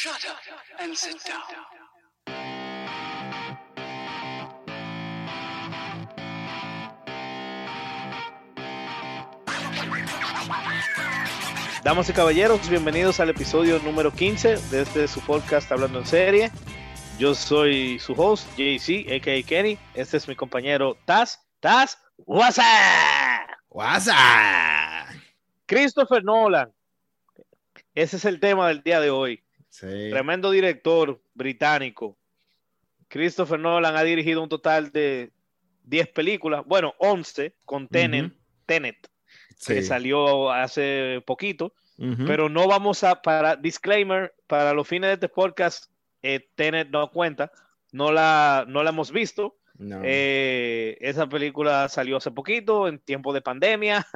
Shut 0.00 0.24
up 0.30 0.38
and 0.78 0.94
sit 0.94 1.16
down. 1.26 1.42
Damas 11.82 12.08
y 12.08 12.12
caballeros, 12.12 12.68
bienvenidos 12.70 13.18
al 13.18 13.30
episodio 13.30 13.80
número 13.80 14.12
15 14.12 14.58
de 14.70 14.82
este 14.82 15.08
su 15.08 15.20
podcast 15.20 15.72
Hablando 15.72 15.98
en 15.98 16.06
Serie. 16.06 16.52
Yo 17.18 17.34
soy 17.34 17.98
su 17.98 18.12
host, 18.12 18.46
JC, 18.56 19.12
a.k.a. 19.12 19.42
Kenny. 19.42 19.80
Este 19.94 20.16
es 20.16 20.28
mi 20.28 20.36
compañero 20.36 20.96
Taz. 21.06 21.40
Taz, 21.58 21.98
what's 22.18 22.58
up? 22.58 23.50
WhatsApp. 23.70 25.08
Christopher 25.66 26.22
Nolan. 26.22 26.72
Ese 27.96 28.18
es 28.18 28.24
el 28.24 28.38
tema 28.38 28.68
del 28.68 28.80
día 28.84 29.00
de 29.00 29.10
hoy. 29.10 29.42
Sí. 29.68 30.10
Tremendo 30.10 30.50
director 30.50 31.20
británico. 31.34 32.18
Christopher 33.08 33.58
Nolan 33.58 33.96
ha 33.96 34.02
dirigido 34.02 34.42
un 34.42 34.48
total 34.48 34.90
de 34.92 35.32
10 35.84 36.08
películas, 36.08 36.62
bueno, 36.66 36.94
11 36.98 37.54
con 37.64 37.88
Tenet, 37.88 38.26
Ujú. 38.26 38.34
Tenet 38.66 39.10
Sí. 39.56 39.74
que 39.74 39.82
salió 39.82 40.50
hace 40.50 41.22
poquito. 41.26 41.72
Pero 42.28 42.48
no 42.48 42.68
vamos 42.68 43.02
a, 43.02 43.22
para 43.22 43.56
disclaimer, 43.56 44.32
para 44.46 44.72
los 44.72 44.86
fines 44.86 45.08
de 45.08 45.14
este 45.14 45.28
podcast, 45.28 45.90
eh, 46.22 46.48
Tenet 46.54 46.90
no 46.90 47.10
cuenta, 47.10 47.50
no 47.90 48.12
la, 48.12 48.64
no 48.68 48.84
la 48.84 48.90
hemos 48.90 49.10
visto. 49.10 49.58
No. 49.78 50.00
Eh, 50.04 50.96
esa 51.00 51.28
película 51.28 51.88
salió 51.88 52.18
hace 52.18 52.30
poquito, 52.30 52.86
en 52.86 53.00
tiempo 53.00 53.32
de 53.32 53.40
pandemia, 53.40 54.06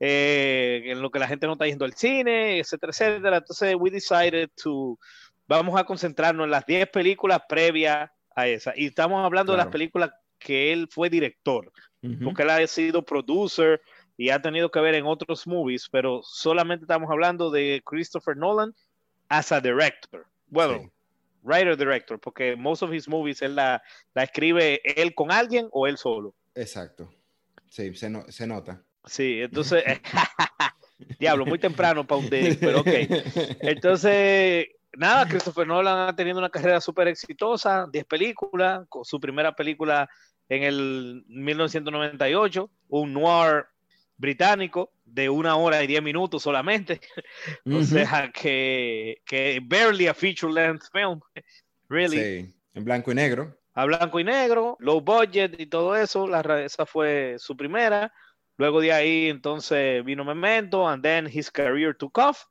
eh, 0.00 0.82
en 0.86 1.00
lo 1.02 1.10
que 1.10 1.18
la 1.18 1.28
gente 1.28 1.46
no 1.46 1.52
está 1.54 1.66
yendo 1.66 1.84
al 1.84 1.94
cine, 1.94 2.58
etcétera, 2.58 2.90
etcétera. 2.90 3.36
Entonces, 3.38 3.74
we 3.78 3.90
decided 3.90 4.50
to, 4.62 4.98
vamos 5.46 5.78
a 5.78 5.84
concentrarnos 5.84 6.44
en 6.44 6.50
las 6.50 6.66
10 6.66 6.88
películas 6.90 7.40
previas 7.48 8.10
a 8.34 8.48
esa. 8.48 8.72
Y 8.76 8.86
estamos 8.86 9.24
hablando 9.24 9.52
de 9.52 9.58
las 9.58 9.66
Claro. 9.66 9.72
películas 9.72 10.10
que 10.38 10.72
él 10.72 10.88
fue 10.90 11.08
director 11.08 11.72
Ujú. 12.02 12.24
porque 12.24 12.42
él 12.42 12.50
ha 12.50 12.66
sido 12.66 13.02
producer 13.04 13.80
y 14.16 14.30
ha 14.30 14.42
tenido 14.42 14.70
que 14.70 14.80
ver 14.80 14.94
en 14.94 15.06
otros 15.06 15.46
movies, 15.46 15.88
pero 15.90 16.20
solamente 16.22 16.84
estamos 16.84 17.10
hablando 17.10 17.50
de 17.50 17.80
Christopher 17.84 18.36
Nolan 18.36 18.74
as 19.28 19.52
a 19.52 19.60
director. 19.60 20.26
Bueno, 20.46 20.80
Sí. 20.82 20.90
writer 21.42 21.76
director, 21.76 22.18
porque 22.20 22.56
most 22.56 22.82
of 22.82 22.92
his 22.92 23.08
movies 23.08 23.40
él 23.42 23.54
la, 23.56 23.82
la 24.14 24.22
escribe 24.24 24.80
él 24.84 25.14
con 25.14 25.32
alguien 25.32 25.68
o 25.72 25.86
él 25.86 25.96
solo. 25.96 26.34
Exacto. 26.54 27.10
Sí, 27.68 27.94
se, 27.94 28.08
no- 28.10 28.24
se 28.30 28.46
nota. 28.46 28.82
Sí, 29.06 29.40
entonces, 29.42 29.84
diablo, 31.18 31.44
muy 31.46 31.58
temprano 31.58 32.06
para 32.06 32.18
un 32.20 32.24
date, 32.30 32.56
pero 32.60 32.80
ok. 32.80 32.88
Entonces, 33.60 34.66
nada, 34.96 35.26
Christopher 35.28 35.66
Nolan 35.66 36.08
ha 36.08 36.16
tenido 36.16 36.38
una 36.38 36.50
carrera 36.50 36.80
súper 36.80 37.08
exitosa, 37.08 37.86
10 37.92 38.04
películas, 38.04 38.86
con 38.88 39.04
su 39.04 39.20
primera 39.20 39.52
película 39.54 40.08
en 40.48 40.62
el 40.62 41.24
1998, 41.28 42.70
un 42.88 43.12
noir 43.12 43.66
británico 44.16 44.92
de 45.04 45.28
una 45.28 45.56
hora 45.56 45.82
y 45.82 45.86
diez 45.86 46.02
minutos 46.02 46.42
solamente, 46.42 47.00
o 47.66 47.70
Ujú. 47.76 47.84
sea 47.84 48.30
que, 48.32 49.16
que 49.26 49.60
barely 49.62 50.06
a 50.06 50.14
feature 50.14 50.52
length 50.52 50.84
film, 50.92 51.20
really, 51.88 52.18
Sí. 52.18 52.54
En 52.74 52.84
blanco 52.84 53.12
y 53.12 53.14
negro. 53.14 53.56
a 53.74 53.84
blanco 53.84 54.18
y 54.20 54.24
negro, 54.24 54.76
low 54.80 55.00
budget 55.00 55.58
y 55.60 55.66
todo 55.66 55.94
eso, 55.96 56.26
la, 56.26 56.40
esa 56.64 56.86
fue 56.86 57.36
su 57.38 57.56
primera, 57.56 58.12
luego 58.56 58.80
de 58.80 58.92
ahí 58.92 59.28
entonces 59.28 60.04
vino 60.04 60.24
Memento, 60.24 60.86
and 60.88 61.02
then 61.02 61.26
his 61.26 61.50
career 61.50 61.94
took 61.96 62.16
off, 62.18 62.44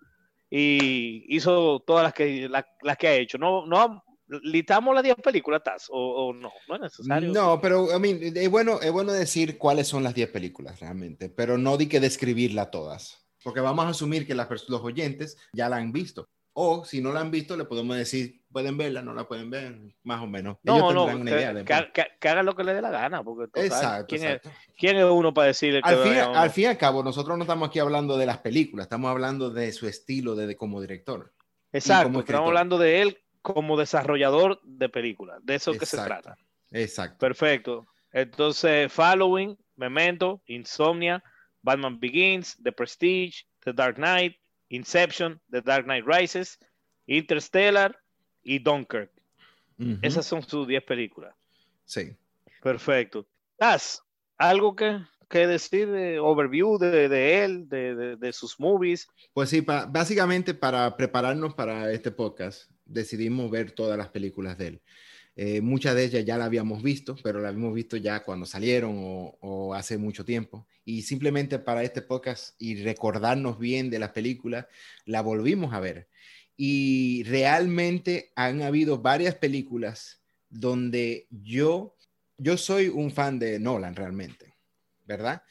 y 0.50 1.26
hizo 1.36 1.80
todas 1.86 2.04
las 2.04 2.14
que, 2.14 2.48
la- 2.50 2.68
las 2.82 2.98
que 2.98 3.08
ha 3.08 3.14
hecho, 3.16 3.38
no, 3.38 3.66
no, 3.66 4.04
listamos 4.44 4.94
las 4.94 5.04
10 5.04 5.16
películas, 5.16 5.64
Taz, 5.64 5.88
o, 5.90 6.28
o 6.28 6.34
no, 6.34 6.52
no 6.68 6.76
es 6.76 6.82
necesario. 6.82 7.32
No, 7.32 7.60
pero 7.60 7.96
I 7.96 8.00
mean, 8.00 8.20
es, 8.22 8.50
bueno, 8.50 8.80
es 8.82 8.92
bueno 8.92 9.12
decir 9.12 9.58
cuáles 9.58 9.88
son 9.88 10.04
las 10.04 10.14
10 10.14 10.30
películas 10.30 10.80
realmente, 10.80 11.30
pero 11.30 11.58
no 11.58 11.78
di 11.78 11.88
que 11.88 12.00
describirlas 12.00 12.70
todas. 12.72 13.20
Porque 13.44 13.60
vamos 13.60 13.86
a 13.86 13.90
asumir 13.90 14.26
que 14.26 14.36
las 14.36 14.48
los 14.70 14.82
oyentes 14.82 15.38
ya 15.54 15.68
la 15.68 15.76
han 15.78 15.92
visto. 15.92 16.30
O 16.54 16.86
si 16.86 17.02
no 17.02 17.12
la 17.12 17.20
han 17.20 17.32
visto, 17.32 17.58
le 17.58 17.66
podemos 17.66 17.98
decir, 17.98 18.43
pueden 18.54 18.78
verla, 18.78 19.02
no 19.02 19.14
la 19.14 19.26
pueden 19.28 19.50
ver, 19.50 19.76
más 20.04 20.22
o 20.22 20.28
menos. 20.28 20.58
No, 20.64 20.76
Ellos 20.78 20.94
no, 20.94 21.06
tendrán 21.08 21.22
una 21.22 21.32
idea 21.32 21.54
que- 21.66 21.92
que- 21.92 22.08
que 22.20 22.30
hagan 22.30 22.46
lo 22.46 22.56
que 22.56 22.64
le 22.64 22.74
dé 22.74 22.82
la 22.82 22.92
gana, 22.92 23.22
porque 23.24 23.50
Exacto, 23.60 24.06
¿quién, 24.08 24.24
exacto. 24.24 24.50
Es, 24.50 24.56
quién 24.78 24.96
es 24.98 25.04
uno 25.06 25.34
para 25.34 25.48
decirle 25.48 25.82
que 25.82 25.90
Al 25.90 26.04
fin, 26.04 26.14
al 26.14 26.50
fin 26.52 26.64
y 26.64 26.68
al 26.68 26.78
cabo, 26.78 27.04
nosotros 27.04 27.36
no 27.38 27.44
estamos 27.44 27.68
aquí 27.68 27.80
hablando 27.80 28.16
de 28.18 28.26
las 28.26 28.38
películas, 28.38 28.86
estamos 28.86 29.12
hablando 29.12 29.50
de 29.50 29.72
su 29.74 29.88
estilo 29.88 30.36
de, 30.36 30.48
de 30.48 30.56
como 30.56 30.80
director. 30.80 31.34
Exacto, 31.74 32.04
como 32.08 32.20
estamos 32.22 32.48
hablando 32.48 32.78
de 32.78 33.02
él 33.02 33.18
como 33.42 33.78
desarrollador 33.78 34.62
de 34.64 34.88
películas, 34.88 35.40
de 35.44 35.56
eso 35.56 35.74
que 35.74 35.86
se 35.86 35.98
trata. 35.98 36.38
Exacto. 36.72 37.18
Perfecto. 37.18 37.88
Entonces, 38.14 38.92
Following, 38.94 39.58
Memento, 39.76 40.42
Insomnia, 40.46 41.22
Batman 41.62 42.00
Begins, 42.00 42.56
The 42.64 42.72
Prestige, 42.72 43.46
The 43.64 43.74
Dark 43.74 43.96
Knight, 43.96 44.38
Inception, 44.70 45.42
The 45.52 45.62
Dark 45.62 45.86
Knight 45.86 46.06
Rises, 46.06 46.60
Interstellar 47.08 47.98
y 48.44 48.60
Dunkirk. 48.60 49.12
Esas 50.02 50.26
son 50.26 50.42
sus 50.44 50.68
10 50.68 50.84
películas. 50.84 51.34
Sí. 51.86 52.16
Perfecto. 52.62 53.26
¿Has 53.60 54.02
algo 54.38 54.76
que, 54.76 55.00
que 55.30 55.48
decir 55.48 55.90
de 55.90 56.20
overview 56.20 56.78
de, 56.78 57.10
de 57.10 57.44
él, 57.44 57.68
de, 57.68 57.96
de- 57.96 58.16
de 58.16 58.34
sus 58.34 58.60
movies? 58.60 59.08
Pues 59.34 59.50
sí, 59.50 59.62
pa- 59.62 59.86
básicamente 59.86 60.54
para 60.54 60.96
prepararnos 60.96 61.54
para 61.56 61.92
este 61.92 62.12
podcast, 62.12 62.70
decidimos 62.86 63.50
ver 63.52 63.72
todas 63.72 63.98
las 63.98 64.10
películas 64.10 64.58
de 64.58 64.68
él. 64.68 64.82
Eh, 65.36 65.62
muchas 65.62 65.96
de 65.96 66.04
ellas 66.06 66.24
ya 66.26 66.38
las 66.38 66.46
habíamos 66.46 66.84
visto, 66.84 67.16
pero 67.24 67.40
las 67.40 67.50
habíamos 67.50 67.74
visto 67.74 67.98
ya 67.98 68.24
cuando 68.24 68.46
salieron 68.46 68.96
o, 68.98 69.38
o 69.42 69.74
hace 69.74 69.98
mucho 69.98 70.24
tiempo. 70.24 70.68
Y 70.86 71.02
simplemente 71.02 71.58
para 71.60 71.84
este 71.84 72.02
podcast 72.04 72.56
y 72.62 72.84
recordarnos 72.84 73.58
bien 73.58 73.90
de 73.90 73.98
las 74.00 74.12
películas, 74.12 74.68
la 75.06 75.22
volvimos 75.22 75.74
a 75.74 75.80
ver. 75.80 76.08
Y 76.56 77.24
realmente 77.24 78.32
han 78.36 78.62
habido 78.62 79.00
varias 79.00 79.36
películas 79.36 80.22
donde 80.50 81.28
yo, 81.30 81.96
yo 82.38 82.58
soy 82.58 82.88
un 82.88 83.12
fan 83.12 83.40
de 83.40 83.60
Nolan 83.60 83.96
realmente, 83.96 84.56
¿verdad? 85.06 85.44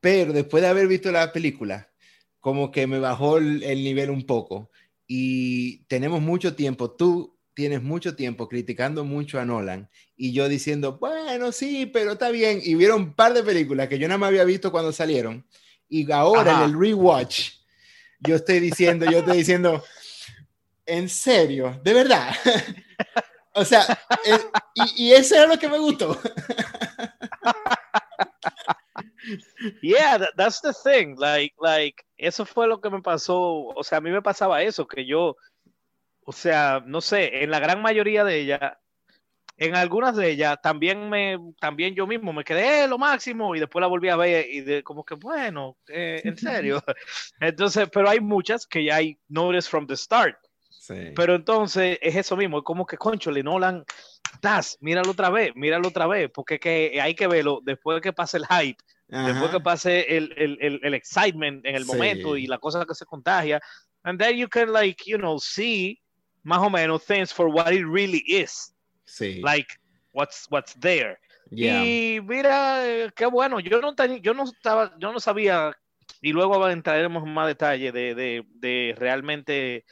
Pero 0.00 0.32
después 0.32 0.62
de 0.62 0.68
haber 0.68 0.88
visto 0.88 1.12
la 1.12 1.32
película, 1.32 1.88
como 2.40 2.72
que 2.72 2.86
me 2.86 2.98
bajó 2.98 3.38
el, 3.38 3.62
el 3.62 3.84
nivel 3.84 4.10
un 4.10 4.26
poco. 4.26 4.70
Y 5.06 5.84
tenemos 5.84 6.20
mucho 6.20 6.56
tiempo, 6.56 6.90
tú 6.90 7.38
tienes 7.54 7.82
mucho 7.82 8.16
tiempo 8.16 8.48
criticando 8.48 9.04
mucho 9.04 9.38
a 9.38 9.44
Nolan 9.44 9.88
y 10.16 10.32
yo 10.32 10.48
diciendo, 10.48 10.98
bueno, 10.98 11.52
sí, 11.52 11.86
pero 11.86 12.12
está 12.12 12.30
bien. 12.30 12.60
Y 12.62 12.74
vieron 12.74 13.02
un 13.02 13.14
par 13.14 13.34
de 13.34 13.42
películas 13.42 13.88
que 13.88 13.98
yo 13.98 14.08
nada 14.08 14.18
más 14.18 14.28
había 14.28 14.44
visto 14.44 14.72
cuando 14.72 14.92
salieron. 14.92 15.44
Y 15.88 16.10
ahora 16.10 16.52
Ajá. 16.52 16.64
en 16.64 16.70
el 16.70 16.78
rewatch, 16.78 17.50
yo 18.20 18.36
estoy 18.36 18.60
diciendo, 18.60 19.04
yo 19.10 19.18
estoy 19.18 19.38
diciendo, 19.38 19.84
en 20.86 21.08
serio, 21.08 21.78
de 21.82 21.94
verdad. 21.94 22.34
o 23.54 23.64
sea, 23.64 23.82
eh, 24.24 24.38
y, 24.96 25.08
y 25.08 25.12
eso 25.12 25.36
es 25.36 25.48
lo 25.48 25.58
que 25.58 25.68
me 25.68 25.78
gustó. 25.78 26.18
Yeah, 29.82 30.18
that- 30.18 30.34
that's 30.36 30.60
the 30.60 30.72
thing. 30.72 31.16
Like, 31.18 31.54
like, 31.60 32.02
eso 32.18 32.44
fue 32.44 32.66
lo 32.66 32.80
que 32.80 32.90
me 32.90 33.00
pasó. 33.02 33.66
O 33.74 33.82
sea, 33.84 33.98
a 33.98 34.00
mí 34.00 34.10
me 34.10 34.22
pasaba 34.22 34.62
eso, 34.62 34.86
que 34.86 35.06
yo, 35.06 35.36
o 36.24 36.32
sea, 36.32 36.82
no 36.86 37.00
sé, 37.00 37.44
en 37.44 37.50
la 37.50 37.60
gran 37.60 37.82
mayoría 37.82 38.24
de 38.24 38.40
ellas, 38.40 38.60
en 39.58 39.76
algunas 39.76 40.16
de 40.16 40.30
ellas, 40.32 40.58
también 40.62 41.08
me, 41.10 41.38
también 41.60 41.94
yo 41.94 42.06
mismo 42.06 42.32
me 42.32 42.44
quedé 42.44 42.84
"Eh, 42.84 42.88
lo 42.88 42.98
máximo 42.98 43.56
y 43.56 43.60
después 43.60 43.80
la 43.82 43.88
volví 43.88 44.08
a 44.10 44.16
ver 44.16 44.48
y 44.50 44.62
de, 44.62 44.82
como 44.84 45.04
que, 45.04 45.14
bueno, 45.16 45.78
eh, 45.88 46.22
en 46.24 46.36
serio. 46.38 46.82
Entonces, 47.40 47.88
pero 47.92 48.08
hay 48.10 48.20
muchas 48.20 48.66
que 48.66 48.84
ya 48.84 48.96
hay 48.96 49.18
noticed 49.28 49.70
from 49.70 49.86
the 49.86 49.96
start. 49.96 50.36
Sí. 50.82 51.12
Pero 51.14 51.36
entonces 51.36 51.96
es 52.02 52.16
eso 52.16 52.36
mismo, 52.36 52.58
es 52.58 52.64
como 52.64 52.84
que, 52.84 52.96
concho, 52.96 53.30
le 53.30 53.44
Nolan, 53.44 53.84
das, 54.40 54.78
míralo 54.80 55.12
otra 55.12 55.30
vez, 55.30 55.52
míralo 55.54 55.86
otra 55.88 56.08
vez, 56.08 56.28
porque 56.34 56.58
que 56.58 57.00
hay 57.00 57.14
que 57.14 57.28
verlo 57.28 57.60
después 57.62 57.94
de 57.96 58.00
que 58.00 58.12
pase 58.12 58.38
el 58.38 58.46
hype, 58.46 58.82
después 59.06 59.36
Ajá. 59.44 59.50
que 59.52 59.60
pase 59.60 60.16
el, 60.16 60.34
el, 60.36 60.58
el, 60.60 60.80
el 60.82 60.94
excitement 60.94 61.64
en 61.64 61.76
el 61.76 61.84
Sí. 61.84 61.92
momento 61.92 62.36
y 62.36 62.48
la 62.48 62.58
cosa 62.58 62.84
que 62.84 62.96
se 62.96 63.06
contagia, 63.06 63.60
and 64.02 64.18
then 64.20 64.36
you 64.36 64.48
can 64.48 64.72
like, 64.72 65.04
you 65.06 65.16
know, 65.18 65.38
see 65.38 66.00
más 66.42 66.58
o 66.58 66.68
menos 66.68 67.04
things 67.06 67.32
for 67.32 67.46
what 67.46 67.70
it 67.72 67.84
really 67.86 68.24
is, 68.26 68.74
Sí. 69.04 69.40
like 69.40 69.68
what's, 70.12 70.48
what's 70.50 70.74
there. 70.80 71.16
Yeah. 71.52 71.84
Y 71.84 72.20
mira, 72.22 72.84
eh, 72.88 73.10
qué 73.14 73.26
bueno, 73.26 73.60
yo 73.60 73.80
no, 73.80 73.94
teni- 73.94 74.20
yo 74.20 74.34
no 74.34 74.42
estaba, 74.42 74.92
yo 74.98 75.12
no 75.12 75.20
sabía, 75.20 75.78
y 76.20 76.32
luego 76.32 76.68
entraremos 76.68 77.22
en 77.24 77.32
más 77.34 77.46
detalle 77.46 77.92
de, 77.92 78.16
de, 78.16 78.44
de 78.54 78.94
realmente 78.98 79.84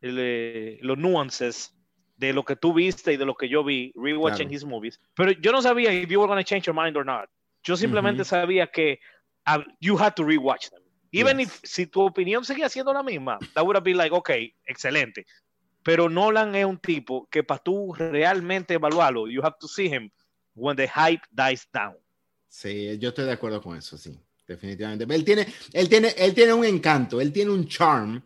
el, 0.00 0.78
los 0.82 0.96
nuances 0.98 1.74
de 2.16 2.32
lo 2.32 2.44
que 2.44 2.56
tú 2.56 2.72
viste 2.74 3.12
y 3.12 3.16
de 3.16 3.24
lo 3.24 3.34
que 3.34 3.48
yo 3.48 3.62
vi, 3.62 3.92
rewatching 3.94 4.48
Claro. 4.48 4.54
his 4.56 4.64
movies. 4.64 4.98
Pero 5.14 5.32
yo 5.32 5.52
no 5.52 5.62
sabía 5.62 5.92
if 5.92 6.08
you 6.08 6.18
were 6.20 6.26
going 6.26 6.42
to 6.42 6.44
change 6.44 6.66
your 6.66 6.74
mind 6.74 6.96
or 6.96 7.04
not. 7.04 7.28
Yo 7.64 7.76
simplemente 7.76 8.22
Ujú. 8.22 8.28
sabía 8.28 8.66
que 8.66 8.98
uh, 9.46 9.62
you 9.80 9.96
had 9.96 10.14
to 10.14 10.24
rewatch 10.24 10.68
them. 10.70 10.82
Even 11.12 11.38
Yes. 11.38 11.48
if 11.48 11.60
si 11.64 11.86
tu 11.86 12.02
opinión 12.02 12.44
seguía 12.44 12.68
siendo 12.68 12.92
la 12.92 13.02
misma, 13.02 13.38
that 13.54 13.62
would 13.64 13.76
have 13.76 13.84
been 13.84 13.96
like, 13.96 14.14
ok, 14.14 14.30
excelente. 14.66 15.24
Pero 15.82 16.08
Nolan 16.08 16.54
es 16.54 16.66
un 16.66 16.78
tipo 16.78 17.26
que 17.30 17.42
para 17.42 17.62
tú 17.62 17.94
realmente 17.94 18.74
evaluarlo, 18.74 19.26
you 19.28 19.40
have 19.42 19.56
to 19.60 19.68
see 19.68 19.88
him 19.88 20.10
when 20.54 20.76
the 20.76 20.86
hype 20.88 21.22
dies 21.30 21.66
down. 21.72 21.96
Sí, 22.48 22.98
yo 22.98 23.10
estoy 23.10 23.26
de 23.26 23.32
acuerdo 23.32 23.62
con 23.62 23.76
eso, 23.76 23.96
sí, 23.96 24.18
definitivamente. 24.46 25.04
Él 25.14 25.24
tiene, 25.24 25.46
él 25.72 25.88
tiene, 25.88 26.08
él 26.16 26.34
tiene 26.34 26.52
un 26.52 26.64
encanto, 26.64 27.20
él 27.20 27.32
tiene 27.32 27.52
un 27.52 27.66
charm 27.66 28.22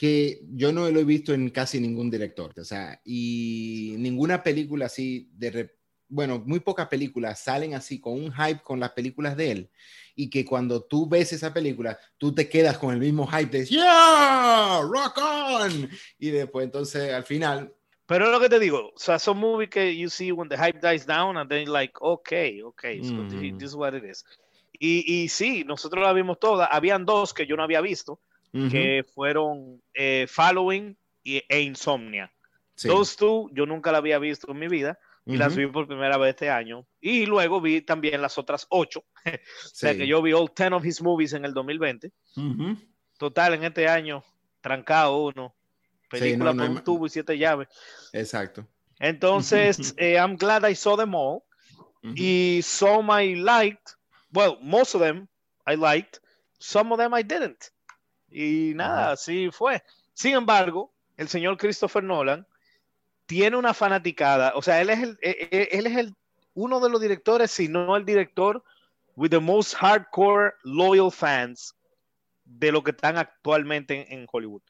que 0.00 0.40
yo 0.54 0.72
no 0.72 0.88
lo 0.90 0.98
he 0.98 1.04
visto 1.04 1.34
en 1.34 1.50
casi 1.50 1.78
ningún 1.78 2.10
director, 2.10 2.54
o 2.58 2.64
sea, 2.64 2.98
y 3.04 3.96
ninguna 3.98 4.42
película 4.42 4.86
así 4.86 5.28
de, 5.34 5.50
re- 5.50 5.76
bueno, 6.08 6.42
muy 6.46 6.60
pocas 6.60 6.88
películas 6.88 7.38
salen 7.40 7.74
así 7.74 8.00
con 8.00 8.14
un 8.14 8.32
hype 8.32 8.62
con 8.62 8.80
las 8.80 8.92
películas 8.92 9.36
de 9.36 9.50
él 9.50 9.70
y 10.16 10.30
que 10.30 10.42
cuando 10.46 10.82
tú 10.84 11.06
ves 11.06 11.34
esa 11.34 11.52
película, 11.52 11.98
tú 12.16 12.34
te 12.34 12.48
quedas 12.48 12.78
con 12.78 12.94
el 12.94 12.98
mismo 12.98 13.26
hype 13.26 13.58
de 13.58 13.66
¡Yeah! 13.66 14.80
¡Rock 14.90 15.18
on! 15.18 15.90
Y 16.18 16.30
después 16.30 16.64
entonces 16.64 17.12
al 17.12 17.24
final, 17.24 17.70
Pero 18.06 18.24
es 18.24 18.32
lo 18.32 18.40
que 18.40 18.48
te 18.48 18.58
digo, 18.58 18.92
o 18.94 18.98
sea, 18.98 19.18
son 19.18 19.36
movies 19.36 19.68
que 19.68 19.94
you 19.94 20.08
see 20.08 20.32
when 20.32 20.48
the 20.48 20.56
hype 20.56 20.80
dies 20.80 21.04
down 21.04 21.36
and 21.36 21.50
then 21.50 21.70
like, 21.70 21.92
okay, 22.00 22.62
okay, 22.62 23.04
so 23.04 23.16
Mhm. 23.22 23.58
this 23.58 23.68
is 23.68 23.74
what 23.74 23.92
it 23.94 24.04
is. 24.04 24.24
Y, 24.72 25.04
y 25.06 25.28
sí, 25.28 25.62
nosotros 25.64 26.02
la 26.02 26.14
vimos 26.14 26.40
todas. 26.40 26.70
Habían 26.72 27.04
dos 27.04 27.34
que 27.34 27.44
yo 27.46 27.54
no 27.54 27.62
había 27.64 27.82
visto, 27.82 28.18
ujú, 28.52 28.68
que 28.70 29.04
fueron 29.14 29.82
eh, 29.94 30.26
Following 30.28 30.96
y, 31.22 31.42
e 31.48 31.60
Insomnia. 31.60 32.32
sí, 32.74 32.88
Those 32.88 33.16
two 33.16 33.48
yo 33.52 33.66
nunca 33.66 33.92
la 33.92 33.98
había 33.98 34.18
visto 34.18 34.50
en 34.50 34.58
mi 34.58 34.68
vida 34.68 34.98
y 35.26 35.36
las 35.36 35.52
ujú, 35.52 35.60
vi 35.60 35.66
por 35.72 35.86
primera 35.86 36.16
vez 36.16 36.30
este 36.30 36.50
año. 36.50 36.86
Y 37.00 37.26
luego 37.26 37.60
vi 37.60 37.82
también 37.82 38.20
las 38.22 38.38
otras 38.38 38.66
ocho. 38.70 39.04
O 39.24 39.68
sea 39.72 39.92
sí, 39.92 39.98
que 39.98 40.06
yo 40.06 40.20
vi 40.22 40.32
all 40.32 40.50
10 40.54 40.72
of 40.72 40.84
his 40.84 41.00
movies 41.02 41.32
en 41.32 41.44
el 41.44 41.52
2020. 41.54 42.10
ujú. 42.36 42.76
Total, 43.18 43.54
en 43.54 43.64
este 43.64 43.86
año, 43.86 44.24
trancado 44.60 45.16
uno. 45.24 45.54
Película 46.08 46.52
no, 46.52 46.54
no 46.54 46.56
por 46.56 46.62
hay 46.62 46.68
un 46.68 46.74
ma- 46.74 46.84
tubo 46.84 47.06
y 47.06 47.10
siete 47.10 47.36
llaves. 47.38 47.68
Exacto. 48.12 48.66
Entonces, 48.98 49.94
eh, 49.98 50.16
I'm 50.18 50.36
glad 50.36 50.68
I 50.68 50.74
saw 50.74 50.96
them 50.96 51.14
all. 51.14 51.42
Y 52.02 52.60
some 52.62 53.10
I 53.12 53.34
liked. 53.34 53.94
Well, 54.32 54.58
most 54.62 54.94
of 54.94 55.02
them 55.02 55.28
I 55.66 55.76
liked. 55.76 56.20
Some 56.58 56.92
of 56.92 56.98
them 56.98 57.12
I 57.14 57.22
didn't. 57.22 57.70
Y 58.30 58.72
nada, 58.74 59.12
así 59.12 59.50
fue. 59.50 59.82
Sin 60.14 60.34
embargo, 60.34 60.92
el 61.16 61.28
señor 61.28 61.56
Christopher 61.56 62.02
Nolan 62.02 62.46
tiene 63.26 63.56
una 63.56 63.74
fanaticada. 63.74 64.52
O 64.54 64.62
sea, 64.62 64.80
él 64.80 64.90
es 64.90 64.98
el, 65.00 65.18
eh, 65.22 65.48
eh, 65.50 65.68
él 65.72 65.86
es 65.86 65.96
el 65.96 66.14
uno 66.54 66.80
de 66.80 66.90
los 66.90 67.00
directores, 67.00 67.50
si 67.50 67.68
no 67.68 67.96
el 67.96 68.04
director, 68.04 68.62
with 69.16 69.30
the 69.30 69.38
most 69.38 69.74
hardcore 69.74 70.54
loyal 70.64 71.10
fans 71.10 71.74
de 72.44 72.72
lo 72.72 72.82
que 72.82 72.90
están 72.90 73.18
actualmente 73.18 74.12
en, 74.12 74.20
en 74.20 74.26
Hollywood. 74.30 74.62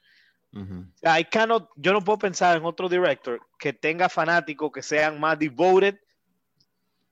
I 0.53 1.23
cannot, 1.23 1.69
yo 1.77 1.93
no 1.93 2.01
puedo 2.01 2.19
pensar 2.19 2.57
en 2.57 2.65
otro 2.65 2.89
director 2.89 3.39
que 3.57 3.71
tenga 3.71 4.09
fanáticos 4.09 4.69
que 4.71 4.83
sean 4.83 5.17
más 5.17 5.39
devoted 5.39 5.97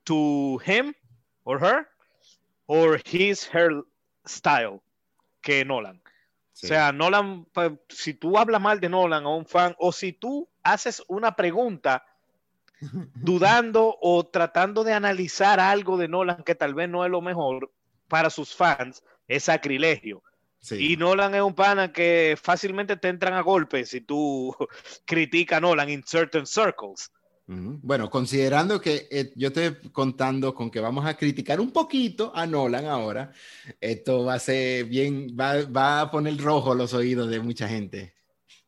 to 0.03 0.59
him 0.65 0.93
or 1.45 1.57
her 1.63 1.87
or 2.65 3.01
his 3.05 3.49
her 3.53 3.83
style 4.25 4.81
que 5.41 5.63
Nolan. 5.63 6.01
Sí. 6.59 6.65
O 6.65 6.69
sea, 6.69 6.91
Nolan, 6.91 7.47
si 7.87 8.13
tú 8.13 8.37
hablas 8.37 8.59
mal 8.59 8.81
de 8.81 8.89
Nolan 8.89 9.23
a 9.23 9.29
un 9.29 9.45
fan 9.45 9.73
o 9.79 9.93
si 9.93 10.11
tú 10.11 10.49
haces 10.61 11.01
una 11.07 11.37
pregunta 11.37 12.05
dudando 13.15 13.97
o 14.01 14.27
tratando 14.27 14.83
de 14.83 14.91
analizar 14.91 15.61
algo 15.61 15.95
de 15.95 16.09
Nolan 16.09 16.43
que 16.43 16.55
tal 16.55 16.73
vez 16.73 16.89
no 16.89 17.05
es 17.05 17.11
lo 17.11 17.21
mejor 17.21 17.71
para 18.09 18.29
sus 18.29 18.53
fans, 18.53 19.01
es 19.29 19.45
sacrilegio. 19.45 20.21
Sí. 20.59 20.91
Y 20.91 20.97
Nolan 20.97 21.33
es 21.33 21.41
un 21.41 21.55
pana 21.55 21.93
que 21.93 22.37
fácilmente 22.41 22.97
te 22.97 23.07
entran 23.07 23.35
a 23.35 23.41
golpes 23.41 23.91
si 23.91 24.01
tú 24.01 24.53
criticas 25.05 25.59
a 25.59 25.61
Nolan 25.61 25.89
in 25.89 26.03
certain 26.05 26.45
circles. 26.45 27.09
Bueno, 27.51 28.11
considerando 28.11 28.79
que 28.79 29.07
eh, 29.09 29.31
yo 29.35 29.47
estoy 29.47 29.75
contando 29.91 30.53
con 30.53 30.69
que 30.69 30.79
vamos 30.79 31.03
a 31.07 31.17
criticar 31.17 31.59
un 31.59 31.71
poquito 31.71 32.31
a 32.35 32.45
Nolan 32.45 32.85
ahora, 32.85 33.31
esto 33.81 34.23
va 34.25 34.35
a 34.35 34.39
ser 34.39 34.85
bien, 34.85 35.35
va, 35.39 35.65
va 35.65 36.01
a 36.01 36.11
poner 36.11 36.37
rojo 36.37 36.75
los 36.75 36.93
oídos 36.93 37.27
de 37.27 37.39
mucha 37.39 37.67
gente. 37.67 38.13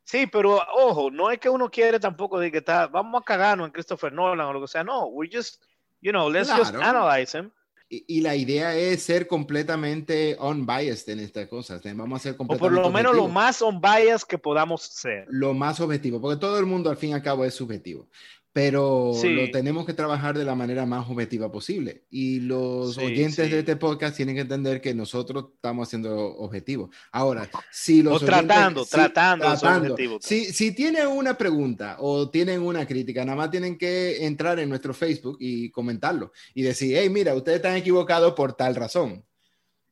Sí, 0.03 0.25
pero 0.25 0.59
ojo, 0.75 1.11
no 1.11 1.29
es 1.29 1.37
que 1.39 1.47
uno 1.47 1.69
quiere 1.69 1.99
tampoco 1.99 2.39
de 2.39 2.51
que 2.51 2.57
está, 2.57 2.87
vamos 2.87 3.21
a 3.21 3.23
cagarnos 3.23 3.67
en 3.67 3.71
Christopher 3.71 4.11
Nolan 4.11 4.47
o 4.47 4.53
lo 4.53 4.61
que 4.61 4.67
sea. 4.67 4.83
No, 4.83 5.05
we 5.05 5.29
just, 5.31 5.61
you 6.01 6.11
know, 6.11 6.27
let's 6.27 6.49
just 6.49 6.71
Claro. 6.73 6.83
analyze 6.83 7.37
him. 7.37 7.51
Y, 7.87 8.03
y 8.07 8.21
la 8.21 8.35
idea 8.35 8.73
es 8.75 9.03
ser 9.03 9.27
completamente 9.27 10.37
unbiased 10.39 11.07
en 11.13 11.19
estas 11.19 11.47
cosas. 11.49 11.81
Vamos 11.83 12.19
a 12.19 12.23
ser 12.23 12.33
O 12.33 12.37
por 12.37 12.47
completamente 12.57 12.87
lo 12.87 12.89
menos 12.91 13.15
lo 13.15 13.27
más 13.27 13.61
unbiased 13.61 14.27
que 14.27 14.37
podamos 14.37 14.81
ser. 14.81 15.25
lo 15.29 15.53
más 15.53 15.79
objetivo, 15.81 16.19
porque 16.19 16.39
todo 16.39 16.57
el 16.57 16.65
mundo 16.65 16.89
al 16.89 16.97
fin 16.97 17.11
y 17.11 17.13
al 17.13 17.21
cabo 17.21 17.45
es 17.45 17.53
subjetivo, 17.53 18.07
pero 18.53 19.13
Sí. 19.15 19.29
lo 19.29 19.49
tenemos 19.49 19.85
que 19.85 19.93
trabajar 19.93 20.37
de 20.37 20.43
la 20.43 20.55
manera 20.55 20.85
más 20.85 21.09
objetiva 21.09 21.49
posible. 21.51 22.03
Y 22.09 22.41
los 22.41 22.95
Sí, 22.95 23.01
oyentes 23.05 23.45
sí. 23.45 23.51
de 23.51 23.59
este 23.59 23.77
podcast 23.77 24.17
tienen 24.17 24.35
que 24.35 24.41
entender 24.41 24.81
que 24.81 24.93
nosotros 24.93 25.45
estamos 25.55 25.87
haciendo 25.87 26.35
objetivos. 26.37 26.89
Ahora, 27.13 27.49
si 27.71 28.03
los 28.03 28.21
O 28.21 28.25
tratando, 28.25 28.81
oyentes- 28.81 28.89
tratando 28.89 29.49
de 29.49 29.57
ser 29.57 29.69
objetivos. 29.69 30.25
Si, 30.25 30.45
si 30.51 30.73
tienen 30.75 31.07
una 31.07 31.37
pregunta 31.37 31.95
o 31.99 32.29
tienen 32.29 32.61
una 32.61 32.85
crítica, 32.85 33.23
nada 33.23 33.37
más 33.37 33.51
tienen 33.51 33.77
que 33.77 34.25
entrar 34.25 34.59
en 34.59 34.67
nuestro 34.67 34.93
Facebook 34.93 35.37
y 35.39 35.69
comentarlo 35.71 36.33
y 36.53 36.61
decir, 36.63 36.97
hey, 36.97 37.09
mira, 37.09 37.33
ustedes 37.35 37.57
están 37.57 37.77
equivocados 37.77 38.33
por 38.33 38.53
tal 38.53 38.75
razón. 38.75 39.23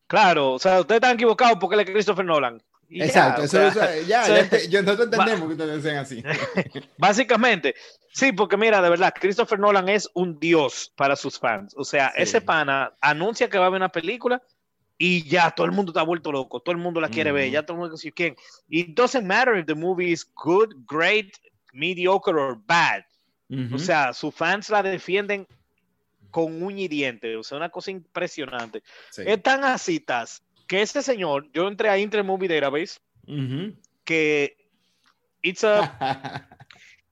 Claro, 0.07 0.53
o 0.53 0.59
sea, 0.59 0.81
ustedes 0.81 0.97
están 0.97 1.13
equivocados 1.15 1.57
porque 1.59 1.75
él 1.75 1.81
es 1.81 1.89
Christopher 1.91 2.25
Nolan. 2.25 2.61
Y 2.91 2.99
ya, 2.99 3.05
Exacto, 3.05 3.43
o 3.43 3.47
sea, 3.47 3.71
ya, 4.01 4.27
ya 4.27 4.39
ente- 4.39 4.67
yo- 4.67 4.81
nosotros 4.81 5.09
entendemos 5.11 5.47
que 5.47 5.53
ustedes 5.53 5.83
sean 5.83 5.97
así. 5.97 6.23
Básicamente, 6.97 7.75
sí, 8.13 8.31
porque 8.31 8.57
mira, 8.57 8.81
de 8.81 8.89
verdad, 8.89 9.13
Christopher 9.19 9.59
Nolan 9.59 9.89
es 9.89 10.09
un 10.15 10.39
dios 10.39 10.91
para 10.95 11.15
sus 11.15 11.37
fans. 11.39 11.73
O 11.77 11.83
sea, 11.83 12.11
Sí. 12.15 12.23
ese 12.23 12.41
pana 12.41 12.93
anuncia 13.01 13.47
que 13.49 13.57
va 13.59 13.65
a 13.65 13.67
haber 13.67 13.77
una 13.79 13.89
película 13.89 14.41
y 14.97 15.23
ya 15.29 15.51
todo 15.51 15.65
el 15.67 15.71
mundo 15.71 15.91
está 15.91 16.01
vuelto 16.03 16.31
loco, 16.31 16.59
todo 16.61 16.73
el 16.73 16.81
mundo 16.81 16.99
la 16.99 17.09
quiere 17.09 17.31
ver, 17.31 17.49
ya 17.51 17.61
todo 17.63 17.73
el 17.75 17.79
mundo 17.81 17.95
dice 17.95 18.11
quién. 18.11 18.35
It 18.69 18.95
doesn't 18.97 19.25
matter 19.25 19.55
if 19.57 19.65
the 19.67 19.75
movie 19.75 20.11
is 20.11 20.27
good, 20.43 20.73
great, 20.87 21.35
mediocre 21.73 22.33
or 22.33 22.57
bad. 22.65 23.03
O 23.73 23.77
sea, 23.79 24.13
sus 24.13 24.33
fans 24.35 24.69
la 24.69 24.83
defienden 24.83 25.47
con 26.31 26.61
uña 26.61 26.81
y 26.83 26.87
diente. 26.87 27.35
O 27.35 27.43
sea, 27.43 27.57
una 27.57 27.69
cosa 27.69 27.89
impresionante. 27.91 28.83
Sí. 29.09 29.23
Es 29.25 29.41
tan 29.41 29.63
así, 29.63 29.99
que 30.69 30.81
ese 30.81 31.01
señor, 31.01 31.51
yo 31.51 31.67
entré 31.67 31.89
a 31.89 31.97
Internet 31.97 32.27
Movie 32.27 32.47
Database, 32.47 32.99
Ujú. 33.27 33.75
que 34.05 34.55
it's 35.41 35.63
a 35.65 35.81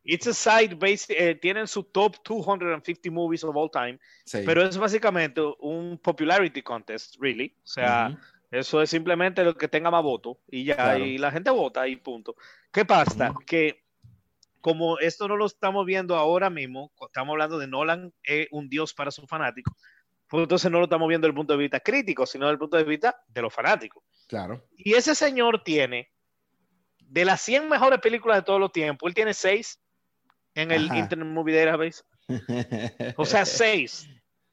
It's 0.09 0.25
a 0.25 0.33
site 0.33 0.75
based, 0.75 1.09
eh, 1.11 1.35
tienen 1.35 1.67
su 1.67 1.83
top 1.83 2.15
250 2.23 3.11
movies 3.11 3.43
of 3.43 3.53
all 3.57 3.69
time, 3.69 3.99
Sí. 4.23 4.39
pero 4.45 4.63
es 4.63 4.77
básicamente 4.77 5.41
un 5.59 5.99
popularity 6.01 6.61
contest, 6.61 7.17
really. 7.19 7.53
O 7.61 7.67
sea, 7.67 8.11
Ujú. 8.13 8.19
eso 8.51 8.81
es 8.81 8.89
simplemente 8.89 9.43
lo 9.43 9.53
que 9.57 9.67
tenga 9.67 9.91
más 9.91 10.01
votos 10.03 10.37
y 10.49 10.63
ya, 10.63 10.75
Claro. 10.75 11.05
y 11.05 11.17
la 11.17 11.29
gente 11.29 11.49
vota 11.51 11.85
y 11.89 11.97
punto. 11.97 12.37
¿Qué 12.71 12.85
pasa? 12.85 13.31
Ujú. 13.31 13.39
Que 13.45 13.83
como 14.61 14.97
esto 14.99 15.27
no 15.27 15.35
lo 15.35 15.45
estamos 15.45 15.85
viendo 15.85 16.15
ahora 16.15 16.49
mismo, 16.49 16.93
estamos 17.05 17.33
hablando 17.33 17.57
de 17.59 17.67
Nolan, 17.67 18.13
es 18.23 18.47
un 18.51 18.69
dios 18.69 18.93
para 18.93 19.11
sus 19.11 19.27
fanáticos, 19.27 19.73
pues 20.27 20.43
entonces 20.43 20.69
no 20.69 20.79
lo 20.79 20.85
estamos 20.85 21.07
viendo 21.07 21.25
desde 21.25 21.31
el 21.31 21.35
punto 21.35 21.53
de 21.53 21.59
vista 21.59 21.79
crítico, 21.79 22.25
sino 22.25 22.45
desde 22.45 22.53
el 22.53 22.59
punto 22.59 22.77
de 22.77 22.83
vista 22.83 23.23
de 23.27 23.41
los 23.41 23.53
fanáticos. 23.53 24.03
Claro. 24.27 24.61
Y 24.75 24.93
ese 24.93 25.15
señor 25.15 25.63
tiene, 25.63 26.11
de 26.99 27.25
las 27.25 27.41
100 27.41 27.69
mejores 27.69 27.99
películas 27.99 28.37
de 28.37 28.43
todos 28.43 28.59
los 28.59 28.71
tiempos, 28.71 29.07
él 29.07 29.13
tiene 29.13 29.33
6 29.33 29.79
en 30.55 30.71
el 30.71 30.85
Ajá. 30.87 30.97
Internet 30.97 31.27
Movie 31.27 31.55
Database. 31.55 32.03
O 33.15 33.25
sea, 33.25 33.45
6. 33.45 34.09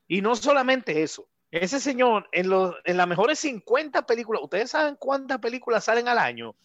Y 0.06 0.20
no 0.20 0.36
solamente 0.36 1.02
eso. 1.02 1.28
Ese 1.50 1.80
señor, 1.80 2.28
en, 2.32 2.48
los, 2.48 2.74
en 2.84 2.96
las 2.96 3.06
mejores 3.06 3.38
50 3.38 4.06
películas, 4.06 4.42
¿ustedes 4.42 4.70
saben 4.70 4.96
cuántas 4.96 5.38
películas 5.38 5.84
salen 5.84 6.08
al 6.08 6.18
año? 6.18 6.56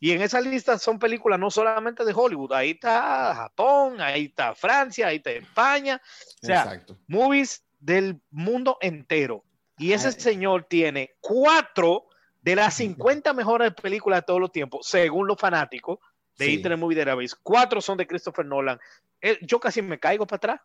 Y 0.00 0.12
en 0.12 0.22
esa 0.22 0.40
lista 0.40 0.78
son 0.78 0.98
películas 0.98 1.40
no 1.40 1.50
solamente 1.50 2.04
de 2.04 2.12
Hollywood, 2.14 2.52
ahí 2.52 2.70
está 2.70 3.34
Japón, 3.34 4.00
ahí 4.00 4.26
está 4.26 4.54
Francia, 4.54 5.08
ahí 5.08 5.16
está 5.16 5.30
España, 5.32 6.00
o 6.40 6.46
sea, 6.46 6.62
Exacto. 6.62 6.96
movies 7.08 7.64
del 7.78 8.20
mundo 8.30 8.78
entero. 8.80 9.44
Y 9.78 9.92
ese 9.92 10.08
Ay. 10.08 10.14
señor 10.14 10.64
tiene 10.68 11.14
cuatro 11.20 12.06
de 12.42 12.56
las 12.56 12.74
50 12.74 13.32
mejores 13.32 13.72
películas 13.74 14.20
de 14.20 14.26
todos 14.26 14.40
los 14.40 14.52
tiempos, 14.52 14.86
según 14.88 15.26
los 15.26 15.38
fanáticos 15.38 15.98
de 16.36 16.46
Sí. 16.46 16.54
Internet 16.54 16.78
Movie 16.80 16.96
Database. 16.98 17.36
Cuatro 17.42 17.80
son 17.80 17.98
de 17.98 18.06
Christopher 18.06 18.44
Nolan. 18.46 18.78
Eh, 19.20 19.38
yo 19.42 19.58
casi 19.60 19.82
me 19.82 19.98
caigo 19.98 20.26
para 20.26 20.36
atrás. 20.36 20.60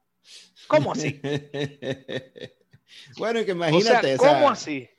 ¿Cómo 0.67 0.91
así? 0.93 1.19
bueno, 3.17 3.43
que 3.45 3.51
O 3.51 3.57
sea, 3.57 3.69
imagínate. 3.69 4.15
o 4.15 4.17
¿cómo 4.19 4.49
así? 4.49 4.89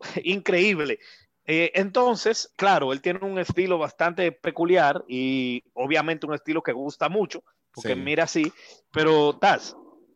Increíble. 0.24 0.98
Eh, 1.44 1.72
entonces, 1.74 2.52
claro, 2.56 2.92
él 2.92 3.00
tiene 3.02 3.18
un 3.22 3.38
estilo 3.38 3.76
bastante 3.78 4.30
peculiar 4.32 5.04
y 5.08 5.64
obviamente 5.74 6.26
un 6.26 6.34
estilo 6.34 6.62
que 6.62 6.72
gusta 6.72 7.08
mucho, 7.08 7.42
porque 7.72 7.94
Sí. 7.94 8.00
mira 8.00 8.24
así, 8.24 8.52
pero 8.92 9.36
Taz, 9.38 9.74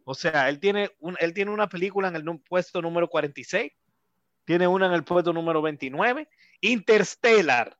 o 0.09 0.15
sea, 0.15 0.49
él 0.49 0.61
tiene, 0.61 0.93
un, 1.01 1.17
él 1.19 1.35
tiene 1.35 1.51
una 1.51 1.69
película 1.69 2.07
en 2.07 2.15
el 2.15 2.25
puesto 2.39 2.81
número 2.81 3.09
46, 3.09 3.73
tiene 4.45 4.69
una 4.69 4.87
en 4.87 4.93
el 4.93 5.03
puesto 5.03 5.33
número 5.33 5.61
29, 5.61 6.29
Interstellar, 6.61 7.77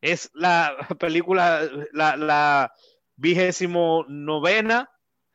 es 0.00 0.30
la 0.32 0.74
película, 0.98 1.68
la, 1.92 2.16
la 2.16 2.72
vigésimo 3.16 4.06
novena 4.08 4.90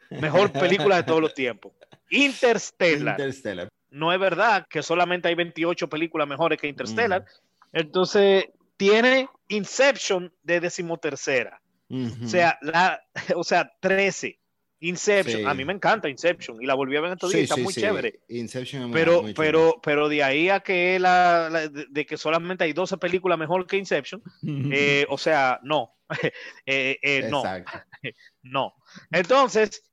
mejor 0.09 0.51
película 0.51 0.95
de 0.95 1.03
todos 1.03 1.21
los 1.21 1.35
tiempos. 1.35 1.73
Interstellar. 2.09 3.19
Interstellar. 3.19 3.69
No 3.91 4.11
es 4.11 4.19
verdad 4.19 4.65
que 4.67 4.81
solamente 4.81 5.27
hay 5.27 5.35
28 5.35 5.87
películas 5.87 6.27
mejores 6.27 6.59
que 6.59 6.67
Interstellar. 6.67 7.23
Entonces, 7.71 8.45
tiene 8.77 9.29
Inception 9.49 10.33
de 10.41 10.59
decimotercera. 10.59 11.61
O 11.89 12.27
sea, 12.27 12.57
la, 12.63 12.99
o 13.35 13.43
sea, 13.43 13.71
13. 13.79 14.39
Inception. 14.79 15.41
Sí. 15.41 15.45
A 15.47 15.53
mí 15.55 15.65
me 15.65 15.73
encanta 15.73 16.07
Inception 16.07 16.61
y 16.61 16.65
la 16.67 16.75
volví 16.75 16.95
a 16.95 17.01
ver 17.01 17.07
en 17.09 17.13
estos 17.15 17.31
días. 17.31 17.39
Sí, 17.39 17.43
está 17.45 17.55
sí, 17.55 17.61
muy 17.63 17.73
sí. 17.73 17.81
chévere. 17.81 18.19
Inception 18.29 18.81
es 18.83 18.87
muy- 18.89 18.93
Pero, 18.93 19.21
muy 19.23 19.33
pero, 19.33 19.79
pero 19.81 20.07
de 20.09 20.23
ahí 20.23 20.49
a 20.49 20.59
que 20.59 20.99
la, 20.99 21.49
la- 21.51 21.67
de, 21.67 21.85
de 21.89 22.05
que 22.05 22.15
solamente 22.17 22.63
hay 22.63 22.73
12 22.73 22.97
películas 22.97 23.39
mejor 23.39 23.65
que 23.65 23.77
Inception, 23.77 24.21
eh, 24.71 25.05
o 25.09 25.17
sea, 25.17 25.59
no. 25.63 25.93
Eh, 26.65 26.97
eh, 27.01 27.27
no, 27.29 27.43
no. 28.43 28.75
Entonces, 29.11 29.83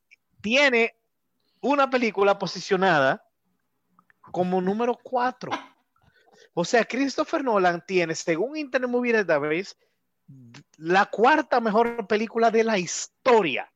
tiene 0.40 0.94
una 1.60 1.88
película 1.90 2.38
posicionada 2.38 3.26
como 4.20 4.60
número 4.60 4.98
4. 5.02 5.50
O 6.52 6.64
sea, 6.64 6.84
Christopher 6.84 7.42
Nolan 7.42 7.82
tiene, 7.86 8.14
según 8.14 8.56
Internet 8.56 8.90
Movie 8.90 9.12
Database, 9.24 9.74
la 10.76 11.06
cuarta 11.06 11.60
mejor 11.60 12.06
película 12.06 12.50
de 12.50 12.64
la 12.64 12.78
historia. 12.78 13.70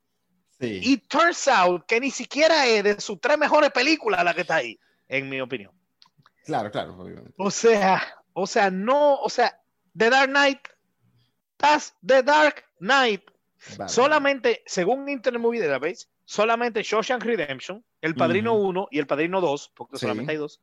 Sí. 0.61 0.81
Y 0.83 0.97
turns 0.99 1.47
out 1.49 1.85
que 1.87 2.00
ni 2.00 2.11
siquiera 2.11 2.67
es 2.67 2.83
de 2.85 3.00
sus 3.00 3.21
tres 3.21 3.38
mejores 3.38 3.71
películas 3.71 4.25
la 4.25 4.35
que 4.35 4.41
está 4.43 4.57
ahí, 4.57 4.79
en 5.09 5.29
mi 5.29 5.41
opinión. 5.41 5.73
Claro, 6.45 6.71
claro, 6.71 6.97
obviamente. 6.99 7.33
O 7.37 7.50
sea, 7.50 8.03
o 8.33 8.47
sea, 8.47 8.71
no, 8.71 9.17
o 9.17 9.29
sea, 9.31 9.61
The 9.97 10.11
Dark 10.11 10.31
Knight, 10.31 10.61
that's 11.57 11.95
The 12.07 12.23
Dark 12.23 12.65
Knight. 12.79 13.23
Vale. 13.77 13.88
Solamente, 13.91 14.62
según 14.67 15.09
Internet 15.09 15.43
Movie 15.43 15.61
Database, 15.61 16.07
solamente 16.25 16.83
Shawshank 16.83 17.23
Redemption, 17.25 17.85
El 18.00 18.15
Padrino 18.15 18.55
Ujú. 18.55 18.69
1 18.69 18.88
y 18.93 18.99
El 18.99 19.07
Padrino 19.07 19.41
2, 19.41 19.73
porque 19.75 19.97
Sí. 19.97 20.00
solamente 20.03 20.33
hay 20.33 20.38
dos, 20.38 20.61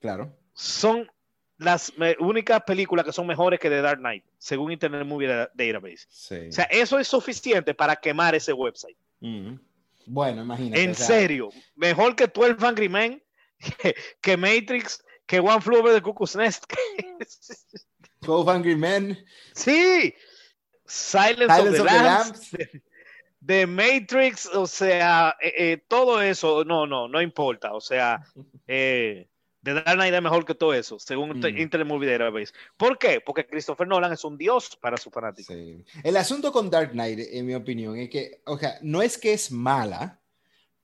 Claro. 0.00 0.32
son 0.54 1.10
las 1.58 1.92
únicas 2.20 2.62
películas 2.62 3.04
que 3.04 3.12
son 3.12 3.26
mejores 3.26 3.58
que 3.60 3.68
The 3.68 3.82
Dark 3.82 3.98
Knight, 3.98 4.24
según 4.38 4.72
Internet 4.72 5.04
Movie 5.06 5.28
Da- 5.28 5.50
Database. 5.54 6.06
Sí. 6.08 6.48
O 6.48 6.52
sea, 6.52 6.64
eso 6.64 6.98
es 6.98 7.06
suficiente 7.08 7.74
para 7.74 7.96
quemar 7.96 8.34
ese 8.34 8.52
website. 8.52 8.96
Bueno, 9.20 10.42
imagínate. 10.42 10.82
En 10.82 10.90
o 10.90 10.94
sea, 10.94 11.06
serio, 11.06 11.50
mejor 11.76 12.16
que 12.16 12.26
12 12.26 12.66
Angry 12.66 12.88
Men, 12.88 13.22
que, 13.58 13.94
que 14.20 14.36
Matrix, 14.36 15.04
que 15.26 15.40
One 15.40 15.60
Flew 15.60 15.80
Over 15.80 15.94
the 15.94 16.02
Cuckoo's 16.02 16.36
Nest. 16.36 16.64
12 18.20 18.50
Angry 18.50 18.76
Men, 18.76 19.18
sí, 19.54 20.14
Silence, 20.86 21.54
Silence 21.54 21.60
of 21.68 21.74
the, 21.74 21.80
of 21.80 21.88
the 21.88 22.02
Lambs, 22.02 22.50
de, 22.50 22.82
de 23.40 23.66
Matrix, 23.66 24.46
o 24.46 24.66
sea, 24.66 25.36
eh, 25.40 25.52
eh, 25.56 25.84
todo 25.88 26.20
eso, 26.20 26.64
no, 26.64 26.86
no, 26.86 27.08
no 27.08 27.20
importa. 27.20 27.72
O 27.72 27.80
sea, 27.80 28.24
eh, 28.66 29.28
The 29.74 29.82
Dark 29.82 29.94
Knight 29.96 30.14
es 30.14 30.22
mejor 30.22 30.44
que 30.44 30.54
todo 30.54 30.74
eso, 30.74 30.98
según 30.98 31.30
Mm. 31.38 31.46
Internet 31.58 31.86
Movie 31.88 32.10
Database. 32.10 32.52
¿Por 32.76 32.98
qué? 32.98 33.20
Porque 33.20 33.46
Christopher 33.46 33.86
Nolan 33.86 34.12
es 34.12 34.24
un 34.24 34.36
dios 34.38 34.76
para 34.80 34.96
su 34.96 35.10
fanático. 35.10 35.52
Sí. 35.52 35.84
El 36.02 36.16
asunto 36.16 36.50
con 36.52 36.70
Dark 36.70 36.92
Knight, 36.92 37.18
en 37.32 37.46
mi 37.46 37.54
opinión, 37.54 37.96
es 37.98 38.08
que, 38.10 38.40
o 38.46 38.58
sea, 38.58 38.78
no 38.82 39.02
es 39.02 39.16
que 39.18 39.32
es 39.32 39.50
mala, 39.50 40.20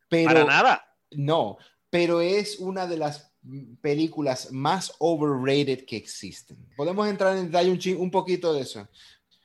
pero 0.09 0.29
Para 0.33 0.45
nada. 0.45 0.97
no, 1.11 1.59
pero 1.91 2.21
es 2.21 2.59
una 2.59 2.87
de 2.87 2.97
las 2.99 3.33
películas 3.81 4.53
más 4.53 4.95
overrated 4.99 5.85
que 5.85 5.97
existen. 5.97 6.57
Podemos 6.77 7.07
entrar 7.09 7.37
en 7.37 7.47
detalle 7.51 7.71
un, 7.95 8.03
un 8.03 8.11
poquito 8.11 8.53
de 8.55 8.63
eso. 8.63 8.89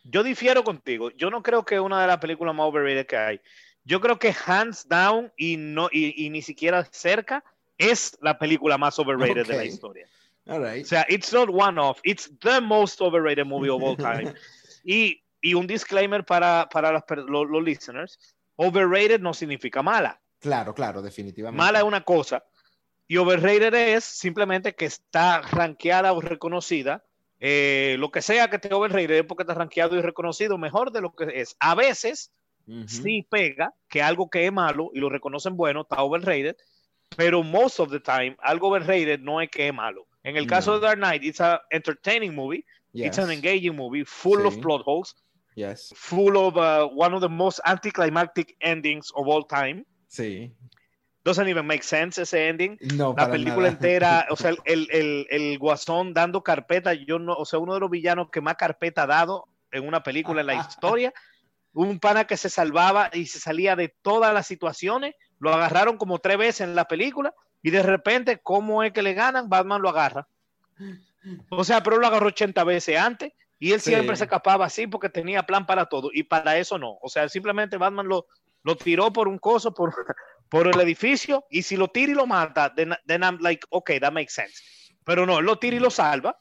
Yo 0.04 0.24
difiero 0.24 0.64
contigo. 0.64 1.12
Yo 1.12 1.30
no 1.30 1.44
creo 1.44 1.64
que 1.66 1.76
es 1.76 1.82
una 1.82 2.02
de 2.02 2.08
las 2.08 2.18
películas 2.18 2.56
más 2.56 2.66
overrated 2.68 3.06
que 3.06 3.18
hay. 3.18 3.42
Yo 3.84 4.00
creo 4.02 4.18
que 4.20 4.34
hands 4.46 4.88
down 4.88 5.32
y 5.38 5.58
no 5.58 5.90
y, 5.92 6.26
y 6.26 6.30
ni 6.30 6.42
siquiera 6.42 6.86
cerca 6.92 7.44
es 7.80 8.16
la 8.22 8.38
película 8.38 8.78
más 8.78 9.00
overrated 9.00 9.48
de 9.48 9.58
la 9.58 9.66
historia. 9.66 10.08
All 10.46 10.64
right. 10.64 10.86
O 10.86 10.88
sea, 10.88 11.06
it's 11.10 11.34
not 11.34 11.50
one 11.50 11.80
off, 11.80 12.00
it's 12.04 12.30
the 12.42 12.62
most 12.62 13.02
overrated 13.02 13.46
movie 13.48 13.70
of 13.70 13.82
all 13.82 13.96
time. 13.98 14.34
y, 14.84 15.24
y 15.42 15.54
un 15.56 15.66
disclaimer 15.66 16.24
para, 16.24 16.68
para 16.72 17.04
los 17.28 17.64
listeners, 17.64 18.20
overrated 18.56 19.20
no 19.22 19.34
significa 19.34 19.82
mala. 19.82 20.20
Claro, 20.40 20.74
claro, 20.74 21.02
definitivamente. 21.02 21.58
Mala 21.58 21.80
es 21.80 21.86
una 21.86 22.04
cosa 22.04 22.44
y 23.08 23.18
overrated 23.18 23.74
es 23.74 24.04
simplemente 24.04 24.76
que 24.76 24.86
está 24.86 25.42
rankeada 25.42 26.14
o 26.14 26.22
reconocida. 26.22 27.04
eh, 27.42 27.96
lo 28.00 28.12
que 28.12 28.22
sea 28.22 28.50
que 28.50 28.58
esté 28.58 28.74
overrated 28.74 29.12
es 29.20 29.24
porque 29.24 29.44
está 29.44 29.54
rankeado 29.54 29.96
y 29.98 30.02
reconocido 30.02 30.58
mejor 30.58 30.92
de 30.92 31.02
lo 31.02 31.12
que 31.16 31.26
es. 31.42 31.56
A 31.60 31.74
veces 31.76 32.32
Ujú. 32.68 32.88
sí 32.88 33.26
pega 33.30 33.74
que 33.88 34.02
algo 34.02 34.30
que 34.30 34.46
es 34.46 34.52
malo 34.52 34.92
y 34.94 35.00
lo 35.00 35.10
reconocen 35.10 35.56
bueno 35.56 35.82
está 35.82 36.02
overrated, 36.04 36.56
pero 37.16 37.44
most 37.44 37.80
of 37.80 37.90
the 37.92 38.00
time 38.00 38.36
algo 38.44 38.68
overrated 38.68 39.20
no 39.22 39.42
es 39.42 39.50
que 39.50 39.68
es 39.68 39.74
malo. 39.74 40.08
En 40.24 40.36
el 40.38 40.46
caso 40.48 40.72
No. 40.72 40.80
de 40.80 40.86
Dark 40.88 40.98
Knight, 41.00 41.24
it's 41.24 41.40
an 41.40 41.58
entertaining 41.72 42.36
movie, 42.36 42.66
it's 42.94 43.18
an 43.18 43.30
Yes, 43.30 43.38
engaging 43.38 43.76
movie, 43.76 44.04
full 44.06 44.46
of 44.46 44.60
plot 44.62 44.82
holes, 44.86 45.16
yes, 45.56 45.92
full 45.96 46.38
of 46.38 46.58
uh, 46.58 46.88
one 46.94 47.14
of 47.14 47.22
the 47.22 47.30
most 47.30 47.60
anticlimactic 47.66 48.56
endings 48.62 49.12
of 49.16 49.28
all 49.28 49.44
time. 49.44 49.86
sí. 50.10 50.52
Doesn't 51.26 51.50
even 51.50 51.68
make 51.68 51.84
sense 51.84 52.18
ese 52.18 52.34
ending. 52.34 52.78
No, 52.96 53.14
La 53.16 53.30
película 53.30 53.68
nada. 53.70 53.70
entera, 53.70 54.28
o 54.30 54.36
sea, 54.38 54.52
el, 54.52 54.58
el, 54.66 54.88
el, 54.92 55.28
el 55.30 55.60
guasón 55.60 56.14
dando 56.14 56.42
carpeta, 56.44 56.94
yo 56.94 57.20
no, 57.20 57.34
o 57.34 57.46
sea, 57.46 57.60
uno 57.60 57.74
de 57.74 57.82
los 57.82 57.90
villanos 57.90 58.30
que 58.32 58.40
más 58.42 58.56
carpeta 58.56 59.04
ha 59.04 59.08
dado 59.08 59.46
en 59.72 59.86
una 59.86 60.02
película 60.02 60.42
en 60.42 60.48
la 60.48 60.56
historia, 60.70 61.14
un 61.74 62.00
pana 62.00 62.26
que 62.26 62.38
se 62.38 62.50
salvaba 62.50 63.10
y 63.14 63.26
se 63.26 63.40
salía 63.40 63.76
de 63.76 63.90
todas 64.02 64.34
las 64.34 64.48
situaciones, 64.48 65.14
lo 65.40 65.54
agarraron 65.54 65.98
como 65.98 66.20
tres 66.20 66.38
veces 66.38 66.62
en 66.62 66.76
la 66.76 66.86
película 66.86 67.34
y 67.62 67.72
de 67.72 67.84
repente, 67.84 68.40
¿cómo 68.42 68.84
es 68.84 68.92
que 68.94 69.02
le 69.02 69.14
ganan? 69.14 69.50
Batman 69.50 69.82
lo 69.82 69.90
agarra. 69.90 70.28
O 71.50 71.64
sea, 71.64 71.84
pero 71.84 71.98
lo 71.98 72.08
agarró 72.08 72.28
80 72.28 72.64
veces 72.64 72.98
antes 72.98 73.34
y 73.58 73.72
él 73.74 73.82
Sí. 73.82 73.92
siempre 73.92 74.16
se 74.16 74.24
escapaba 74.26 74.66
así 74.66 74.88
porque 74.88 75.10
tenía 75.10 75.44
plan 75.44 75.66
para 75.66 75.86
todo 75.86 76.10
y 76.14 76.24
para 76.24 76.58
eso 76.58 76.78
no. 76.78 76.98
O 77.02 77.10
sea, 77.10 77.28
simplemente 77.28 77.78
Batman 77.78 78.08
lo, 78.08 78.28
lo 78.64 78.76
tiró 78.78 79.12
por 79.12 79.28
un 79.28 79.38
coso, 79.40 79.74
por, 79.74 79.94
por 80.50 80.68
el 80.68 80.80
edificio 80.80 81.46
y 81.50 81.64
si 81.64 81.76
lo 81.76 81.90
tira 81.90 82.12
y 82.12 82.16
lo 82.16 82.26
mata, 82.26 82.74
then, 82.74 82.94
then 83.06 83.24
I'm 83.24 83.38
like, 83.42 83.66
okay, 83.70 84.00
that 84.00 84.14
makes 84.14 84.34
sense. 84.34 84.62
Pero 85.04 85.26
no, 85.26 85.40
él 85.40 85.46
lo 85.46 85.58
tira 85.60 85.76
y 85.76 85.80
lo 85.80 85.90
salva 85.90 86.38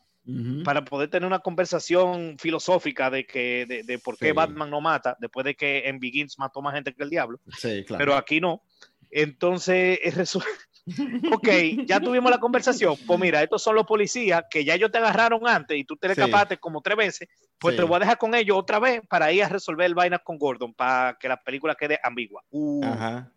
Para 0.64 0.84
poder 0.84 1.08
tener 1.08 1.26
una 1.26 1.38
conversación 1.38 2.36
filosófica 2.38 3.08
de 3.10 3.24
que 3.26 3.64
de, 3.66 3.82
de 3.82 3.98
por 3.98 4.18
qué 4.18 4.26
Sí. 4.26 4.32
Batman 4.32 4.68
no 4.68 4.80
mata 4.80 5.16
después 5.18 5.44
de 5.44 5.54
que 5.54 5.88
en 5.88 5.98
Begins 5.98 6.38
mató 6.38 6.60
más 6.60 6.74
gente 6.74 6.92
que 6.94 7.02
el 7.02 7.08
diablo, 7.10 7.40
Sí, 7.56 7.82
claro. 7.86 7.98
pero 7.98 8.14
aquí 8.14 8.38
no. 8.40 8.62
Entonces, 9.10 9.98
es 10.02 10.16
resu- 10.18 10.44
ok, 11.32 11.86
ya 11.86 11.98
tuvimos 12.00 12.30
la 12.30 12.38
conversación. 12.38 12.94
Pues 13.06 13.18
mira, 13.18 13.42
estos 13.42 13.62
son 13.62 13.74
los 13.74 13.86
policías 13.86 14.44
que 14.50 14.64
ya 14.64 14.74
ellos 14.74 14.90
te 14.90 14.98
agarraron 14.98 15.46
antes 15.48 15.78
y 15.78 15.84
tú 15.84 15.96
te 15.96 16.08
le 16.08 16.14
Sí. 16.14 16.20
escapaste 16.20 16.58
como 16.58 16.82
tres 16.82 16.96
veces. 16.98 17.28
Pues 17.58 17.74
Sí. 17.74 17.80
te 17.80 17.84
voy 17.86 17.96
a 17.96 18.00
dejar 18.00 18.18
con 18.18 18.34
ellos 18.34 18.56
otra 18.58 18.78
vez 18.78 19.00
para 19.08 19.32
ir 19.32 19.42
a 19.44 19.48
resolver 19.48 19.86
el 19.86 19.94
vaina 19.94 20.18
con 20.18 20.36
Gordon 20.38 20.74
para 20.74 21.16
que 21.18 21.28
la 21.28 21.42
película 21.42 21.74
quede 21.74 21.98
ambigua. 22.02 22.42
Uh, 22.50 22.84
Ajá. 22.84 23.32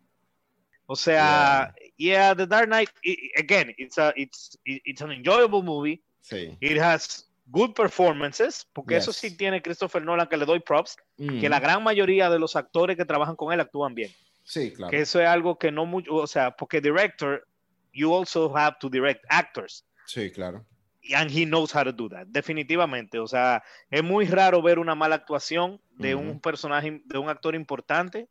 o 0.86 0.94
sea, 0.96 1.74
yeah. 1.96 2.34
The 2.34 2.46
Dark 2.46 2.66
Knight, 2.66 2.90
i- 3.02 3.12
i- 3.12 3.40
again, 3.40 3.74
it's, 3.78 3.96
a, 3.98 4.12
it's, 4.14 4.58
it's 4.64 5.00
an 5.00 5.10
enjoyable 5.12 5.62
movie. 5.62 6.02
Sí. 6.22 6.56
It 6.60 6.78
has 6.80 7.28
good 7.46 7.74
performances, 7.74 8.66
porque 8.72 8.96
eso 8.96 9.10
Yes. 9.10 9.18
sí 9.20 9.36
tiene 9.36 9.60
Christopher 9.60 10.02
Nolan, 10.04 10.28
que 10.28 10.36
le 10.38 10.46
doy 10.46 10.60
props, 10.60 10.96
que 11.18 11.24
Ujú. 11.24 11.48
la 11.48 11.60
gran 11.60 11.82
mayoría 11.82 12.30
de 12.30 12.38
los 12.38 12.56
actores 12.56 12.96
que 12.96 13.04
trabajan 13.04 13.36
con 13.36 13.52
él 13.52 13.60
actúan 13.60 13.94
bien. 13.94 14.10
Sí, 14.44 14.72
claro. 14.72 14.90
Que 14.90 15.00
eso 15.00 15.20
es 15.20 15.28
algo 15.28 15.58
que 15.58 15.70
no 15.70 15.84
mucho, 15.84 16.14
o 16.14 16.26
sea, 16.26 16.52
porque 16.52 16.80
director, 16.80 17.46
you 17.92 18.14
also 18.14 18.56
have 18.56 18.76
to 18.80 18.88
direct 18.88 19.24
actors. 19.28 19.84
Sí, 20.06 20.30
claro. 20.30 20.64
And 21.14 21.30
he 21.30 21.44
knows 21.44 21.74
how 21.74 21.82
to 21.84 21.92
do 21.92 22.08
that, 22.08 22.26
definitivamente. 22.28 23.18
O 23.18 23.26
sea, 23.26 23.62
es 23.90 24.02
muy 24.04 24.24
raro 24.26 24.62
ver 24.62 24.78
una 24.78 24.94
mala 24.94 25.16
actuación 25.16 25.80
de 25.90 26.14
Ujú. 26.14 26.24
un 26.24 26.40
personaje, 26.40 27.02
de 27.04 27.18
un 27.18 27.28
actor 27.28 27.54
importante 27.56 28.28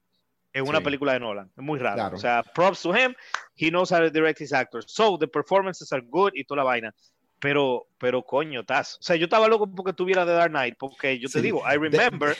en 0.53 0.67
una 0.67 0.77
Sí. 0.79 0.83
película 0.85 1.13
de 1.13 1.19
Nolan. 1.19 1.51
Es 1.55 1.63
muy 1.63 1.79
raro. 1.79 1.95
Claro. 1.95 2.15
O 2.15 2.19
sea, 2.19 2.43
props 2.55 2.81
to 2.81 2.95
him. 2.95 3.13
He 3.55 3.69
knows 3.69 3.91
how 3.91 3.99
to 3.99 4.09
direct 4.09 4.39
his 4.41 4.53
actors. 4.53 4.85
So, 4.87 5.17
the 5.17 5.27
performances 5.27 5.91
are 5.91 6.01
good 6.01 6.31
y 6.33 6.43
toda 6.45 6.59
la 6.59 6.63
vaina. 6.63 6.95
Pero, 7.41 7.87
pero 7.97 8.23
coño, 8.23 8.63
Taz. 8.63 8.97
O 8.99 9.03
sea, 9.03 9.15
yo 9.15 9.25
estaba 9.25 9.47
loco 9.47 9.69
porque 9.69 9.93
tuviera 9.93 10.25
The 10.25 10.31
Dark 10.31 10.51
Knight, 10.51 10.75
porque 10.77 11.17
yo 11.19 11.27
te 11.27 11.39
Sí. 11.39 11.41
digo, 11.41 11.63
I 11.67 11.73
De- 11.73 11.79
remember 11.89 12.37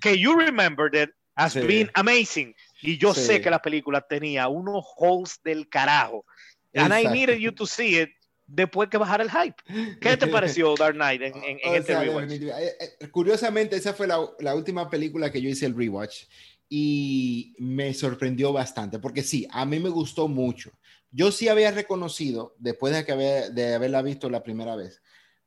que 0.00 0.16
you 0.18 0.38
remembered 0.38 0.94
it 0.94 1.10
as 1.34 1.52
Sí. 1.54 1.60
being 1.60 1.90
amazing. 1.94 2.54
Y 2.80 2.96
yo 2.96 3.12
Sí. 3.12 3.20
sé 3.22 3.40
que 3.40 3.50
la 3.50 3.60
película 3.60 4.00
tenía 4.00 4.46
unos 4.48 4.84
holes 4.96 5.40
del 5.42 5.68
carajo. 5.68 6.24
And 6.72 6.92
I 6.92 6.98
Exacto. 6.98 7.10
needed 7.10 7.38
you 7.38 7.52
to 7.52 7.66
see 7.66 7.98
it 8.00 8.10
después 8.46 8.88
que 8.88 8.96
bajara 8.96 9.24
el 9.24 9.30
hype. 9.30 9.56
¿Qué 10.00 10.16
te 10.16 10.26
pareció 10.28 10.74
Dark 10.78 10.94
Knight 10.94 11.20
en, 11.22 11.34
en- 11.42 11.58
en 11.62 11.74
este 11.74 11.92
sea, 11.92 12.02
rewatch? 12.02 12.30
eh, 12.30 12.72
eh, 13.00 13.08
Curiosamente, 13.10 13.74
esa 13.76 13.92
fue 13.92 14.06
la, 14.06 14.18
la 14.38 14.54
última 14.54 14.88
película 14.88 15.32
que 15.32 15.42
yo 15.42 15.48
hice 15.48 15.66
el 15.66 15.76
rewatch 15.76 16.26
y 16.68 17.54
me 17.58 17.92
sorprendió 17.94 18.52
bastante, 18.52 18.98
porque 18.98 19.22
sí, 19.22 19.46
a 19.50 19.64
mí 19.64 19.80
me 19.80 19.88
gustó 19.88 20.28
mucho. 20.28 20.70
Yo 21.14 21.30
sí 21.30 21.48
había 21.48 21.70
reconocido, 21.70 22.54
después 22.58 22.92
de, 22.92 23.04
que 23.04 23.12
había- 23.12 23.48
de 23.50 23.74
haberla 23.74 24.02
visto 24.02 24.28
la 24.28 24.42
primera 24.42 24.74
vez, 24.74 25.00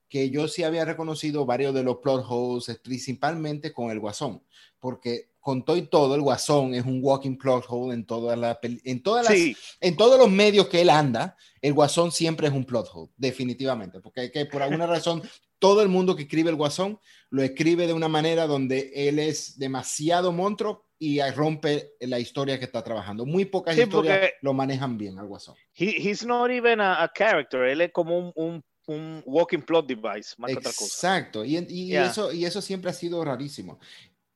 que 0.10 0.30
yo 0.30 0.48
sí 0.48 0.64
había 0.64 0.86
reconocido 0.86 1.46
varios 1.46 1.74
de 1.74 1.84
los 1.84 1.98
plot 1.98 2.26
holes, 2.30 2.80
principalmente 2.82 3.74
con 3.74 3.92
el 3.92 4.00
Guasón, 4.00 4.42
porque 4.80 5.32
con 5.42 5.64
todo 5.66 5.76
y 5.78 5.84
todo, 5.84 6.16
el 6.16 6.22
Guasón 6.22 6.74
es 6.74 6.86
un 6.86 7.00
walking 7.02 7.38
plot 7.38 7.66
hole 7.68 7.94
en, 7.94 8.06
toda 8.06 8.36
la, 8.36 8.58
en, 8.62 9.04
todas 9.04 9.26
las, 9.26 9.34
Sí, 9.34 9.56
en 9.82 9.98
todos 9.98 10.18
los 10.18 10.30
medios 10.30 10.68
que 10.68 10.82
él 10.82 10.90
anda, 10.90 11.36
el 11.62 11.74
Guasón 11.74 12.12
siempre 12.12 12.48
es 12.48 12.54
un 12.54 12.66
plot 12.66 12.88
hole, 12.94 13.12
definitivamente, 13.18 14.00
porque 14.00 14.32
que 14.32 14.46
por 14.46 14.62
alguna 14.62 14.88
razón 14.88 15.22
todo 15.60 15.82
el 15.82 15.90
mundo 15.90 16.16
que 16.16 16.24
escribe 16.24 16.50
el 16.50 16.56
Guasón 16.56 17.00
lo 17.30 17.44
escribe 17.44 17.88
de 17.88 17.94
una 17.94 18.08
manera 18.08 18.48
donde 18.48 18.92
él 18.94 19.20
es 19.20 19.58
demasiado 19.60 20.32
monstruo 20.32 20.87
y 21.00 21.22
rompe 21.32 21.92
la 22.02 22.20
historia 22.20 22.58
que 22.58 22.66
está 22.66 22.84
trabajando. 22.84 23.26
Muy 23.26 23.46
pocas 23.46 23.76
Sí, 23.76 23.82
historias 23.84 24.32
lo 24.42 24.54
manejan 24.54 24.98
bien 24.98 25.18
al 25.20 25.28
Guasón. 25.28 25.56
he- 25.74 25.96
he's 25.98 26.26
not 26.26 26.50
even 26.50 26.80
a, 26.80 27.04
a 27.04 27.12
character, 27.14 27.62
él 27.64 27.82
es 27.82 27.92
como 27.92 28.18
un, 28.18 28.32
un, 28.36 28.64
un 28.88 29.24
walking 29.26 29.62
plot 29.62 29.88
device, 29.88 30.34
más 30.38 30.50
que 30.52 30.58
otra 30.58 30.72
cosa. 30.74 30.86
Exacto, 30.86 31.46
y, 31.46 31.58
y 31.70 31.88
Yeah. 31.90 32.08
eso, 32.08 32.32
y 32.32 32.46
eso 32.46 32.62
siempre 32.62 32.90
ha 32.90 32.94
sido 32.94 33.24
rarísimo. 33.24 33.80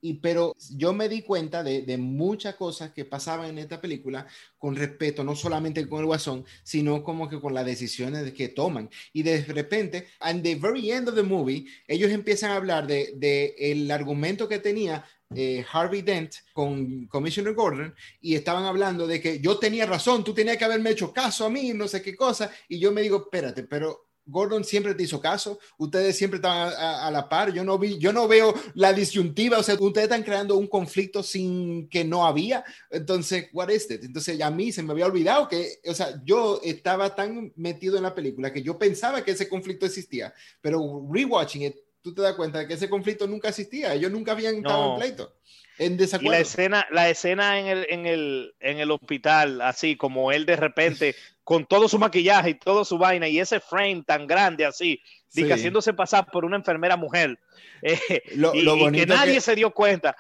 Y, 0.03 0.15
pero 0.15 0.56
yo 0.75 0.94
me 0.94 1.08
di 1.08 1.22
cuenta 1.22 1.62
de, 1.63 1.84
de 1.84 1.96
muchas 1.96 2.56
cosas 2.56 2.91
que 2.91 3.06
pasaban 3.06 3.50
en 3.51 3.60
esta 3.60 3.80
película 3.80 4.25
con 4.58 4.75
respeto, 4.75 5.24
no 5.24 5.36
solamente 5.36 5.88
con 5.88 6.00
el 6.00 6.08
guasón, 6.08 6.44
sino 6.63 7.03
como 7.03 7.30
que 7.30 7.39
con 7.39 7.53
las 7.53 7.68
decisiones 7.68 8.24
de 8.25 8.34
que 8.34 8.50
toman. 8.50 8.89
Y 9.13 9.22
de 9.22 9.44
repente, 9.46 10.08
en 10.25 10.41
the 10.41 10.56
very 10.56 10.89
end 10.91 11.10
of 11.10 11.13
the 11.15 11.22
movie, 11.22 11.65
ellos 11.88 12.10
empiezan 12.10 12.50
a 12.50 12.56
hablar 12.56 12.88
de, 12.88 13.13
de 13.15 13.53
el 13.60 13.91
argumento 13.91 14.48
que 14.48 14.58
tenía 14.58 15.06
eh, 15.35 15.65
Harvey 15.71 16.01
Dent 16.01 16.35
con 16.53 17.07
Commissioner 17.07 17.53
Gordon 17.53 17.93
y 18.19 18.35
estaban 18.35 18.65
hablando 18.65 19.07
de 19.07 19.21
que 19.21 19.39
yo 19.39 19.57
tenía 19.57 19.85
razón, 19.85 20.23
tú 20.23 20.33
tenías 20.33 20.57
que 20.57 20.65
haberme 20.65 20.91
hecho 20.91 21.13
caso 21.13 21.45
a 21.45 21.50
mí, 21.50 21.73
no 21.73 21.88
sé 21.88 22.01
qué 22.01 22.15
cosa. 22.15 22.51
Y 22.67 22.79
yo 22.79 22.91
me 22.91 23.01
digo, 23.01 23.17
espérate, 23.17 23.63
pero 23.63 24.11
Gordon 24.25 24.63
siempre 24.63 24.93
te 24.93 25.03
hizo 25.03 25.19
caso, 25.19 25.59
ustedes 25.77 26.17
siempre 26.17 26.38
estaban 26.38 26.73
a, 26.77 27.09
la 27.11 27.27
par, 27.27 27.51
yo 27.51 27.63
no 27.63 27.77
vi, 27.77 27.97
yo 27.97 28.13
no 28.13 28.27
veo 28.27 28.53
la 28.75 28.93
disyuntiva, 28.93 29.57
o 29.57 29.63
sea, 29.63 29.75
ustedes 29.79 30.05
están 30.05 30.23
creando 30.23 30.57
un 30.57 30.67
conflicto 30.67 31.23
sin 31.23 31.89
que 31.89 32.03
no 32.03 32.25
había, 32.25 32.63
entonces, 32.89 33.50
what 33.51 33.69
is 33.69 33.89
it? 33.89 34.03
Entonces, 34.03 34.39
a 34.41 34.51
mí 34.51 34.71
se 34.71 34.83
me 34.83 34.91
había 34.93 35.07
olvidado 35.07 35.47
que, 35.47 35.79
o 35.85 35.93
sea, 35.93 36.21
yo 36.23 36.61
estaba 36.63 37.15
tan 37.15 37.51
metido 37.55 37.97
en 37.97 38.03
la 38.03 38.15
película 38.15 38.53
que 38.53 38.61
yo 38.61 38.77
pensaba 38.77 39.23
que 39.23 39.31
ese 39.31 39.50
conflicto 39.50 39.85
existía, 39.85 40.33
pero 40.61 41.07
rewatching 41.11 41.63
it, 41.63 41.75
tú 42.01 42.13
te 42.13 42.22
das 42.22 42.36
cuenta 42.36 42.60
de 42.60 42.67
que 42.67 42.74
ese 42.75 42.89
conflicto 42.89 43.27
nunca 43.27 43.50
existía, 43.50 43.93
ellos 43.93 44.12
nunca 44.12 44.31
habían 44.34 44.55
estado 44.55 44.86
No. 44.88 44.93
en 44.96 45.00
pleito, 45.00 45.36
en 45.77 45.93
Y 45.93 45.98
desacuerdo. 45.98 46.31
la 46.31 46.39
escena, 46.39 46.88
la 46.91 47.10
escena 47.10 47.60
en 47.60 47.67
el, 47.67 47.86
en 47.89 48.05
el, 48.05 48.55
en 48.60 48.79
el 48.79 48.91
hospital, 48.91 49.62
así 49.62 49.96
como 49.96 50.31
él 50.31 50.46
de 50.46 50.55
repente, 50.55 51.15
con 51.43 51.65
todo 51.65 51.88
su 51.89 51.98
maquillaje 52.00 52.51
y 52.51 52.53
toda 52.55 52.86
su 52.86 52.98
vaina, 52.98 53.27
y 53.27 53.39
ese 53.39 53.60
frame 53.60 54.03
tan 54.05 54.27
grande 54.27 54.65
así, 54.65 54.98
que 55.34 55.46
Sí. 55.46 55.51
haciéndose 55.51 55.93
pasar 55.93 56.29
por 56.31 56.43
una 56.46 56.58
enfermera 56.58 56.98
mujer, 56.98 57.39
eh, 57.81 58.22
Lo, 58.36 58.53
y, 58.53 58.62
lo 58.63 58.75
y 58.89 58.91
que 58.91 59.05
nadie 59.05 59.36
que- 59.36 59.41
se 59.41 59.55
dio 59.55 59.72
cuenta. 59.72 60.15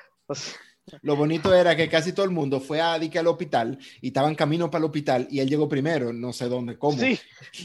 Lo 1.03 1.15
bonito 1.15 1.53
era 1.53 1.75
que 1.75 1.87
casi 1.87 2.11
todo 2.11 2.25
el 2.25 2.31
mundo 2.31 2.59
fue 2.59 2.81
a 2.81 2.97
dique 2.97 3.19
al 3.19 3.27
hospital 3.27 3.77
y 4.01 4.07
estaban 4.07 4.35
camino 4.35 4.69
para 4.69 4.79
el 4.79 4.85
hospital 4.85 5.27
y 5.29 5.39
él 5.39 5.47
llegó 5.47 5.69
primero, 5.69 6.11
no 6.11 6.33
sé 6.33 6.49
dónde, 6.49 6.77
cómo. 6.77 6.97
Sí, 6.97 7.19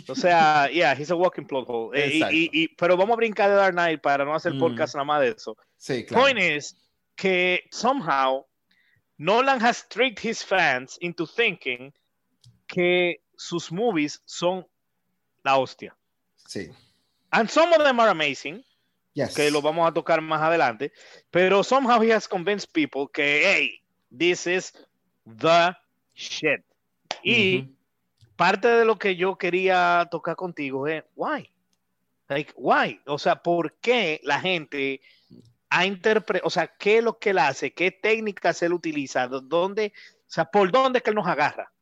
o 0.07 0.15
sea, 0.15 0.69
yeah, 0.71 0.93
he's 0.93 1.11
a 1.11 1.15
walking 1.17 1.45
plot 1.47 1.65
hole. 1.67 1.99
Eh, 1.99 2.21
y- 2.53 2.69
pero 2.77 2.97
vamos 2.97 3.15
a 3.15 3.17
brincar 3.17 3.49
de 3.51 3.57
Dark 3.57 3.73
Knight 3.75 4.01
para 4.01 4.25
no 4.25 4.35
hacer 4.35 4.55
Mm. 4.55 4.59
podcast 4.59 4.95
nada 4.95 5.05
más 5.05 5.21
de 5.23 5.29
eso. 5.31 5.57
Sí, 5.77 6.05
claro. 6.05 6.25
Point 6.25 6.39
is 6.39 6.77
que 7.17 7.63
somehow 7.73 8.45
Nolan 9.17 9.65
has 9.65 9.89
tricked 9.89 10.23
his 10.23 10.45
fans 10.45 10.99
into 11.01 11.27
thinking 11.27 11.93
que 12.67 13.23
sus 13.37 13.73
movies 13.73 14.21
son 14.27 14.67
la 15.43 15.57
hostia. 15.57 15.97
Sí. 16.47 16.69
And 17.31 17.49
some 17.49 17.75
of 17.75 17.83
them 17.83 17.99
are 17.99 18.11
amazing, 18.11 18.63
Yes. 19.17 19.35
que 19.35 19.51
lo 19.51 19.63
vamos 19.63 19.89
a 19.89 19.95
tocar 19.95 20.21
más 20.21 20.43
adelante, 20.43 20.93
pero 21.31 21.65
somehow 21.65 22.03
he 22.03 22.13
has 22.13 22.29
convinced 22.29 22.71
people 22.71 23.07
que, 23.11 23.43
hey, 23.47 23.81
this 24.15 24.47
is 24.47 24.75
the 25.25 25.75
shit. 26.15 26.63
Y 27.23 27.75
parte 28.37 28.69
de 28.69 28.85
lo 28.85 28.99
que 28.99 29.17
yo 29.17 29.39
quería 29.39 30.07
tocar 30.11 30.37
contigo 30.37 30.87
es, 30.87 31.03
why? 31.15 31.51
Like, 32.29 32.53
why? 32.57 33.01
O 33.07 33.19
sea, 33.19 33.43
¿por 33.43 33.73
qué 33.81 34.21
la 34.23 34.39
gente 34.39 35.01
ha 35.71 35.87
interpretado, 35.87 36.47
o 36.47 36.51
sea, 36.51 36.67
qué 36.67 36.99
es 36.99 37.05
lo 37.05 37.19
que 37.19 37.31
él 37.31 37.39
hace, 37.39 37.73
qué 37.73 37.91
técnicas 37.91 38.63
él 38.63 38.75
utiliza, 38.75 39.27
¿Dó- 39.29 39.41
dónde, 39.41 39.95
o 39.97 40.25
sea, 40.31 40.45
por 40.45 40.71
dónde 40.71 40.99
es 40.99 41.03
que 41.03 41.11
él 41.11 41.17
nos 41.17 41.27
agarra? 41.27 41.73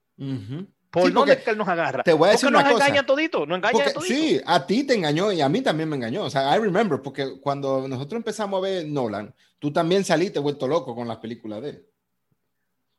¿Por 0.95 1.07
Sí, 1.09 1.13
dónde 1.13 1.33
es 1.35 1.39
que 1.43 1.51
él 1.51 1.59
nos 1.59 1.67
agarra? 1.69 2.03
te 2.05 2.13
voy 2.13 2.29
a 2.29 2.33
decir 2.33 2.47
Porque 2.47 2.57
una 2.59 2.63
nos 2.65 2.73
cosa. 2.75 2.87
engaña 2.87 3.05
todito, 3.07 3.45
nos 3.47 3.57
engaña 3.59 3.73
Porque, 3.73 3.93
todito. 3.93 4.15
sí, 4.15 4.41
a 4.47 4.65
ti 4.67 4.85
te 4.85 4.95
engañó 4.95 5.33
y 5.33 5.41
a 5.41 5.49
mí 5.49 5.61
también 5.61 5.89
me 5.89 5.97
engañó. 5.97 6.25
O 6.25 6.31
sea, 6.31 6.57
I 6.57 6.61
remember, 6.61 7.03
porque 7.03 7.41
cuando 7.41 7.89
nosotros 7.89 8.19
empezamos 8.19 8.59
a 8.59 8.63
ver 8.63 8.87
Nolan, 8.87 9.35
tú 9.59 9.73
también 9.73 10.05
saliste 10.05 10.39
vuelto 10.39 10.69
loco 10.69 10.95
con 10.95 11.09
las 11.09 11.19
películas 11.19 11.63
de 11.63 11.71
él. 11.71 11.87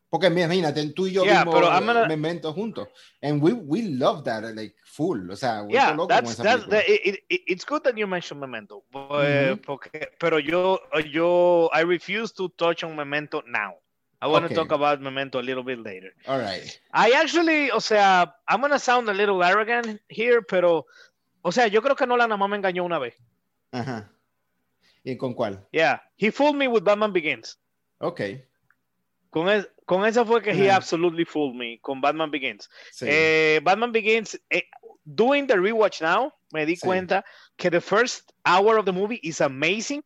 Porque 0.09 0.27
imagínate, 0.27 0.85
tú 0.91 1.07
y 1.07 1.13
yo 1.13 1.25
Yeah, 1.25 1.43
vimos 1.43 1.61
gonna- 1.61 2.05
Memento 2.07 2.53
juntos. 2.53 2.87
And 3.21 3.41
we, 3.43 3.51
we 3.53 3.81
love 3.81 4.23
that, 4.23 4.43
like, 4.55 4.75
full. 4.85 5.29
O 5.29 5.35
sea, 5.35 5.61
vuelto 5.61 5.73
Yeah, 5.73 5.89
loco 5.91 6.07
con 6.07 6.07
that's, 6.09 6.31
esa 6.31 6.43
that's, 6.43 6.65
película. 6.65 6.77
that- 6.81 6.89
it- 6.89 7.23
it- 7.27 7.43
it's 7.47 7.65
good 7.65 7.81
that 7.81 7.95
you 7.95 8.07
mentioned 8.07 8.39
Memento, 8.39 8.83
eh, 9.23 9.51
Ujú. 9.53 9.61
porque, 9.61 10.09
pero 10.19 10.39
yo, 10.39 10.79
yo, 11.11 11.69
I 11.73 11.83
refuse 11.83 12.33
to 12.33 12.49
touch 12.49 12.83
on 12.83 12.95
Memento 12.95 13.41
now. 13.47 13.73
I 14.25 14.27
want 14.27 14.45
Okay. 14.45 14.55
to 14.55 14.61
talk 14.61 14.71
about 14.71 15.01
Memento 15.01 15.39
a 15.39 15.43
little 15.43 15.63
bit 15.63 15.79
later. 15.79 16.11
All 16.27 16.39
right. 16.39 16.63
I 16.91 17.11
actually, 17.11 17.69
o 17.69 17.79
sea, 17.79 18.25
I'm 18.47 18.59
gonna 18.61 18.79
sound 18.79 19.07
a 19.07 19.13
little 19.13 19.43
arrogant 19.43 20.01
here, 20.09 20.41
pero, 20.41 20.85
o 21.43 21.51
sea, 21.51 21.67
yo 21.67 21.81
creo 21.81 21.95
que 21.95 22.07
Nolan 22.07 22.29
nada 22.29 22.37
más 22.37 22.49
me 22.49 22.57
engañó 22.57 22.83
una 22.83 22.97
vez. 22.97 23.13
Ajá. 23.71 24.09
¿Y 25.03 25.15
con 25.17 25.35
cuál? 25.35 25.63
Yeah, 25.71 26.01
he 26.17 26.31
fooled 26.31 26.55
me 26.55 26.67
with 26.67 26.83
Batman 26.83 27.13
Begins. 27.13 27.59
Ok. 27.99 28.21
Con, 29.29 29.47
es- 29.49 29.67
con 29.85 30.03
eso 30.05 30.25
fue 30.25 30.41
que 30.41 30.51
he 30.53 30.71
absolutely 30.71 31.25
fooled 31.25 31.55
me 31.55 31.77
con 31.81 32.01
Batman 32.01 32.31
Begins. 32.31 32.67
Sí. 32.91 33.05
Eh, 33.07 33.59
Batman 33.63 33.91
Begins, 33.91 34.39
eh, 34.49 34.63
doing 35.05 35.45
the 35.45 35.53
rewatch 35.55 36.01
now, 36.01 36.31
me 36.51 36.65
di 36.65 36.75
Sí. 36.75 36.81
cuenta 36.87 37.23
que 37.57 37.69
the 37.69 37.81
first 37.81 38.31
hour 38.43 38.79
of 38.79 38.85
the 38.85 38.91
movie 38.93 39.19
is 39.21 39.39
amazing 39.41 40.03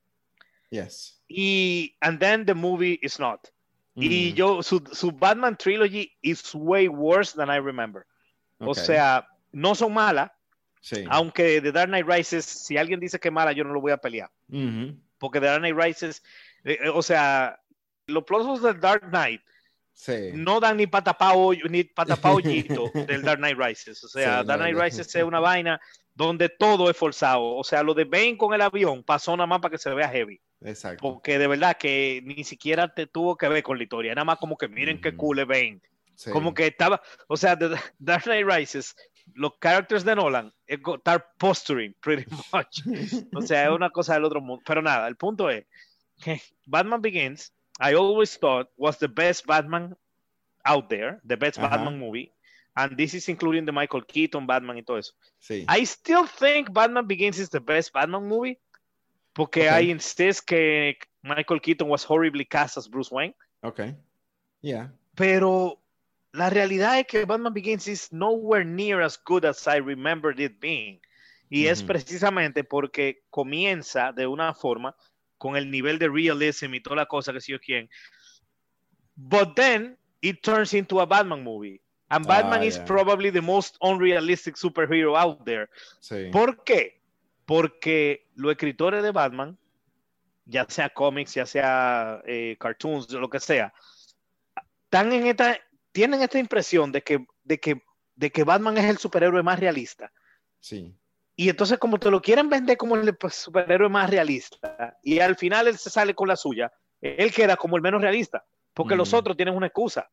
yes. 0.71 1.21
y 1.29 1.95
and 2.01 2.19
then 2.19 2.45
the 2.45 2.53
movie 2.55 2.99
is 3.01 3.17
not. 3.19 3.49
Y 3.95 4.31
Mm, 4.31 4.35
yo, 4.35 4.63
su, 4.63 4.83
su 4.93 5.11
Batman 5.11 5.57
trilogy 5.57 6.11
is 6.21 6.53
way 6.53 6.87
worse 6.87 7.35
than 7.35 7.49
I 7.49 7.59
remember. 7.59 8.05
O 8.59 8.73
sea, 8.75 9.27
no 9.51 9.73
son 9.75 9.93
malas, 9.93 10.31
sí. 10.81 11.03
aunque 11.09 11.61
The 11.61 11.71
Dark 11.71 11.89
Knight 11.89 12.05
Rises, 12.07 12.45
si 12.45 12.77
alguien 12.77 12.99
dice 12.99 13.19
que 13.19 13.29
es 13.29 13.33
mala, 13.33 13.51
yo 13.53 13.63
no 13.63 13.73
lo 13.73 13.81
voy 13.81 13.91
a 13.91 13.97
pelear. 13.97 14.29
Porque 15.17 15.39
The 15.39 15.45
Dark 15.47 15.59
Knight 15.61 15.75
Rises, 15.77 16.23
eh, 16.63 16.77
eh, 16.83 16.89
o 16.89 17.01
sea, 17.01 17.59
los 18.07 18.23
plazos 18.23 18.61
del 18.61 18.79
Dark 18.79 19.09
Knight 19.09 19.41
Sí. 19.93 20.29
no 20.33 20.59
dan 20.61 20.77
ni 20.77 20.85
hoyo- 20.85 21.67
ni 21.69 21.83
hoyito 22.23 22.89
del 23.07 23.21
Dark 23.21 23.39
Knight 23.39 23.57
Rises. 23.57 24.01
O 24.03 24.07
sea, 24.07 24.41
Sí, 24.41 24.47
Dark 24.47 24.59
Knight 24.61 24.75
no. 24.77 24.81
Rises 24.83 25.13
es 25.13 25.23
una 25.23 25.39
vaina 25.41 25.79
donde 26.15 26.47
todo 26.49 26.89
es 26.89 26.95
forzado. 26.97 27.43
O 27.55 27.63
sea, 27.65 27.83
lo 27.83 27.93
de 27.93 28.05
Bane 28.05 28.37
con 28.37 28.53
el 28.53 28.61
avión 28.61 29.03
pasó 29.03 29.35
nada 29.35 29.47
más 29.47 29.59
para 29.59 29.71
que 29.73 29.77
se 29.77 29.93
vea 29.93 30.07
heavy. 30.09 30.39
Exacto. 30.61 31.01
Porque 31.01 31.37
de 31.39 31.47
verdad 31.47 31.77
que 31.77 32.21
ni 32.25 32.43
siquiera 32.43 32.93
te 32.93 33.07
tuvo 33.07 33.37
que 33.37 33.47
ver 33.47 33.63
con 33.63 33.77
la 33.77 33.83
historia. 33.83 34.13
Nada 34.15 34.25
más 34.25 34.37
como 34.39 34.57
que 34.57 34.67
miren 34.67 34.99
qué 35.01 35.09
Ujú. 35.09 35.17
cool 35.17 35.45
Bane. 35.45 35.81
Sí. 36.15 36.31
Como 36.31 36.53
que 36.53 36.67
estaba, 36.67 37.01
o 37.27 37.37
sea, 37.37 37.57
The 37.57 37.69
Dark 37.97 38.23
Knight 38.23 38.45
Rises, 38.45 38.93
los 39.35 39.53
characters 39.61 40.03
de 40.03 40.15
Nolan, 40.15 40.53
estar 40.67 41.31
posturing 41.37 41.93
pretty 42.01 42.25
much. 42.53 42.81
O 43.33 43.41
sea, 43.41 43.65
es 43.65 43.71
una 43.71 43.89
cosa 43.89 44.15
del 44.15 44.25
otro 44.25 44.41
mundo. 44.41 44.61
Pero 44.65 44.81
nada, 44.81 45.07
el 45.07 45.15
punto 45.15 45.49
es 45.49 45.65
que 46.21 46.41
Batman 46.65 47.01
Begins, 47.01 47.53
I 47.79 47.93
always 47.93 48.37
thought 48.37 48.69
was 48.75 48.97
the 48.99 49.07
best 49.07 49.45
Batman 49.45 49.95
out 50.65 50.89
there, 50.89 51.19
the 51.25 51.37
best 51.37 51.57
Ajá. 51.57 51.69
Batman 51.77 51.97
movie. 51.97 52.33
And 52.75 52.97
this 52.97 53.13
is 53.13 53.27
including 53.29 53.65
the 53.65 53.71
Michael 53.71 54.05
Keaton 54.05 54.45
Batman 54.45 54.77
y 54.77 54.83
todo 54.83 54.97
eso. 54.97 55.13
Sí. 55.39 55.65
I 55.69 55.85
still 55.85 56.25
think 56.27 56.71
Batman 56.73 57.07
Begins 57.07 57.39
is 57.39 57.49
the 57.49 57.59
best 57.61 57.93
Batman 57.93 58.27
movie. 58.27 58.59
Porque 59.33 59.67
Okay. 59.69 59.87
I 59.87 59.91
insist 59.91 60.45
que 60.45 60.97
Michael 61.21 61.61
Keaton 61.61 61.87
was 61.89 62.03
horribly 62.03 62.45
cast 62.45 62.77
as 62.77 62.87
Bruce 62.87 63.11
Wayne. 63.11 63.35
Ok. 63.61 63.81
Yeah. 64.61 64.91
Pero 65.15 65.79
la 66.33 66.49
realidad 66.49 66.99
es 66.99 67.07
que 67.07 67.25
Batman 67.25 67.53
Begins 67.53 67.87
is 67.87 68.11
nowhere 68.11 68.65
near 68.65 69.01
as 69.01 69.17
good 69.25 69.45
as 69.45 69.67
I 69.67 69.77
remembered 69.79 70.39
it 70.39 70.59
being. 70.59 70.99
Y 71.49 71.65
es 71.67 71.81
precisamente 71.81 72.63
porque 72.63 73.23
comienza 73.31 74.11
de 74.11 74.27
una 74.27 74.53
forma 74.53 74.95
con 75.39 75.55
el 75.55 75.71
nivel 75.71 75.97
de 75.97 76.07
realism 76.07 76.73
y 76.75 76.79
toda 76.81 76.95
la 76.97 77.05
cosa 77.07 77.33
que 77.33 77.41
sé 77.41 77.53
yo 77.53 77.59
quién. 77.59 77.89
But 79.15 79.55
then 79.55 79.97
it 80.21 80.41
turns 80.43 80.73
into 80.73 80.99
a 81.01 81.05
Batman 81.05 81.43
movie. 81.43 81.81
And 82.11 82.25
Batman 82.25 82.61
Ah, 82.61 82.65
is 82.65 82.75
yeah. 82.77 82.85
probably 82.85 83.29
the 83.31 83.41
most 83.41 83.77
unrealistic 83.81 84.55
superhero 84.57 85.15
out 85.17 85.43
there. 85.45 85.69
Sí. 86.01 86.29
¿Por 86.31 86.63
qué? 86.63 86.98
Porque 87.49 88.27
los 88.35 88.51
escritores 88.51 89.01
de 89.01 89.09
Batman, 89.09 89.57
ya 90.45 90.67
sea 90.69 90.87
cómics, 90.91 91.33
ya 91.33 91.47
sea 91.47 92.21
eh, 92.27 92.55
cartoons, 92.59 93.11
lo 93.11 93.27
que 93.27 93.39
sea, 93.39 93.73
están 94.83 95.11
en 95.11 95.25
esta, 95.25 95.57
tienen 95.91 96.21
esta 96.21 96.37
impresión 96.37 96.91
de 96.91 97.01
que, 97.01 97.25
de, 97.43 97.59
que, 97.59 97.81
de 98.13 98.31
que 98.31 98.43
Batman 98.43 98.77
es 98.77 98.85
el 98.85 98.99
superhéroe 98.99 99.41
más 99.41 99.59
realista. 99.59 100.11
Sí. 100.59 100.95
Y 101.35 101.49
entonces 101.49 101.79
como 101.79 101.97
te 101.97 102.11
lo 102.11 102.21
quieren 102.21 102.49
vender 102.49 102.77
como 102.77 102.95
el 102.95 103.17
pues, 103.17 103.33
superhéroe 103.33 103.89
más 103.89 104.11
realista, 104.11 104.99
y 105.01 105.17
al 105.17 105.35
final 105.35 105.67
él 105.67 105.79
se 105.79 105.89
sale 105.89 106.13
con 106.13 106.27
la 106.27 106.35
suya, 106.35 106.71
él 107.01 107.33
queda 107.33 107.55
como 107.55 107.77
el 107.77 107.81
menos 107.81 108.03
realista. 108.03 108.45
Porque 108.73 108.95
los 108.95 109.13
otros 109.13 109.35
tienen 109.35 109.55
una 109.55 109.67
excusa. 109.67 110.09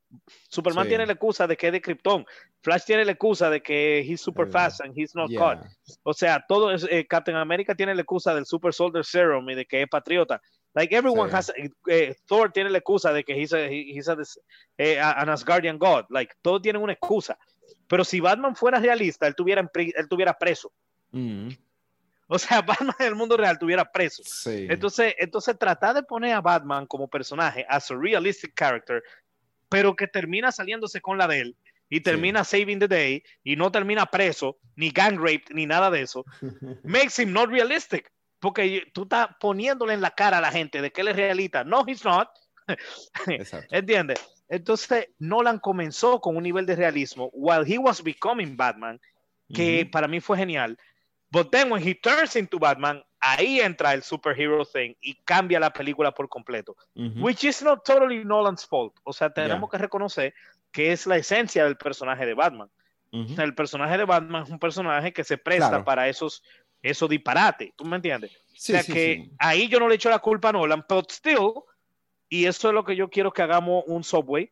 Superman 0.49 0.85
Sí. 0.85 0.89
tiene 0.91 1.07
la 1.07 1.13
excusa 1.13 1.47
de 1.47 1.57
que 1.57 1.67
es 1.69 1.73
de 1.73 1.81
Krypton. 1.81 2.27
Flash 2.63 2.85
tiene 2.85 3.05
la 3.05 3.13
excusa 3.13 3.49
de 3.49 3.63
que 3.63 4.01
he's 4.01 4.21
super 4.21 4.49
fast 4.49 4.81
and 4.81 4.93
he's 4.99 5.15
not 5.15 5.31
Yeah. 5.31 5.39
caught. 5.41 5.65
O 6.03 6.13
sea, 6.13 6.45
todo 6.49 6.73
es, 6.73 6.85
eh, 6.91 7.07
Captain 7.07 7.37
America 7.37 7.75
tiene 7.75 7.95
la 7.95 8.01
excusa 8.01 8.35
del 8.35 8.45
Super 8.47 8.73
Soldier 8.73 9.05
Serum 9.05 9.49
y 9.51 9.55
de 9.55 9.67
que 9.67 9.83
es 9.83 9.89
patriota. 9.89 10.41
Like 10.75 10.95
everyone 10.97 11.31
Sí. 11.31 11.37
has, 11.37 11.49
eh, 11.51 11.71
eh, 11.89 12.15
Thor 12.27 12.51
tiene 12.51 12.71
la 12.71 12.79
excusa 12.79 13.13
de 13.13 13.23
que 13.25 13.35
he's, 13.41 13.53
a, 13.53 13.61
he- 13.67 13.93
he's 13.97 14.09
a, 14.09 14.17
eh, 14.79 14.99
an 14.99 15.29
Asgardian 15.29 15.79
god. 15.79 16.07
Like 16.11 16.35
todos 16.43 16.61
tienen 16.61 16.83
una 16.83 16.93
excusa. 16.95 17.39
Pero 17.87 18.05
si 18.05 18.19
Batman 18.21 18.57
fuera 18.57 18.81
realista, 18.81 19.27
él 19.29 19.35
tuviera, 19.37 19.61
él 19.75 20.09
tuviera 20.09 20.35
preso. 20.37 20.73
Mm, 21.13 21.49
O 22.29 22.39
sea, 22.39 22.61
Batman 22.61 22.97
en 22.99 23.07
el 23.07 23.15
mundo 23.15 23.37
real 23.37 23.57
tuviera 23.59 23.85
preso. 23.85 24.23
sí. 24.25 24.67
Entonces, 24.69 25.15
entonces 25.19 25.57
tratar 25.59 25.95
de 25.95 26.03
poner 26.03 26.35
a 26.35 26.41
Batman 26.41 26.87
como 26.87 27.07
personaje, 27.09 27.65
as 27.69 27.91
a 27.91 27.95
realistic 27.95 28.53
character, 28.57 29.03
pero 29.69 29.95
que 29.95 30.09
termina 30.09 30.51
saliéndose 30.51 31.01
con 31.01 31.19
la 31.19 31.29
de 31.29 31.41
él 31.41 31.57
y 31.89 32.01
termina 32.01 32.43
saving 32.43 32.81
the 32.81 32.89
day 32.89 33.23
y 33.45 33.55
no 33.55 33.71
termina 33.71 34.07
preso, 34.07 34.59
ni 34.75 34.91
gang 34.91 35.19
raped, 35.19 35.55
ni 35.55 35.67
nada 35.67 35.89
de 35.89 36.03
eso, 36.03 36.25
makes 36.83 37.23
him 37.23 37.33
not 37.33 37.49
realistic. 37.49 38.11
Porque 38.41 38.83
tú 38.93 39.05
estás 39.05 39.29
poniéndole 39.41 39.95
en 39.95 40.01
la 40.01 40.11
cara 40.11 40.39
a 40.39 40.41
la 40.41 40.51
gente 40.51 40.83
de 40.83 40.91
que 40.91 41.01
él 41.01 41.09
es 41.09 41.17
realista. 41.17 41.65
No, 41.65 41.85
he's 41.87 42.05
not. 42.05 42.29
¿Entiendes? 43.71 44.21
Entonces, 44.49 45.09
Nolan 45.19 45.59
comenzó 45.59 46.21
con 46.21 46.37
un 46.37 46.43
nivel 46.43 46.67
de 46.67 46.77
realismo 46.77 47.31
while 47.33 47.65
he 47.67 47.79
was 47.79 48.03
becoming 48.03 48.57
Batman, 48.57 49.01
que 49.55 49.83
Ujú. 49.83 49.91
para 49.91 50.09
mí 50.09 50.21
fue 50.21 50.37
genial. 50.37 50.79
But 51.31 51.51
then 51.51 51.71
when 51.73 51.83
he 51.83 51.95
turns 51.95 52.37
into 52.37 52.59
Batman, 52.59 53.03
ahí 53.21 53.61
entra 53.61 53.93
el 53.95 54.03
superhero 54.03 54.65
thing 54.65 54.95
y 55.01 55.15
cambia 55.25 55.59
la 55.59 55.73
película 55.73 56.13
por 56.13 56.29
completo. 56.29 56.77
Which 56.95 57.45
is 57.45 57.63
not 57.63 57.85
totally 57.85 58.25
Nolan's 58.25 58.65
fault. 58.67 58.95
O 59.05 59.13
sea, 59.13 59.31
tenemos 59.31 59.69
Yeah. 59.69 59.71
que 59.71 59.79
reconocer 59.79 60.35
que 60.73 60.93
es 60.93 61.07
la 61.07 61.17
esencia 61.17 61.65
del 61.65 61.77
personaje 61.77 62.25
de 62.27 62.35
Batman. 62.35 62.71
O 63.13 63.27
sea, 63.29 63.45
el 63.45 63.55
personaje 63.55 63.97
de 63.97 64.05
Batman 64.05 64.43
es 64.45 64.51
un 64.51 64.59
personaje 64.59 65.13
que 65.13 65.25
se 65.25 65.39
presta 65.39 65.69
Claro. 65.71 65.85
para 65.85 66.09
esos, 66.09 66.43
esos 66.83 67.09
disparates. 67.09 67.73
¿Tú 67.75 67.85
me 67.85 67.97
entiendes? 67.97 68.31
Sí, 68.55 68.73
o 68.73 68.77
sea 68.77 68.83
sí, 68.83 68.93
que 68.93 69.15
sí. 69.25 69.33
ahí 69.39 69.69
yo 69.69 69.81
no 69.81 69.89
le 69.89 69.95
echo 69.95 70.11
la 70.11 70.19
culpa 70.19 70.51
a 70.51 70.53
Nolan, 70.53 70.85
pero 70.87 71.03
still, 71.09 71.53
y 72.29 72.45
eso 72.47 72.69
es 72.69 72.75
lo 72.75 72.85
que 72.85 72.95
yo 72.95 73.09
quiero 73.09 73.33
que 73.33 73.43
hagamos 73.43 73.85
un 73.87 74.05
subway. 74.05 74.49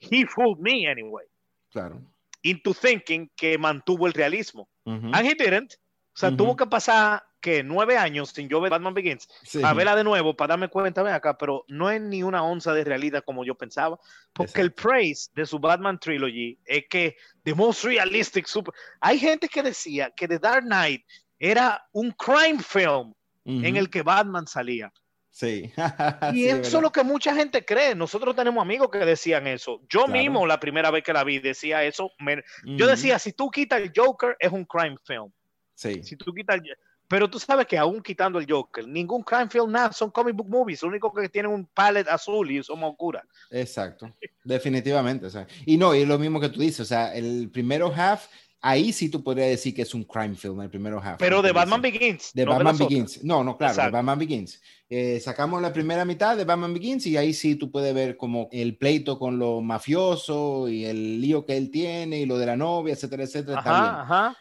He 0.00 0.26
fooled 0.26 0.58
me 0.58 0.88
anyway 0.88 1.26
Claro. 1.70 2.00
into 2.42 2.74
thinking 2.74 3.30
que 3.36 3.56
mantuvo 3.56 4.06
el 4.06 4.12
realismo. 4.12 4.68
Ujú. 4.84 5.10
And 5.14 5.26
he 5.26 5.34
didn't. 5.34 5.74
O 6.16 6.18
sea, 6.18 6.34
tuvo 6.34 6.56
que 6.56 6.64
pasar 6.66 7.22
que 7.40 7.62
nueve 7.62 7.98
años 7.98 8.30
sin 8.30 8.48
yo 8.48 8.58
ver 8.60 8.70
Batman 8.70 8.94
Begins 8.94 9.28
Sí. 9.42 9.60
a 9.62 9.74
verla 9.74 9.94
de 9.94 10.02
nuevo 10.02 10.34
para 10.34 10.54
darme 10.54 10.68
cuenta, 10.68 11.02
ven 11.02 11.12
acá, 11.12 11.36
pero 11.36 11.64
no 11.68 11.90
es 11.90 12.00
ni 12.00 12.22
una 12.22 12.42
onza 12.42 12.72
de 12.72 12.82
realidad 12.84 13.22
como 13.24 13.44
yo 13.44 13.54
pensaba, 13.54 13.98
porque 14.32 14.62
el 14.62 14.72
praise 14.72 15.30
de 15.34 15.44
su 15.44 15.58
Batman 15.58 16.00
Trilogy 16.00 16.58
es 16.64 16.86
que 16.88 17.16
the 17.44 17.54
most 17.54 17.84
realistic 17.84 18.46
super... 18.46 18.72
Hay 19.00 19.18
gente 19.18 19.46
que 19.48 19.62
decía 19.62 20.10
que 20.10 20.26
The 20.26 20.38
Dark 20.38 20.64
Knight 20.64 21.04
era 21.38 21.86
un 21.92 22.10
crime 22.12 22.62
film 22.62 23.12
Ujú. 23.44 23.64
en 23.64 23.76
el 23.76 23.90
que 23.90 24.02
Batman 24.02 24.46
salía. 24.46 24.90
Sí. 25.30 25.70
Y 26.32 26.44
Sí, 26.44 26.48
eso 26.48 26.56
verdad. 26.56 26.74
es 26.76 26.80
lo 26.82 26.90
que 26.92 27.04
mucha 27.04 27.34
gente 27.34 27.62
cree. 27.62 27.94
Nosotros 27.94 28.34
tenemos 28.34 28.62
amigos 28.62 28.88
que 28.90 28.98
decían 29.00 29.46
eso. 29.46 29.82
Yo 29.90 30.06
Claro. 30.06 30.12
mismo, 30.14 30.46
la 30.46 30.58
primera 30.58 30.90
vez 30.90 31.04
que 31.04 31.12
la 31.12 31.22
vi, 31.24 31.38
decía 31.40 31.84
eso. 31.84 32.10
Me- 32.18 32.42
Yo 32.64 32.86
decía, 32.86 33.18
si 33.18 33.34
tú 33.34 33.50
quitas 33.50 33.82
el 33.82 33.92
Joker, 33.94 34.34
es 34.40 34.50
un 34.50 34.64
crime 34.64 34.96
film. 35.04 35.30
Sí. 35.76 36.02
Si 36.02 36.16
tú 36.16 36.34
quitas 36.34 36.56
el- 36.56 36.76
Pero 37.08 37.30
tú 37.30 37.38
sabes 37.38 37.66
que 37.66 37.78
aún 37.78 38.02
quitando 38.02 38.40
el 38.40 38.50
Joker, 38.50 38.84
ningún 38.88 39.22
crime 39.22 39.48
film, 39.48 39.70
nada, 39.70 39.92
son 39.92 40.10
comic 40.10 40.34
book 40.34 40.48
movies. 40.48 40.82
Lo 40.82 40.88
único 40.88 41.12
que 41.12 41.28
tienen 41.28 41.52
un 41.52 41.64
palette 41.66 42.08
azul 42.08 42.50
y 42.50 42.60
son 42.64 42.82
oscuras. 42.82 43.22
Exacto, 43.48 44.12
definitivamente. 44.42 45.26
O 45.26 45.30
sea, 45.30 45.46
y 45.64 45.76
no, 45.76 45.94
y 45.94 46.00
es 46.02 46.08
lo 46.08 46.18
mismo 46.18 46.40
que 46.40 46.48
tú 46.48 46.58
dices, 46.60 46.80
o 46.80 46.84
sea, 46.84 47.14
el 47.14 47.48
primero 47.52 47.92
half, 47.94 48.26
ahí 48.60 48.92
sí 48.92 49.08
tú 49.08 49.22
podrías 49.22 49.50
decir 49.50 49.72
que 49.72 49.82
es 49.82 49.94
un 49.94 50.02
crime 50.02 50.34
film, 50.34 50.60
el 50.62 50.68
primero 50.68 51.00
half. 51.00 51.18
Pero 51.18 51.42
de 51.42 51.52
Batman 51.52 51.80
dices. 51.80 52.00
Begins. 52.00 52.30
De 52.34 52.44
no 52.44 52.50
Batman 52.50 52.74
otras. 52.74 52.88
Begins. 52.88 53.22
No, 53.24 53.44
no, 53.44 53.56
claro, 53.56 53.84
de. 53.84 53.90
Batman 53.90 54.18
Begins. 54.18 54.60
Eh, 54.88 55.20
sacamos 55.20 55.62
la 55.62 55.72
primera 55.72 56.04
mitad 56.04 56.36
de 56.36 56.44
Batman 56.44 56.74
Begins 56.74 57.06
y 57.06 57.16
ahí 57.16 57.32
sí 57.34 57.54
tú 57.54 57.70
puedes 57.70 57.94
ver 57.94 58.16
como 58.16 58.48
el 58.50 58.76
pleito 58.78 59.16
con 59.18 59.38
lo 59.38 59.60
mafioso 59.60 60.68
y 60.68 60.84
el 60.84 61.20
lío 61.20 61.44
que 61.44 61.56
él 61.56 61.70
tiene 61.70 62.18
y 62.20 62.26
lo 62.26 62.36
de 62.38 62.46
la 62.46 62.56
novia, 62.56 62.94
etcétera, 62.94 63.22
etcétera. 63.22 63.58
está 63.60 63.70
bien. 63.70 63.84
Ajá, 63.94 64.02
ajá. 64.02 64.36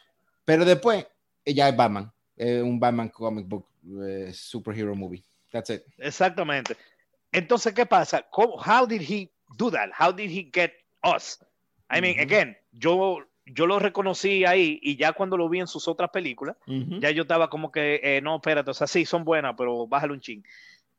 Pero 0.46 0.66
después 0.66 1.06
ya 1.46 1.70
es 1.70 1.76
Batman, 1.78 2.12
un 2.38 2.80
Batman 2.80 3.10
comic 3.10 3.48
book 3.48 3.68
eh, 4.04 4.32
superhero 4.34 4.96
movie. 4.96 5.24
That's 5.52 5.70
it. 5.70 5.84
Exactamente. 5.98 6.76
Entonces, 7.32 7.74
¿qué 7.74 7.86
pasa? 7.86 8.26
¿Cómo- 8.32 8.58
how 8.58 8.86
did 8.88 9.02
he 9.02 9.32
do 9.58 9.70
that? 9.72 9.90
How 9.98 10.12
did 10.12 10.30
he 10.32 10.50
get 10.54 10.74
us? 11.04 11.40
I 11.90 12.02
mean, 12.02 12.20
again, 12.20 12.58
yo, 12.72 13.20
yo 13.46 13.68
lo 13.68 13.78
reconocí 13.78 14.44
ahí 14.44 14.80
y 14.82 14.96
ya 14.98 15.14
cuando 15.14 15.38
lo 15.38 15.48
vi 15.48 15.60
en 15.60 15.68
sus 15.68 15.88
otras 15.88 16.10
películas, 16.10 16.58
ya 17.00 17.12
yo 17.12 17.22
estaba 17.22 17.50
como 17.50 17.72
que, 17.72 18.00
eh, 18.04 18.22
no, 18.22 18.38
espérate, 18.38 18.72
o 18.72 18.74
sea, 18.74 18.88
sí, 18.88 19.06
son 19.06 19.24
buenas, 19.24 19.54
pero 19.58 19.86
bájale 19.88 20.14
un 20.14 20.20
ching. 20.20 20.44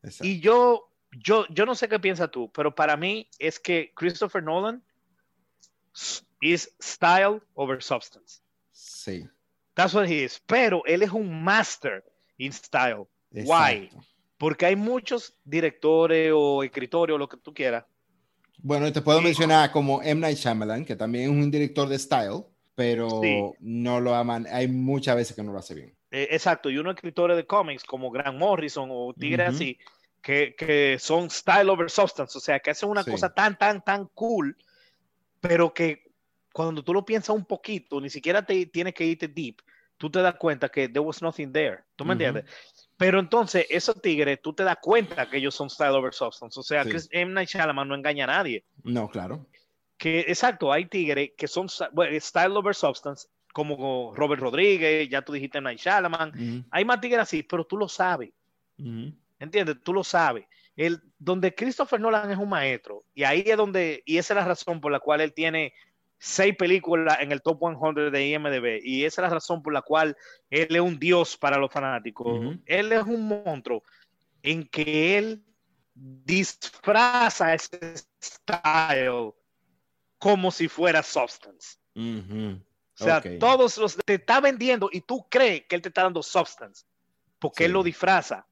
Exacto. 0.02 0.26
Y 0.26 0.40
yo, 0.40 0.88
yo, 1.10 1.44
yo 1.48 1.66
no 1.66 1.74
sé 1.74 1.88
qué 1.88 1.98
piensas 1.98 2.30
tú, 2.30 2.50
pero 2.52 2.72
para 2.74 2.96
mí 2.96 3.28
es 3.40 3.58
que 3.58 3.92
Christopher 3.96 4.42
Nolan 4.42 4.80
is 6.40 6.70
style 6.80 7.40
over 7.54 7.82
substance. 7.82 8.40
Sí. 8.72 9.26
That's 9.76 9.94
what 9.94 10.06
he 10.08 10.24
is. 10.24 10.42
Pero 10.46 10.82
él 10.86 11.02
es 11.02 11.12
un 11.12 11.44
master 11.44 12.02
in 12.38 12.52
style. 12.52 13.06
Why? 13.30 13.90
Porque 14.38 14.66
hay 14.66 14.74
muchos 14.76 15.34
directores 15.44 16.32
o 16.34 16.62
escritores 16.64 17.14
o 17.14 17.18
lo 17.18 17.28
que 17.28 17.36
tú 17.36 17.54
quieras. 17.54 17.84
Bueno, 18.58 18.90
te 18.92 19.02
puedo 19.02 19.18
Sí. 19.18 19.24
mencionar 19.26 19.70
como 19.70 20.02
M. 20.02 20.20
Night 20.20 20.38
Shyamalan, 20.38 20.84
que 20.84 20.96
también 20.96 21.24
es 21.24 21.30
un 21.30 21.50
director 21.50 21.88
de 21.88 21.98
style, 21.98 22.44
pero 22.74 23.20
Sí. 23.22 23.42
no 23.60 24.00
lo 24.00 24.14
aman. 24.14 24.46
Hay 24.50 24.66
muchas 24.68 25.14
veces 25.14 25.36
que 25.36 25.42
no 25.42 25.52
lo 25.52 25.58
hace 25.58 25.74
bien. 25.74 25.94
Eh, 26.10 26.28
exacto. 26.30 26.70
Y 26.70 26.78
unos 26.78 26.94
escritores 26.94 27.36
de 27.36 27.46
cómics 27.46 27.84
como 27.84 28.10
Grant 28.10 28.38
Morrison 28.38 28.88
o 28.90 29.12
tigres 29.18 29.48
Ujú. 29.48 29.56
así, 29.56 29.78
que, 30.22 30.54
que 30.56 30.96
son 30.98 31.28
style 31.30 31.68
over 31.68 31.90
substance. 31.90 32.36
O 32.36 32.40
sea, 32.40 32.60
que 32.60 32.70
hacen 32.70 32.88
una 32.88 33.02
Sí. 33.02 33.10
cosa 33.10 33.32
tan, 33.34 33.56
tan, 33.58 33.84
tan 33.84 34.06
cool, 34.14 34.56
pero 35.40 35.72
que 35.74 36.05
cuando 36.56 36.82
tú 36.82 36.94
lo 36.94 37.04
piensas 37.04 37.36
un 37.36 37.44
poquito, 37.44 38.00
ni 38.00 38.08
siquiera 38.08 38.40
te 38.40 38.64
tienes 38.64 38.94
que 38.94 39.04
irte 39.04 39.28
deep, 39.28 39.60
tú 39.98 40.08
te 40.10 40.22
das 40.22 40.36
cuenta 40.36 40.70
que 40.70 40.88
there 40.88 41.00
was 41.00 41.20
nothing 41.20 41.52
there. 41.52 41.80
¿Tú 41.96 42.04
me 42.06 42.14
Ujú. 42.14 42.22
entiendes? 42.22 42.44
Pero 42.96 43.20
entonces, 43.20 43.66
esos 43.68 44.00
tigres, 44.00 44.40
tú 44.40 44.54
te 44.54 44.64
das 44.64 44.78
cuenta 44.80 45.28
que 45.28 45.36
ellos 45.36 45.54
son 45.54 45.68
style 45.68 45.90
over 45.90 46.14
substance. 46.14 46.58
O 46.58 46.62
sea, 46.62 46.82
Sí. 46.84 46.92
que 46.92 46.98
M. 47.10 47.34
Night 47.34 47.50
Shyamalan 47.50 47.86
no 47.86 47.94
engaña 47.94 48.24
a 48.24 48.28
nadie. 48.28 48.64
No, 48.84 49.06
claro. 49.10 49.46
que 49.98 50.20
exacto, 50.20 50.72
hay 50.72 50.86
tigres 50.86 51.32
que 51.36 51.46
son 51.46 51.68
style 51.68 52.56
over 52.56 52.74
substance, 52.74 53.28
como 53.52 54.14
Robert 54.14 54.40
Rodríguez, 54.40 55.10
ya 55.10 55.20
tú 55.20 55.34
dijiste 55.34 55.60
Night 55.60 55.78
Shyamalan, 55.78 56.30
Ujú, 56.30 56.64
hay 56.70 56.84
más 56.86 57.02
tigres 57.02 57.20
así, 57.20 57.42
pero 57.42 57.66
tú 57.66 57.76
lo 57.76 57.86
sabes, 57.86 58.30
ujú. 58.78 59.12
¿entiendes? 59.38 59.76
Tú 59.82 59.92
lo 59.92 60.02
sabes. 60.02 60.46
El, 60.74 61.02
donde 61.18 61.54
Christopher 61.54 62.00
Nolan 62.00 62.30
es 62.30 62.38
un 62.38 62.48
maestro, 62.48 63.04
y 63.14 63.24
ahí 63.24 63.42
es 63.46 63.56
donde, 63.58 64.02
y 64.06 64.18
esa 64.18 64.34
es 64.34 64.36
la 64.40 64.44
razón 64.46 64.80
por 64.80 64.92
la 64.92 65.00
cual 65.00 65.20
él 65.22 65.32
tiene 65.32 65.72
seis 66.18 66.56
películas 66.56 67.18
en 67.20 67.30
el 67.32 67.42
top 67.42 67.58
100 67.60 68.10
de 68.10 68.28
IMDb, 68.28 68.80
y 68.82 69.04
esa 69.04 69.22
es 69.22 69.28
la 69.28 69.34
razón 69.34 69.62
por 69.62 69.72
la 69.72 69.82
cual 69.82 70.16
él 70.50 70.74
es 70.74 70.80
un 70.80 70.98
dios 70.98 71.36
para 71.36 71.58
los 71.58 71.70
fanáticos. 71.70 72.56
Él 72.66 72.92
es 72.92 73.02
un 73.04 73.28
monstruo 73.28 73.82
en 74.42 74.66
que 74.66 75.18
él 75.18 75.42
disfraza 75.94 77.54
ese 77.54 77.94
style 78.22 79.32
como 80.18 80.50
si 80.50 80.68
fuera 80.68 81.02
substance. 81.02 81.78
O 81.94 83.04
sea, 83.04 83.22
todos 83.38 83.76
los 83.78 83.96
te 83.96 84.14
está 84.14 84.40
vendiendo 84.40 84.88
y 84.92 85.00
tú 85.02 85.26
crees 85.28 85.64
que 85.66 85.76
él 85.76 85.82
te 85.82 85.88
está 85.88 86.02
dando 86.04 86.22
substance 86.22 86.84
porque 87.38 87.58
Sí. 87.58 87.64
él 87.64 87.72
lo 87.72 87.82
disfraza. 87.82 88.46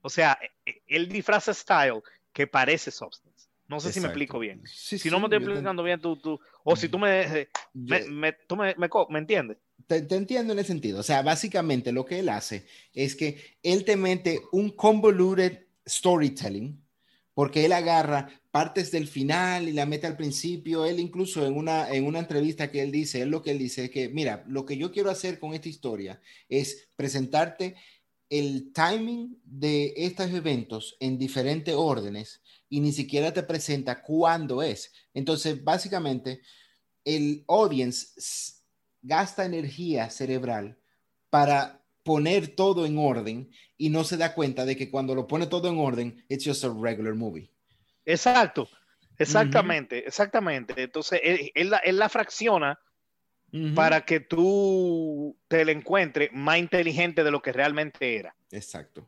O 0.00 0.08
sea, 0.08 0.38
e- 0.40 0.70
e- 0.70 0.82
él 0.88 1.08
disfraza 1.08 1.52
style 1.52 2.02
que 2.32 2.46
parece 2.46 2.90
substance. 2.90 3.48
No 3.72 3.80
sé 3.80 3.90
si 3.92 4.00
me 4.00 4.08
explico 4.08 4.38
bien. 4.38 4.62
Sí, 4.66 4.98
Si 4.98 5.10
no 5.10 5.18
me 5.18 5.24
estoy 5.26 5.38
te- 5.38 5.44
explicando 5.44 5.82
bien, 5.82 6.00
tú, 6.00 6.16
tú, 6.16 6.38
o 6.62 6.76
si 6.76 6.88
tú 6.88 6.98
me, 6.98 7.22
eh, 7.22 7.48
me, 7.72 8.04
me- 8.08 8.32
tú 8.46 8.54
me, 8.54 8.74
me 8.76 8.88
co- 8.90 9.08
¿me 9.08 9.18
entiendes? 9.18 9.56
te, 9.86 10.02
te 10.02 10.14
entiendo 10.14 10.52
en 10.52 10.58
ese 10.58 10.68
sentido. 10.68 11.00
O 11.00 11.02
sea, 11.02 11.22
básicamente 11.22 11.90
lo 11.90 12.04
que 12.04 12.18
él 12.18 12.28
hace 12.28 12.66
es 12.92 13.16
que 13.16 13.56
él 13.62 13.84
te 13.84 13.96
mete 13.96 14.40
un 14.52 14.70
convoluted 14.70 15.66
storytelling, 15.86 16.80
porque 17.34 17.64
él 17.64 17.72
agarra 17.72 18.28
partes 18.50 18.90
del 18.90 19.08
final 19.08 19.68
y 19.68 19.72
la 19.72 19.86
mete 19.86 20.06
al 20.06 20.18
principio. 20.18 20.84
Él 20.84 21.00
incluso 21.00 21.46
en 21.46 21.56
una, 21.56 21.88
en 21.90 22.04
una 22.04 22.18
entrevista 22.18 22.70
que 22.70 22.82
él 22.82 22.92
dice, 22.92 23.22
él 23.22 23.30
lo 23.30 23.42
que 23.42 23.52
él 23.52 23.58
dice 23.58 23.84
es 23.86 23.90
que, 23.90 24.10
mira, 24.10 24.44
lo 24.46 24.66
que 24.66 24.76
yo 24.76 24.92
quiero 24.92 25.08
hacer 25.10 25.38
con 25.38 25.54
esta 25.54 25.70
historia 25.70 26.20
es 26.50 26.90
presentarte 26.94 27.74
el 28.28 28.72
timing 28.72 29.40
de 29.44 29.92
estos 29.96 30.30
eventos 30.30 30.96
en 31.00 31.18
diferentes 31.18 31.74
órdenes 31.74 32.40
y 32.72 32.80
ni 32.80 32.90
siquiera 32.90 33.34
te 33.34 33.42
presenta 33.42 34.00
cuándo 34.00 34.62
es. 34.62 34.90
Entonces, 35.12 35.62
básicamente, 35.62 36.40
el 37.04 37.44
audience 37.46 38.62
gasta 39.02 39.44
energía 39.44 40.08
cerebral 40.08 40.78
para 41.28 41.84
poner 42.02 42.56
todo 42.56 42.86
en 42.86 42.96
orden 42.96 43.50
y 43.76 43.90
no 43.90 44.04
se 44.04 44.16
da 44.16 44.32
cuenta 44.32 44.64
de 44.64 44.74
que 44.74 44.90
cuando 44.90 45.14
lo 45.14 45.26
pone 45.26 45.48
todo 45.48 45.68
en 45.68 45.78
orden, 45.78 46.24
it's 46.30 46.46
just 46.46 46.64
a 46.64 46.72
regular 46.74 47.14
movie. 47.14 47.50
Exacto, 48.06 48.66
exactamente, 49.18 50.06
exactamente. 50.06 50.82
Entonces, 50.82 51.20
él, 51.22 51.52
él 51.54 51.68
la, 51.68 51.76
él 51.76 51.98
la 51.98 52.08
fracciona 52.08 52.80
para 53.74 54.06
que 54.06 54.20
tú 54.20 55.36
te 55.46 55.62
la 55.66 55.72
encuentres 55.72 56.30
más 56.32 56.56
inteligente 56.56 57.22
de 57.22 57.30
lo 57.30 57.42
que 57.42 57.52
realmente 57.52 58.16
era. 58.16 58.34
Exacto. 58.50 59.06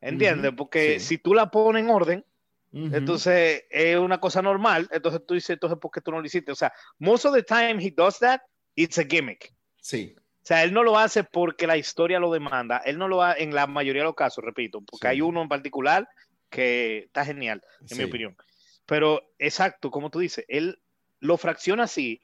¿Entiendes? 0.00 0.48
Ujú, 0.48 0.56
Porque 0.56 0.98
sí. 0.98 1.06
si 1.06 1.18
tú 1.18 1.34
la 1.34 1.50
pones 1.50 1.84
en 1.84 1.90
orden, 1.90 2.24
Ujú. 2.72 2.94
entonces 2.96 3.64
es 3.70 3.96
una 3.98 4.18
cosa 4.18 4.40
normal. 4.42 4.88
Entonces 4.90 5.20
tú 5.26 5.34
dices, 5.34 5.50
entonces, 5.50 5.78
¿por 5.78 5.90
qué 5.90 6.00
tú 6.00 6.10
no 6.10 6.20
lo 6.20 6.26
hiciste? 6.26 6.52
O 6.52 6.54
sea, 6.56 6.72
most 6.98 7.24
of 7.26 7.34
the 7.34 7.42
time 7.42 7.76
he 7.84 7.90
does 7.90 8.18
that, 8.18 8.40
it's 8.74 8.98
a 8.98 9.04
gimmick. 9.04 9.54
Sí, 9.80 10.14
O 10.16 10.44
sea, 10.44 10.64
él 10.64 10.72
no 10.72 10.82
lo 10.82 10.98
hace 10.98 11.22
porque 11.22 11.66
la 11.66 11.76
historia 11.76 12.18
lo 12.18 12.32
demanda. 12.32 12.78
Él 12.78 12.98
no 12.98 13.08
lo 13.08 13.22
hace 13.22 13.42
en 13.42 13.54
la 13.54 13.66
mayoría 13.66 14.02
de 14.02 14.06
los 14.06 14.14
casos, 14.14 14.42
repito, 14.44 14.80
porque 14.80 15.06
Sí. 15.06 15.10
hay 15.12 15.20
uno 15.20 15.42
en 15.42 15.48
particular 15.48 16.08
que 16.50 16.98
está 17.06 17.24
genial, 17.24 17.62
en 17.80 17.96
mi 17.96 18.04
Sí. 18.04 18.08
opinión. 18.08 18.36
Pero, 18.86 19.22
exacto, 19.38 19.90
como 19.90 20.10
tú 20.10 20.18
dices, 20.18 20.44
él 20.48 20.80
lo 21.20 21.36
fracciona 21.36 21.84
así, 21.84 22.20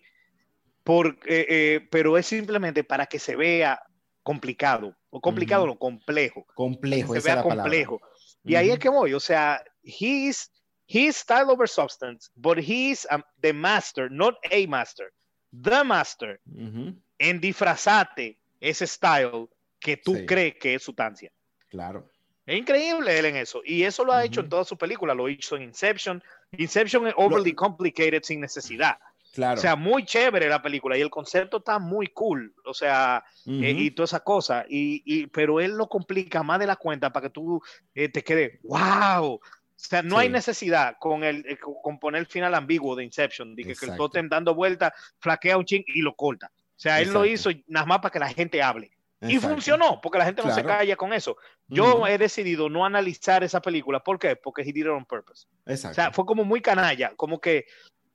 porque, 0.82 1.46
eh, 1.48 1.86
pero 1.90 2.16
es 2.18 2.26
simplemente 2.26 2.82
para 2.84 3.06
que 3.06 3.18
se 3.18 3.36
vea 3.36 3.80
complicado, 4.22 4.96
o 5.10 5.20
complicado 5.20 5.64
Ujú. 5.64 5.74
no, 5.74 5.78
complejo, 5.78 6.46
complejo, 6.54 7.12
se 7.12 7.18
esa 7.18 7.18
es 7.18 7.24
vea 7.24 7.34
la 7.36 7.42
palabra. 7.42 7.62
complejo. 7.62 8.00
Y 8.44 8.56
ahí 8.56 8.70
es 8.70 8.78
que 8.78 8.88
voy, 8.88 9.14
o 9.14 9.20
sea, 9.20 9.62
he's, 9.82 10.50
he's 10.86 11.16
style 11.16 11.50
over 11.50 11.66
substance, 11.66 12.30
but 12.36 12.58
he's 12.58 13.06
um, 13.10 13.22
the 13.42 13.52
master, 13.52 14.08
not 14.10 14.34
a 14.50 14.66
master, 14.66 15.12
the 15.52 15.82
master 15.84 16.40
Ujú, 16.46 16.94
en 17.18 17.40
disfrazarte 17.40 18.38
ese 18.60 18.86
style 18.86 19.48
que 19.80 19.96
tú 19.96 20.14
Sí. 20.16 20.26
crees 20.26 20.54
que 20.60 20.74
es 20.74 20.82
sustancia. 20.82 21.30
Claro. 21.70 22.08
Es 22.46 22.58
increíble 22.58 23.18
él 23.18 23.26
en 23.26 23.36
eso. 23.36 23.60
Y 23.64 23.82
eso 23.82 24.04
lo 24.04 24.12
ha 24.12 24.24
hecho 24.24 24.40
en 24.40 24.48
todas 24.48 24.66
sus 24.66 24.78
películas. 24.78 25.14
Lo 25.16 25.28
hizo 25.28 25.54
en 25.56 25.62
Inception. 25.64 26.22
Inception 26.56 27.06
es 27.06 27.14
overly 27.16 27.52
complicated 27.54 28.22
sin 28.22 28.40
necesidad. 28.40 28.98
Claro. 29.34 29.58
O 29.58 29.60
sea, 29.60 29.76
muy 29.76 30.06
chévere 30.06 30.48
la 30.48 30.62
película 30.62 30.96
y 30.96 31.02
el 31.02 31.10
concepto 31.10 31.58
está 31.58 31.78
muy 31.78 32.06
cool. 32.08 32.54
O 32.64 32.72
sea, 32.72 33.22
eh, 33.46 33.74
y 33.76 33.90
toda 33.90 34.06
esa 34.06 34.20
cosa. 34.20 34.64
Y, 34.66 35.02
y- 35.04 35.26
pero 35.26 35.60
él 35.60 35.72
lo 35.76 35.88
complica 35.90 36.42
más 36.42 36.58
de 36.58 36.66
la 36.66 36.76
cuenta 36.76 37.12
para 37.12 37.28
que 37.28 37.30
tú 37.34 37.60
eh, 37.94 38.08
te 38.08 38.24
quedes, 38.24 38.58
wow. 38.62 39.38
O 39.80 39.84
sea, 39.88 40.02
no 40.02 40.18
hay 40.18 40.26
Sí. 40.26 40.32
necesidad 40.32 40.96
con, 40.98 41.22
el, 41.22 41.46
eh, 41.48 41.56
con 41.58 42.00
poner 42.00 42.20
el 42.20 42.26
final 42.26 42.52
ambiguo 42.54 42.96
de 42.96 43.04
Inception, 43.04 43.54
de 43.54 43.62
que, 43.62 43.68
que 43.68 43.72
el 43.72 43.90
Exacto. 43.92 43.96
tótem 44.08 44.28
dando 44.28 44.52
vuelta, 44.54 44.92
flaquea 45.20 45.56
un 45.56 45.64
ching 45.64 45.84
y 45.86 46.02
lo 46.02 46.16
corta. 46.16 46.50
O 46.52 46.80
sea, 46.80 47.00
él 47.00 47.12
lo 47.12 47.24
hizo 47.24 47.50
Exacto. 47.50 47.72
nada 47.72 47.86
más 47.86 47.98
para 48.00 48.12
que 48.12 48.18
la 48.18 48.28
gente 48.28 48.60
hable. 48.60 48.90
Y 49.20 49.34
Exacto. 49.36 49.54
funcionó, 49.54 50.00
porque 50.00 50.18
la 50.18 50.24
gente 50.24 50.42
no 50.42 50.52
se 50.54 50.62
Claro. 50.62 50.78
calla 50.80 50.96
con 50.96 51.12
eso. 51.12 51.36
Yo 51.68 52.06
he 52.06 52.18
decidido 52.18 52.68
no 52.68 52.84
analizar 52.84 53.42
esa 53.44 53.60
película. 53.60 54.00
¿Por 54.00 54.18
qué? 54.18 54.34
Porque 54.36 54.62
he 54.62 54.72
did 54.72 54.82
it 54.82 54.86
on 54.88 55.04
purpose. 55.04 55.46
O 55.66 55.70
Exacto. 55.70 55.94
sea, 55.94 56.12
fue 56.12 56.24
como 56.26 56.44
muy 56.44 56.60
canalla, 56.60 57.12
como 57.16 57.40
que, 57.40 57.66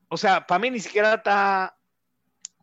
o 0.10 0.18
sea, 0.18 0.46
para 0.46 0.60
mí 0.60 0.70
ni 0.70 0.80
siquiera 0.80 1.16
está, 1.16 1.76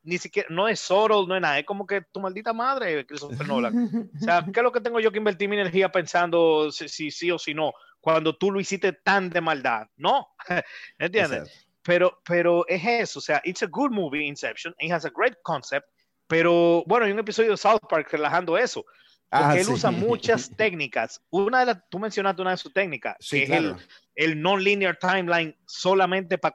ni 0.02 0.18
siquiera, 0.18 0.48
no 0.50 0.68
es 0.68 0.80
subtle, 0.80 1.26
no 1.26 1.36
es 1.36 1.42
nada, 1.42 1.58
es 1.58 1.66
como 1.66 1.86
que 1.86 2.02
tu 2.12 2.20
maldita 2.20 2.52
madre, 2.52 3.06
Christopher 3.06 3.46
Nolan. 3.46 4.10
O 4.14 4.18
sea, 4.18 4.44
¿qué 4.44 4.60
es 4.60 4.64
lo 4.64 4.72
que 4.72 4.80
tengo 4.80 5.00
yo 5.00 5.12
que 5.12 5.18
invertir 5.18 5.48
mi 5.48 5.56
energía 5.56 5.90
pensando 5.90 6.70
si 6.70 6.88
si 6.88 7.10
sí 7.10 7.30
o 7.30 7.38
si 7.38 7.54
no? 7.54 7.72
Cuando 8.00 8.36
tú 8.36 8.50
lo 8.50 8.60
hiciste 8.60 8.92
tan 8.92 9.28
de 9.28 9.40
maldad. 9.40 9.86
No, 9.96 10.28
¿entiendes? 10.98 11.40
Exacto. 11.40 11.66
Pero, 11.82 12.20
pero 12.24 12.66
es 12.68 12.84
eso, 12.84 13.18
o 13.18 13.22
sea, 13.22 13.40
it's 13.44 13.62
a 13.62 13.66
good 13.66 13.90
movie, 13.90 14.26
Inception, 14.26 14.74
it 14.78 14.92
has 14.92 15.06
a 15.06 15.10
great 15.14 15.34
concept, 15.42 15.88
pero 16.26 16.84
bueno, 16.86 17.06
hay 17.06 17.12
un 17.12 17.18
episodio 17.18 17.52
de 17.52 17.56
South 17.56 17.80
Park 17.88 18.08
relajando 18.12 18.56
eso, 18.58 18.84
porque 19.30 19.44
Ah, 19.46 19.56
él 19.58 19.64
sí. 19.64 19.72
usa 19.72 19.90
muchas 19.90 20.50
técnicas. 20.56 21.22
Una 21.30 21.60
de 21.60 21.66
las, 21.66 21.78
tú 21.88 21.98
mencionaste 21.98 22.42
una 22.42 22.50
de 22.50 22.56
sus 22.56 22.72
técnicas, 22.72 23.16
Sí, 23.20 23.40
que 23.40 23.46
claro. 23.46 23.76
es 23.76 23.82
el, 24.16 24.32
el 24.32 24.42
non-linear 24.42 24.98
timeline 24.98 25.56
solamente 25.66 26.36
para 26.36 26.52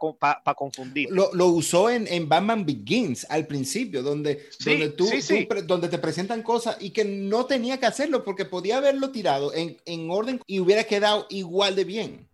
confundir. 0.55 1.07
Lo, 1.09 1.33
lo 1.33 1.47
usó 1.47 1.89
en, 1.89 2.05
en 2.07 2.27
Batman 2.27 2.65
Begins 2.65 3.25
al 3.29 3.47
principio, 3.47 4.03
donde, 4.03 4.45
Sí, 4.59 4.71
donde, 4.71 4.89
tú, 4.89 5.07
tú 5.09 5.63
donde 5.65 5.87
te 5.87 5.97
presentan 5.99 6.43
cosas 6.43 6.77
y 6.81 6.89
que 6.91 7.05
no 7.05 7.45
tenía 7.45 7.79
que 7.79 7.85
hacerlo 7.85 8.23
porque 8.25 8.43
podía 8.45 8.77
haberlo 8.77 9.09
tirado 9.11 9.53
en, 9.53 9.77
en 9.85 10.09
orden 10.11 10.41
y 10.45 10.59
hubiera 10.59 10.83
quedado 10.83 11.27
igual 11.29 11.75
de 11.75 11.85
bien. 11.85 12.27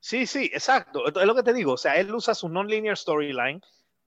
Sí, 0.00 0.26
sí, 0.26 0.44
exacto. 0.52 1.06
Es 1.08 1.26
lo 1.26 1.34
que 1.34 1.42
te 1.42 1.52
digo. 1.52 1.72
O 1.72 1.76
sea, 1.78 1.96
él 1.96 2.14
usa 2.14 2.34
su 2.34 2.48
non-linear 2.48 2.96
storyline 2.96 3.60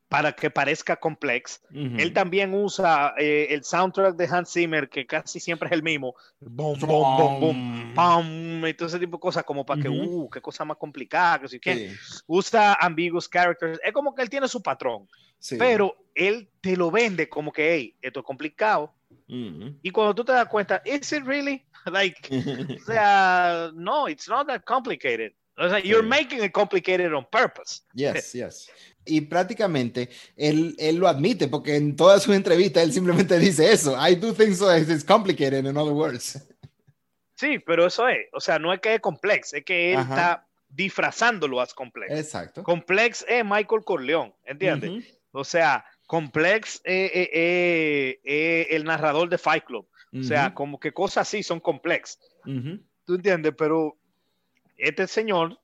para 0.09 0.33
que 0.33 0.49
parezca 0.49 0.95
complex. 0.95 1.61
Él 1.71 2.11
también 2.13 2.53
usa 2.55 3.13
eh, 3.17 3.47
el 3.51 3.63
soundtrack 3.63 4.15
de 4.15 4.25
Hans 4.25 4.51
Zimmer, 4.51 4.89
que 4.89 5.05
casi 5.05 5.39
siempre 5.39 5.67
es 5.67 5.73
el 5.73 5.83
mismo. 5.83 6.15
Boom, 6.39 6.79
boom, 6.79 7.17
boom, 7.17 7.39
boom, 7.39 7.93
pam, 7.93 8.65
y 8.65 8.73
todo 8.73 8.89
ese 8.89 8.97
tipo 8.97 9.17
de 9.17 9.21
cosas, 9.21 9.43
como 9.43 9.63
para 9.63 9.79
que, 9.79 9.87
Ujú. 9.87 10.23
uh, 10.23 10.29
qué 10.31 10.41
cosa 10.41 10.65
más 10.65 10.77
complicada, 10.77 11.39
que 11.39 11.47
si. 11.47 11.59
Sí, 11.63 11.95
Usa 12.25 12.73
ambiguous 12.81 13.29
characters. 13.29 13.79
Es 13.83 13.93
como 13.93 14.15
que 14.15 14.23
él 14.23 14.31
tiene 14.31 14.47
su 14.47 14.63
patrón, 14.63 15.07
sí. 15.37 15.57
pero 15.59 15.95
él 16.15 16.49
te 16.59 16.75
lo 16.75 16.89
vende 16.89 17.29
como 17.29 17.51
que, 17.51 17.71
hey, 17.71 17.95
esto 18.01 18.21
es 18.21 18.25
complicado. 18.25 18.95
Ujú. 19.27 19.77
Y 19.83 19.91
cuando 19.91 20.15
tú 20.15 20.25
te 20.25 20.31
das 20.31 20.47
cuenta, 20.47 20.81
¿is 20.85 21.11
it 21.11 21.23
really? 21.23 21.63
Like, 21.85 22.29
o 22.29 22.83
sea, 22.83 23.71
no, 23.75 24.07
it's 24.09 24.27
not 24.27 24.47
that 24.47 24.63
complicated. 24.65 25.33
O 25.59 25.67
sea, 25.69 25.79
you're 25.79 26.07
making 26.07 26.41
it 26.41 26.53
complicated 26.53 27.13
on 27.13 27.25
purpose. 27.29 27.81
Yes, 27.93 28.33
yes. 28.33 28.69
Y 29.09 29.21
prácticamente 29.21 30.09
él, 30.37 30.75
él 30.77 30.97
lo 30.97 31.07
admite 31.07 31.47
porque 31.47 31.75
en 31.75 31.95
todas 31.95 32.23
sus 32.23 32.35
entrevistas 32.35 32.83
él 32.83 32.93
simplemente 32.93 33.37
dice 33.39 33.71
eso. 33.71 33.95
I 33.99 34.15
do 34.15 34.33
things 34.33 34.57
so 34.59 34.75
it's 34.75 35.03
complicated, 35.03 35.65
in 35.65 35.75
other 35.77 35.93
words. 35.93 36.45
Sí, 37.35 37.57
pero 37.59 37.87
eso 37.87 38.07
es. 38.07 38.27
O 38.33 38.39
sea, 38.39 38.59
no 38.59 38.73
es 38.73 38.79
que 38.81 38.95
es 38.95 38.99
complex, 39.01 39.53
es 39.53 39.63
que 39.63 39.93
él 39.93 39.99
Ajá. 39.99 40.13
está 40.13 40.47
disfrazándolo 40.69 41.61
as 41.61 41.73
complex. 41.73 42.11
Exacto. 42.11 42.63
Complex 42.63 43.25
es 43.27 43.43
Michael 43.43 43.83
Corleone, 43.85 44.33
¿entiendes? 44.45 44.89
Ujú, 44.89 45.01
O 45.31 45.43
sea, 45.43 45.85
complex 46.05 46.81
es, 46.83 47.11
es- 47.13 47.29
es- 47.33 48.15
es 48.23 48.67
el 48.71 48.83
narrador 48.83 49.29
de 49.29 49.37
Fight 49.37 49.63
Club. 49.63 49.87
O 50.19 50.23
sea, 50.23 50.53
como 50.55 50.79
que 50.79 50.91
cosas 50.91 51.27
así 51.27 51.43
son 51.43 51.59
complex. 51.59 52.19
ujú. 52.45 52.79
¿Tú 53.05 53.15
entiendes? 53.15 53.53
Pero 53.57 53.95
este 54.77 55.07
señor 55.07 55.59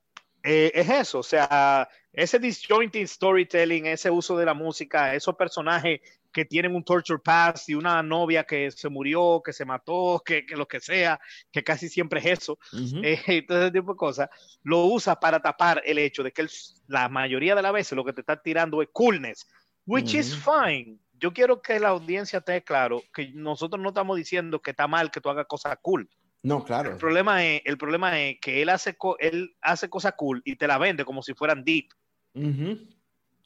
eh, 0.46 0.72
es 0.76 0.90
eso, 0.90 1.20
o 1.20 1.24
sea, 1.24 1.90
ese 2.14 2.38
disjointing 2.38 3.08
storytelling, 3.08 3.88
ese 3.88 4.12
uso 4.12 4.38
de 4.38 4.46
la 4.46 4.54
música, 4.54 5.16
esos 5.16 5.36
personajes 5.36 6.02
que 6.32 6.46
tienen 6.46 6.76
un 6.76 6.84
torture 6.84 7.20
past 7.20 7.70
y 7.70 7.74
una 7.76 8.04
novia 8.04 8.44
que 8.44 8.70
se 8.70 8.90
murió, 8.90 9.42
que 9.44 9.54
se 9.54 9.66
mató, 9.66 10.22
que, 10.24 10.46
que 10.46 10.56
lo 10.56 10.68
que 10.68 10.80
sea, 10.80 11.20
que 11.52 11.64
casi 11.64 11.90
siempre 11.90 12.20
es 12.20 12.40
eso, 12.40 12.60
Ujú. 12.74 13.00
eh, 13.04 13.20
ese 13.26 13.72
tipo 13.72 13.94
de 13.94 13.98
cosas, 13.98 14.30
lo 14.62 14.86
usa 14.86 15.20
para 15.20 15.42
tapar 15.42 15.82
el 15.84 15.98
hecho 15.98 16.22
de 16.22 16.32
que 16.32 16.46
la 16.88 17.10
mayoría 17.10 17.56
de 17.56 17.62
las 17.62 17.74
veces 17.74 17.96
lo 17.96 18.06
que 18.06 18.14
te 18.14 18.22
está 18.22 18.40
tirando 18.40 18.82
es 18.82 18.90
coolness, 18.92 19.48
which 19.88 20.14
is 20.14 20.36
fine. 20.36 21.00
Yo 21.14 21.34
quiero 21.34 21.62
que 21.62 21.80
la 21.80 21.90
audiencia 21.90 22.40
esté 22.40 22.64
claro 22.64 23.02
que 23.14 23.32
nosotros 23.34 23.82
no 23.82 23.90
estamos 23.90 24.18
diciendo 24.18 24.62
que 24.62 24.72
está 24.72 24.88
mal 24.88 25.10
que 25.10 25.22
tú 25.22 25.30
hagas 25.30 25.48
cosas 25.48 25.78
cool. 25.82 26.08
No, 26.46 26.64
claro. 26.64 26.92
El 26.92 26.98
problema 26.98 27.44
es, 27.44 27.64
el 27.66 27.76
problema 27.76 28.20
es 28.22 28.40
que 28.40 28.62
él 28.62 28.70
hace, 28.70 28.96
co- 28.96 29.18
él 29.18 29.56
hace 29.62 29.90
cosas 29.90 30.14
cool 30.16 30.44
y 30.46 30.56
te 30.56 30.68
la 30.68 30.78
vende 30.78 31.04
como 31.04 31.24
si 31.24 31.34
fueran 31.34 31.64
deep 31.64 31.88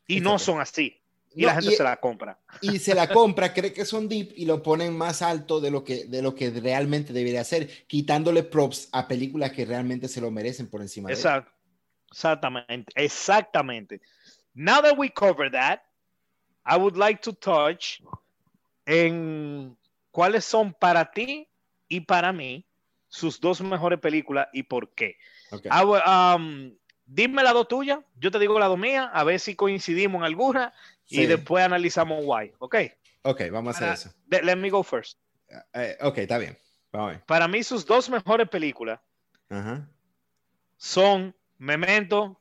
y 0.08 0.20
no 0.20 0.38
son 0.38 0.60
así. 0.60 1.00
Y 1.34 1.44
No, 1.44 1.48
la 1.48 1.54
gente 1.54 1.70
y- 1.72 1.76
se 1.78 1.84
la 1.84 1.96
compra. 1.98 2.38
y 2.60 2.78
se 2.80 2.94
la 2.94 3.08
compra, 3.08 3.54
cree 3.54 3.72
que 3.72 3.86
son 3.86 4.10
deep 4.10 4.34
y 4.36 4.46
lo 4.46 4.62
ponen 4.62 4.98
más 4.98 5.22
alto 5.22 5.62
de 5.62 5.72
lo 5.72 5.84
que, 5.86 6.06
de 6.08 6.22
lo 6.22 6.36
que 6.36 6.50
realmente 6.50 7.14
debería 7.14 7.44
ser, 7.46 7.70
quitándole 7.88 8.44
props 8.44 8.90
a 8.92 9.08
películas 9.08 9.54
que 9.54 9.64
realmente 9.64 10.10
se 10.10 10.20
lo 10.20 10.30
merecen 10.30 10.68
por 10.70 10.82
encima 10.82 11.08
de 11.10 11.16
él. 11.16 11.20
Exact- 11.22 11.54
Exactamente, 12.12 12.92
exactamente. 12.96 14.02
Now 14.56 14.82
that 14.82 14.98
we 14.98 15.10
cover 15.10 15.50
that, 15.52 15.84
I 16.66 16.76
would 16.76 16.98
like 16.98 17.22
to 17.22 17.32
touch 17.32 18.02
en 18.86 19.78
cuáles 20.12 20.44
son 20.44 20.74
para 20.74 21.10
ti 21.12 21.48
y 21.88 22.02
para 22.02 22.34
mí 22.34 22.66
sus 23.10 23.42
dos 23.42 23.60
mejores 23.62 24.00
películas 24.00 24.48
y 24.54 24.64
por 24.64 24.94
qué. 24.94 25.18
Ok. 25.52 25.66
I 25.66 25.84
will, 25.84 26.02
um, 26.08 26.78
dime 27.06 27.44
la 27.44 27.52
dos 27.54 27.68
tuya, 27.68 28.02
yo 28.20 28.32
te 28.32 28.40
digo 28.40 28.58
la 28.60 28.68
dos 28.68 28.78
mía, 28.80 29.10
a 29.14 29.24
ver 29.24 29.40
si 29.40 29.56
coincidimos 29.56 30.20
en 30.20 30.26
alguna 30.26 30.74
y 31.08 31.18
Sí. 31.18 31.26
después 31.26 31.66
analizamos 31.66 32.20
why, 32.24 32.54
¿ok? 32.60 32.76
Ok, 33.24 33.42
vamos 33.52 33.76
a 33.76 33.78
hacer 33.78 33.88
Para- 33.88 33.94
eso. 34.40 34.46
let 34.46 34.56
me 34.56 34.70
go 34.70 34.84
first. 34.84 35.18
Eh, 35.74 35.98
ok, 36.02 36.18
está 36.20 36.38
bien. 36.38 36.58
Vamos. 36.92 37.18
Para 37.26 37.48
mí 37.48 37.64
sus 37.64 37.86
dos 37.86 38.10
mejores 38.10 38.48
películas 38.48 39.00
Ajá. 39.50 39.88
son 40.78 41.36
Memento 41.58 42.40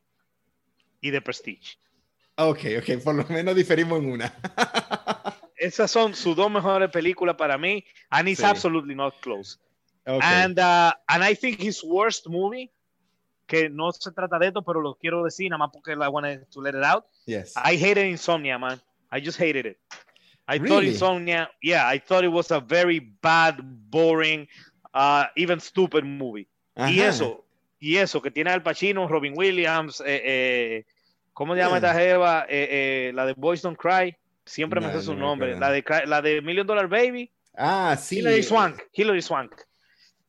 y 1.00 1.10
The 1.10 1.20
Prestige. 1.22 1.78
Ok, 2.36 2.60
ok, 2.78 3.02
por 3.02 3.14
lo 3.14 3.24
menos 3.26 3.56
diferimos 3.56 3.98
en 4.00 4.12
una. 4.12 4.32
Esas 5.56 5.90
son 5.90 6.14
sus 6.14 6.36
dos 6.36 6.48
mejores 6.50 6.88
películas 6.90 7.34
para 7.36 7.58
mí, 7.58 7.84
and 8.10 8.28
it's 8.28 8.38
Sí. 8.40 8.46
absolutely 8.46 8.94
not 8.94 9.14
close. 9.20 9.58
And, 10.08 10.58
uh, 10.58 10.92
and 11.08 11.22
I 11.22 11.34
think 11.34 11.60
his 11.60 11.82
worst 11.84 12.28
movie, 12.28 12.70
que 13.46 13.68
no 13.68 13.90
se 13.92 14.10
trata 14.12 14.38
de 14.38 14.46
esto, 14.48 14.62
pero 14.62 14.80
lo 14.80 14.94
quiero 14.94 15.22
decir 15.24 15.50
nada 15.50 15.58
más 15.58 15.70
porque 15.72 15.92
I 15.92 16.08
wanted 16.08 16.46
to 16.50 16.60
let 16.60 16.74
it 16.74 16.82
out. 16.84 17.04
yes. 17.26 17.54
I 17.56 17.76
hated 17.76 18.06
Insomnia, 18.06 18.58
man. 18.58 18.80
I 19.10 19.20
just 19.20 19.38
hated 19.38 19.66
it. 19.66 19.78
I 20.46 20.58
thought? 20.58 20.84
Insomnia, 20.84 21.50
yeah, 21.62 21.86
I 21.86 21.98
thought 21.98 22.24
it 22.24 22.32
was 22.32 22.50
a 22.50 22.60
very 22.60 23.00
bad, 23.00 23.58
boring, 23.90 24.48
uh, 24.94 25.26
even 25.36 25.60
stupid 25.60 26.04
movie. 26.04 26.48
Y 26.76 27.00
eso, 27.00 27.44
y 27.80 27.96
eso, 27.96 28.22
que 28.22 28.30
tiene 28.30 28.50
Al 28.50 28.62
Pacino, 28.62 29.08
Robin 29.08 29.34
Williams, 29.36 30.00
eh, 30.06 30.22
eh, 30.24 30.84
¿cómo 31.34 31.54
se 31.54 31.60
llama 31.60 31.78
Yeah. 31.80 31.88
esta 31.90 32.00
jeva? 32.00 32.46
Eh, 32.48 33.12
la 33.14 33.26
de 33.26 33.34
Boys 33.34 33.60
Don't 33.62 33.76
Cry, 33.78 34.16
siempre 34.46 34.80
me 34.80 34.90
sé 34.92 35.02
su 35.02 35.12
no 35.12 35.36
me 35.36 35.48
nombre. 35.48 35.58
La 35.58 35.70
de, 35.70 35.84
la 36.06 36.22
de 36.22 36.40
Million 36.40 36.66
Dollar 36.66 36.88
Baby, 36.88 37.30
Ah, 37.56 37.96
sí. 38.00 38.20
Hilary 38.20 38.42
Swank, 38.42 38.80
Hilary 38.92 39.20
Swank. 39.20 39.52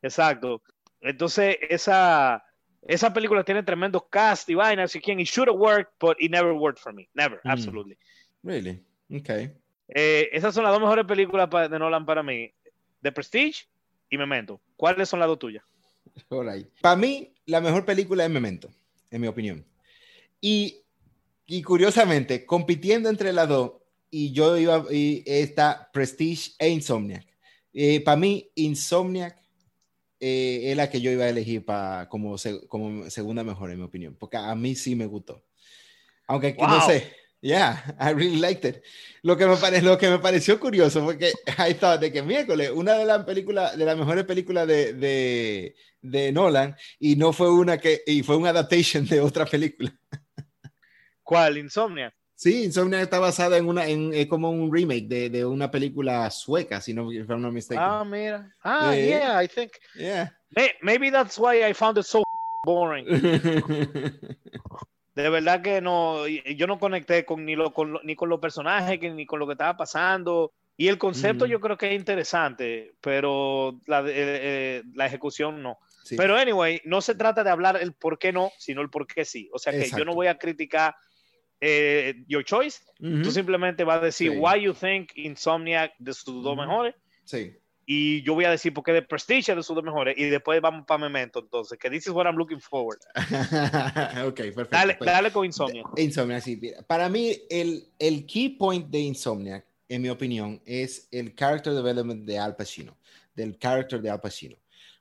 Exacto. 0.02 0.62
Entonces, 1.02 1.58
esa, 1.70 2.44
esa 2.88 3.14
película 3.14 3.44
tiene 3.44 3.64
tremendos 3.64 4.04
cast 4.10 4.50
y 4.50 4.56
vainas 4.56 4.96
y 4.96 5.00
quien, 5.00 5.20
it 5.20 5.28
should 5.28 5.48
have 5.50 5.58
worked, 5.58 5.94
but 6.00 6.18
it 6.20 6.32
never 6.32 6.52
worked 6.54 6.82
for 6.82 6.94
me. 6.94 7.08
Never, 7.14 7.40
Mm. 7.44 7.50
absolutely. 7.52 7.98
Really? 8.44 8.84
Okay. 9.20 9.52
Eh, 9.90 10.30
esas 10.32 10.54
son 10.54 10.64
las 10.64 10.72
dos 10.74 10.82
mejores 10.82 11.06
películas 11.06 11.50
de 11.70 11.80
Nolan 11.80 12.06
para 12.06 12.22
mí. 12.24 12.54
The 13.02 13.12
Prestige 13.12 13.68
y 14.10 14.18
Memento. 14.18 14.62
¿Cuáles 14.76 15.10
son 15.10 15.20
las 15.20 15.28
dos 15.28 15.40
tuyas? 15.40 15.64
Para 16.82 16.96
mí, 16.96 17.34
la 17.46 17.62
mejor 17.62 17.86
película 17.86 18.24
es 18.26 18.30
Memento, 18.30 18.70
en 19.12 19.22
mi 19.22 19.28
opinión. 19.28 19.66
Y, 20.42 20.82
y 21.46 21.62
curiosamente, 21.62 22.46
compitiendo 22.46 23.10
entre 23.10 23.32
las 23.34 23.48
dos, 23.48 23.74
y 24.12 24.32
yo 24.34 24.58
iba, 24.58 24.86
y 24.92 25.24
está 25.26 25.90
Prestige 25.94 26.52
e 26.60 26.70
Insomniac. 26.70 27.26
Para 28.04 28.18
mí, 28.18 28.50
Insomniac 28.56 29.39
eh, 30.20 30.72
es 30.72 30.78
la 30.78 30.90
que 30.90 31.02
yo 31.02 31.12
iba 31.12 31.26
a 31.26 31.30
elegir 31.30 31.66
para 31.66 32.08
como, 32.10 32.38
se- 32.38 32.68
como 32.68 33.10
segunda 33.10 33.44
mejor, 33.44 33.72
en 33.72 33.80
mi 33.80 33.86
opinión, 33.86 34.16
porque 34.20 34.38
a 34.38 34.54
mí 34.56 34.76
sí 34.76 34.96
me 34.96 35.06
gustó. 35.06 35.46
Aunque 36.28 36.56
no 36.60 36.68
Wow. 36.68 36.82
sé, 36.82 37.12
yeah, 37.42 37.84
I 38.00 38.14
really 38.14 38.38
liked 38.40 38.66
it. 38.70 38.84
Lo 39.24 39.38
que 39.38 39.46
me, 39.48 39.56
pare- 39.58 39.82
lo 39.82 39.98
que 39.98 40.10
me 40.10 40.20
pareció 40.20 40.60
curioso 40.60 41.04
fue 41.04 41.18
que 41.18 41.32
I 41.70 41.74
thought 41.76 42.02
de 42.02 42.12
que 42.12 42.22
miércoles, 42.24 42.72
una 42.74 42.94
de 42.96 43.06
las 43.06 43.24
películas, 43.26 43.78
de 43.78 43.86
las 43.86 43.98
mejores 43.98 44.26
películas 44.26 44.68
de, 44.68 44.94
de, 44.94 45.76
de 46.02 46.32
Nolan, 46.32 46.76
y 47.00 47.16
no 47.16 47.34
fue 47.34 47.52
una 47.52 47.78
que, 47.80 48.02
y 48.06 48.24
fue 48.24 48.38
una 48.38 48.50
adaptation 48.52 49.06
de 49.08 49.22
otra 49.22 49.46
película. 49.46 49.94
¿Cuál? 51.24 51.58
Insomnia. 51.58 52.14
Sí, 52.42 52.64
Insomnia 52.64 53.02
está 53.02 53.20
basada 53.20 53.58
en 53.58 53.68
una, 53.68 53.86
en, 53.86 54.14
es 54.14 54.28
como 54.28 54.50
un 54.50 54.74
remake 54.74 55.10
de, 55.10 55.30
de 55.30 55.46
una 55.46 55.70
película 55.70 56.32
sueca, 56.32 56.80
si 56.80 56.94
no, 56.94 57.12
if 57.12 57.30
I'm 57.30 57.42
not 57.42 57.52
mistaken. 57.52 57.84
Ah, 57.86 58.06
mira. 58.06 58.56
Ah, 58.64 58.96
Eh. 58.96 59.08
yeah, 59.10 59.44
I 59.44 59.48
think. 59.50 59.74
Yeah. 59.94 60.32
May- 60.56 60.72
Maybe 60.82 61.12
that's 61.12 61.38
why 61.38 61.62
I 61.70 61.74
found 61.74 61.98
it 61.98 62.06
so 62.06 62.24
boring. 62.64 63.06
De 65.16 65.30
verdad 65.30 65.62
que 65.62 65.82
no, 65.82 66.26
yo 66.28 66.66
no 66.66 66.80
conecté 66.80 67.26
con 67.26 67.44
ni, 67.44 67.58
lo, 67.58 67.74
con 67.74 68.00
ni 68.06 68.16
con 68.16 68.30
los 68.30 68.40
personajes 68.40 69.02
ni 69.14 69.26
con 69.26 69.40
lo 69.40 69.46
que 69.46 69.52
estaba 69.54 69.76
pasando. 69.76 70.54
Y 70.78 70.88
el 70.88 70.98
concepto 70.98 71.44
Ujú. 71.44 71.52
yo 71.52 71.60
creo 71.60 71.78
que 71.78 71.90
es 71.94 72.00
interesante, 72.00 72.94
pero 73.02 73.82
la, 73.86 74.00
eh, 74.00 74.14
eh, 74.16 74.84
la 74.94 75.08
ejecución 75.08 75.62
no. 75.62 75.78
Sí. 76.06 76.16
Pero 76.16 76.38
anyway, 76.38 76.80
no 76.86 77.02
se 77.02 77.16
trata 77.16 77.44
de 77.44 77.50
hablar 77.50 77.76
el 77.82 77.92
por 77.92 78.18
qué 78.18 78.32
no, 78.32 78.50
sino 78.58 78.82
el 78.82 78.90
por 78.90 79.08
qué 79.08 79.26
sí. 79.26 79.50
O 79.52 79.60
sea 79.60 79.74
que 79.74 79.80
yo 79.80 79.84
Exacto. 79.84 80.06
no 80.06 80.14
voy 80.14 80.28
a 80.28 80.38
criticar 80.38 80.96
eh, 81.62 82.24
your 82.28 82.44
choice. 82.44 82.80
Ujú. 83.00 83.22
Tú 83.24 83.32
simplemente 83.32 83.84
vas 83.84 84.02
a 84.02 84.06
decir 84.06 84.32
Sí. 84.32 84.38
why 84.38 84.62
you 84.62 84.74
think 84.74 85.12
Insomniac 85.16 85.94
de 86.00 86.14
sus 86.14 86.44
dos 86.44 86.56
mejores. 86.58 86.96
Sí. 87.26 87.54
Y 87.92 88.22
yo 88.22 88.36
voy 88.36 88.46
a 88.46 88.52
decir 88.52 88.72
por 88.72 88.84
qué 88.84 88.92
de 88.94 89.02
Prestige 89.02 89.52
es 89.52 89.56
de 89.58 89.64
sus 89.64 89.76
dos 89.76 89.84
mejores. 89.84 90.16
Y 90.18 90.26
después 90.26 90.62
vamos 90.62 90.86
para 90.86 91.00
Memento. 91.00 91.40
Entonces, 91.40 91.78
que 91.80 91.90
this 91.90 92.06
is 92.06 92.14
what 92.14 92.26
I'm 92.26 92.36
looking 92.38 92.60
forward. 92.62 93.00
ok, 94.28 94.36
perfecto. 94.36 94.68
Dale, 94.72 94.96
Pues, 94.96 95.10
dale 95.10 95.32
con 95.32 95.46
Insomnia. 95.46 95.84
Insomniac, 95.98 96.44
sí. 96.44 96.62
Para 96.88 97.10
mí, 97.10 97.36
el, 97.50 97.88
el 97.98 98.26
key 98.28 98.50
point 98.50 98.88
de 98.90 99.00
Insomniac, 99.00 99.66
en 99.88 100.02
mi 100.04 100.10
opinión, 100.10 100.62
es 100.66 101.08
el 101.12 101.34
character 101.36 101.74
development 101.74 102.26
de 102.26 102.38
Al 102.38 102.56
Pacino, 102.56 102.96
del 103.34 103.58
character 103.58 104.00
de 104.00 104.10
Al 104.12 104.22
Pacino. 104.22 104.56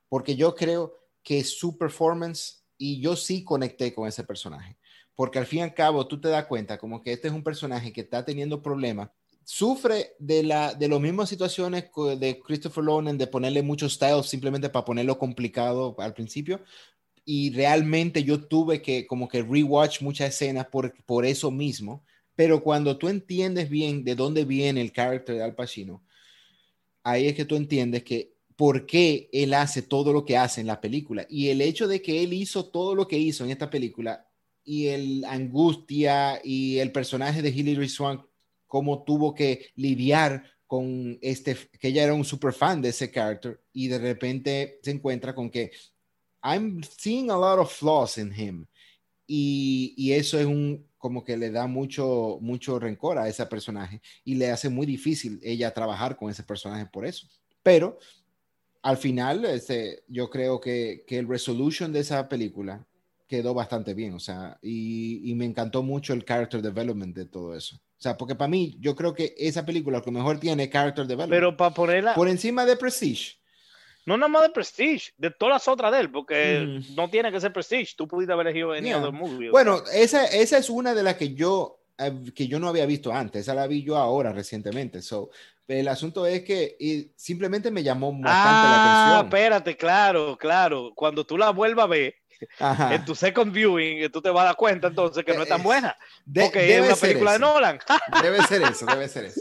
Porque 0.08 0.34
yo 0.34 0.54
creo 0.54 0.94
que 1.22 1.44
su 1.44 1.76
performance, 1.76 2.64
y 2.78 3.02
yo 3.02 3.16
sí 3.16 3.44
conecté 3.44 3.92
con 3.92 4.08
ese 4.08 4.24
personaje, 4.24 4.77
porque 5.18 5.40
al 5.40 5.46
fin 5.46 5.58
y 5.58 5.62
al 5.62 5.74
cabo 5.74 6.06
tú 6.06 6.20
te 6.20 6.28
das 6.28 6.46
cuenta 6.46 6.78
como 6.78 7.02
que 7.02 7.12
este 7.12 7.26
es 7.26 7.34
un 7.34 7.42
personaje 7.42 7.92
que 7.92 8.02
está 8.02 8.24
teniendo 8.24 8.62
problemas, 8.62 9.10
sufre 9.42 10.12
de, 10.20 10.44
la, 10.44 10.74
de 10.74 10.86
las 10.86 11.00
mismas 11.00 11.28
situaciones 11.28 11.90
de 12.20 12.38
Christopher 12.38 12.84
Nolan, 12.84 13.18
de 13.18 13.26
ponerle 13.26 13.60
muchos 13.62 13.94
styles 13.94 14.26
simplemente 14.26 14.68
para 14.68 14.84
ponerlo 14.84 15.18
complicado 15.18 15.96
al 15.98 16.14
principio, 16.14 16.62
y 17.24 17.50
realmente 17.50 18.22
yo 18.22 18.44
tuve 18.46 18.80
que 18.80 19.08
como 19.08 19.26
que 19.26 19.42
rewatch 19.42 20.02
muchas 20.02 20.28
escenas 20.28 20.66
por, 20.68 20.94
por 21.04 21.26
eso 21.26 21.50
mismo, 21.50 22.04
pero 22.36 22.62
cuando 22.62 22.96
tú 22.96 23.08
entiendes 23.08 23.68
bien 23.68 24.04
de 24.04 24.14
dónde 24.14 24.44
viene 24.44 24.80
el 24.80 24.92
carácter 24.92 25.34
de 25.34 25.42
Al 25.42 25.56
Pacino, 25.56 26.04
ahí 27.02 27.26
es 27.26 27.34
que 27.34 27.44
tú 27.44 27.56
entiendes 27.56 28.04
que 28.04 28.36
por 28.54 28.86
qué 28.86 29.28
él 29.32 29.52
hace 29.54 29.82
todo 29.82 30.12
lo 30.12 30.24
que 30.24 30.36
hace 30.36 30.60
en 30.60 30.68
la 30.68 30.80
película 30.80 31.26
y 31.28 31.48
el 31.48 31.60
hecho 31.60 31.88
de 31.88 32.02
que 32.02 32.22
él 32.22 32.34
hizo 32.34 32.66
todo 32.66 32.94
lo 32.94 33.08
que 33.08 33.18
hizo 33.18 33.42
en 33.42 33.50
esta 33.50 33.68
película 33.68 34.27
y 34.68 34.88
el 34.88 35.24
angustia 35.24 36.42
y 36.44 36.78
el 36.78 36.92
personaje 36.92 37.40
de 37.40 37.48
Hilary 37.48 37.88
Swank 37.88 38.26
cómo 38.66 39.02
tuvo 39.02 39.34
que 39.34 39.70
lidiar 39.76 40.44
con 40.66 41.18
este 41.22 41.56
que 41.80 41.88
ella 41.88 42.04
era 42.04 42.12
un 42.12 42.24
super 42.24 42.52
fan 42.52 42.82
de 42.82 42.90
ese 42.90 43.10
carácter 43.10 43.62
y 43.72 43.88
de 43.88 43.98
repente 43.98 44.78
se 44.82 44.90
encuentra 44.90 45.34
con 45.34 45.48
que 45.48 45.70
I'm 46.42 46.82
seeing 46.82 47.30
a 47.30 47.36
lot 47.38 47.58
of 47.58 47.72
flaws 47.72 48.18
in 48.18 48.30
him. 48.30 48.66
Y, 49.26 49.94
y 49.96 50.12
eso 50.12 50.38
es 50.38 50.44
un, 50.44 50.86
como 50.98 51.24
que 51.24 51.38
le 51.38 51.50
da 51.50 51.66
mucho, 51.66 52.38
mucho 52.40 52.78
rencor 52.78 53.18
a 53.18 53.28
ese 53.28 53.44
personaje 53.46 54.02
y 54.22 54.34
le 54.34 54.50
hace 54.50 54.68
muy 54.68 54.86
difícil 54.86 55.40
ella 55.42 55.72
trabajar 55.72 56.16
con 56.16 56.30
ese 56.30 56.42
personaje 56.42 56.86
por 56.86 57.06
eso. 57.06 57.26
Pero 57.62 57.98
al 58.82 58.98
final, 58.98 59.44
este, 59.46 60.04
yo 60.08 60.28
creo 60.30 60.60
que, 60.60 61.04
que 61.06 61.18
el 61.18 61.28
resolution 61.28 61.92
de 61.92 62.00
esa 62.00 62.28
película 62.28 62.86
quedó 63.28 63.54
bastante 63.54 63.94
bien, 63.94 64.14
o 64.14 64.18
sea, 64.20 64.58
y, 64.62 65.30
y 65.30 65.34
me 65.34 65.44
encantó 65.44 65.82
mucho 65.82 66.12
el 66.14 66.24
character 66.24 66.62
development 66.62 67.14
de 67.14 67.26
todo 67.26 67.54
eso. 67.54 67.76
O 67.76 68.00
sea, 68.00 68.16
porque 68.16 68.34
para 68.34 68.48
mí, 68.48 68.76
yo 68.80 68.94
creo 68.96 69.12
que 69.12 69.34
esa 69.36 69.66
película 69.66 69.98
lo 69.98 70.04
que 70.04 70.10
mejor 70.10 70.38
tiene 70.40 70.64
es 70.64 70.70
character 70.70 71.04
development. 71.06 71.30
Pero 71.38 71.56
para 71.56 71.74
ponerla, 71.74 72.14
por 72.14 72.28
encima 72.28 72.64
de 72.64 72.76
Prestige. 72.76 73.36
no 74.06 74.16
nada 74.16 74.28
más 74.28 74.42
de 74.42 74.48
Prestige, 74.50 75.12
de 75.18 75.30
todas 75.30 75.54
las 75.56 75.68
otras 75.68 75.92
de 75.92 76.00
él, 76.00 76.10
porque 76.10 76.60
Mm. 76.88 76.94
no 76.94 77.10
tiene 77.10 77.30
que 77.30 77.40
ser 77.40 77.52
Prestige. 77.52 77.92
Tú 77.96 78.08
pudiste 78.08 78.32
haber 78.32 78.46
elegido 78.46 78.72
any 78.72 78.86
Yeah. 78.88 79.10
movie. 79.10 79.50
Bueno, 79.50 79.82
esa, 79.92 80.24
esa 80.26 80.56
es 80.58 80.70
una 80.70 80.94
de 80.94 81.02
las 81.02 81.16
que 81.16 81.34
yo, 81.34 81.78
eh, 81.98 82.12
que 82.34 82.46
yo 82.48 82.58
no 82.58 82.68
había 82.68 82.86
visto 82.86 83.12
antes. 83.12 83.42
Esa 83.42 83.54
la 83.54 83.66
vi 83.66 83.82
yo 83.82 83.96
ahora 83.98 84.32
recientemente. 84.32 85.02
So, 85.02 85.28
el 85.66 85.88
asunto 85.88 86.24
es 86.24 86.42
que 86.44 86.76
y 86.80 87.10
simplemente 87.16 87.70
me 87.70 87.82
llamó 87.82 88.10
bastante 88.12 88.66
ah, 88.66 88.70
la 88.70 88.76
atención. 88.76 89.26
espérate, 89.26 89.76
claro, 89.76 90.38
claro. 90.38 90.92
Cuando 90.94 91.26
tú 91.26 91.36
la 91.36 91.50
vuelvas 91.50 91.84
a 91.84 91.88
ver 91.88 92.14
Ajá. 92.58 92.94
en 92.94 93.04
tu 93.04 93.14
second 93.14 93.52
viewing, 93.52 94.02
eh, 94.04 94.08
tú 94.08 94.20
te 94.22 94.30
vas 94.30 94.42
a 94.42 94.46
dar 94.46 94.56
cuenta 94.56 94.88
entonces 94.88 95.24
que 95.24 95.34
no 95.34 95.42
es 95.42 95.48
tan 95.48 95.58
Es- 95.60 95.64
buena. 95.64 95.96
De- 96.24 96.42
Porque 96.42 96.76
es 96.78 96.84
una 96.86 96.96
película 96.96 97.32
de. 97.32 97.38
Nolan. 97.38 97.78
Debe 98.22 98.42
ser 98.42 98.62
eso, 98.62 98.86
debe 98.86 99.08
ser 99.08 99.24
eso. 99.26 99.40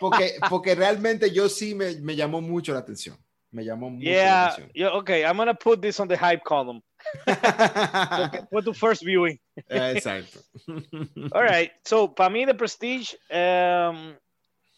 Porque, 0.00 0.34
porque 0.48 0.74
realmente 0.74 1.30
yo 1.30 1.48
sí 1.48 1.74
me, 1.74 1.94
me 2.00 2.16
llamó 2.16 2.40
mucho 2.40 2.72
la 2.72 2.80
atención. 2.80 3.16
Me 3.50 3.64
llamó 3.64 3.90
mucho 3.90 4.06
la 4.08 4.12
yeah, 4.14 4.44
atención. 4.46 4.70
yeah, 4.74 4.94
okay, 4.94 5.22
I'm 5.24 5.36
gonna 5.36 5.52
put 5.54 5.80
this 5.82 6.00
on 6.00 6.08
the 6.08 6.16
hype 6.16 6.42
column. 6.42 6.80
Fue 8.50 8.62
tu 8.62 8.72
first 8.72 9.02
viewing. 9.04 9.38
Exacto. 9.68 10.40
All 11.32 11.42
right, 11.42 11.70
so 11.84 12.08
para 12.14 12.30
mí 12.30 12.46
The 12.46 12.54
Prestige, 12.54 13.14
um, 13.30 14.14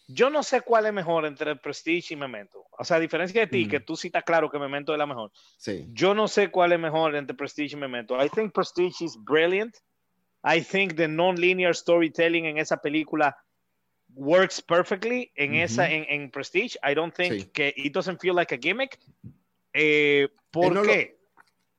yo 0.07 0.29
no 0.31 0.43
sé 0.43 0.61
cuál 0.61 0.87
es 0.87 0.93
mejor 0.93 1.25
entre 1.27 1.57
Prestige 1.57 2.14
y 2.14 2.17
Memento. 2.17 2.67
O 2.79 2.85
sea, 2.85 2.99
a 2.99 3.01
diferencia 3.01 3.40
de 3.40 3.47
ti, 3.47 3.64
Mm. 3.67 3.69
que 3.71 3.81
tú 3.81 3.97
sí 3.97 4.09
estás 4.09 4.25
claro 4.25 4.51
que 4.51 4.59
Memento 4.59 4.93
es 4.93 4.99
la 4.99 5.07
mejor. 5.07 5.31
Sí. 5.57 5.87
Yo 5.93 6.14
no 6.14 6.29
sé 6.29 6.51
cuál 6.51 6.73
es 6.73 6.79
mejor 6.79 7.14
entre 7.17 7.35
Prestige 7.37 7.75
y 7.77 7.81
Memento. 7.81 8.23
I 8.23 8.29
think 8.29 8.53
Prestige 8.53 9.03
is 9.05 9.17
brilliant. 9.17 9.75
I 10.45 10.61
think 10.61 10.95
the 10.97 11.09
non-linear 11.09 11.75
storytelling 11.75 12.45
en 12.45 12.59
esa 12.59 12.77
película 12.77 13.37
works 14.14 14.61
perfectly 14.61 15.33
en 15.35 15.53
Ujú. 15.53 15.61
esa 15.62 15.90
en, 15.90 16.05
en 16.09 16.31
Prestige. 16.31 16.77
I 16.88 16.95
don't 16.95 17.14
think 17.14 17.33
Sí. 17.33 17.45
que 17.53 17.73
it 17.77 17.93
doesn't 17.95 18.21
feel 18.21 18.35
like 18.37 18.55
a 18.55 18.59
gimmick. 18.59 18.98
Eh, 19.73 20.29
¿Por 20.50 20.73
no 20.73 20.83
lo- 20.83 20.92
qué? 20.92 21.17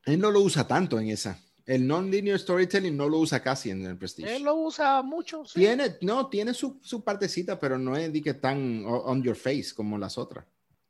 Él 0.05 0.19
no 0.19 0.32
lo 0.32 0.41
usa 0.41 0.67
tanto 0.67 0.99
en 0.99 1.09
esa. 1.09 1.39
El 1.66 1.88
non-linear 1.88 2.38
storytelling 2.38 2.95
no 2.95 3.09
lo 3.09 3.18
usa 3.20 3.41
casi 3.41 3.72
en 3.72 3.84
el 3.86 3.97
Prestige. 3.97 4.36
Él 4.36 4.43
lo 4.43 4.53
usa 4.55 5.01
mucho. 5.01 5.45
sí. 5.45 5.59
Tiene, 5.59 5.95
no, 6.01 6.28
tiene 6.30 6.53
su, 6.53 6.80
su 6.84 7.03
partecita, 7.03 7.59
pero 7.59 7.78
no 7.80 7.95
es 7.97 8.11
que 8.22 8.36
tan 8.36 8.84
on 8.86 9.24
your 9.24 9.36
face 9.36 9.74
como 9.76 9.97
las 9.97 10.18
otras. 10.18 10.45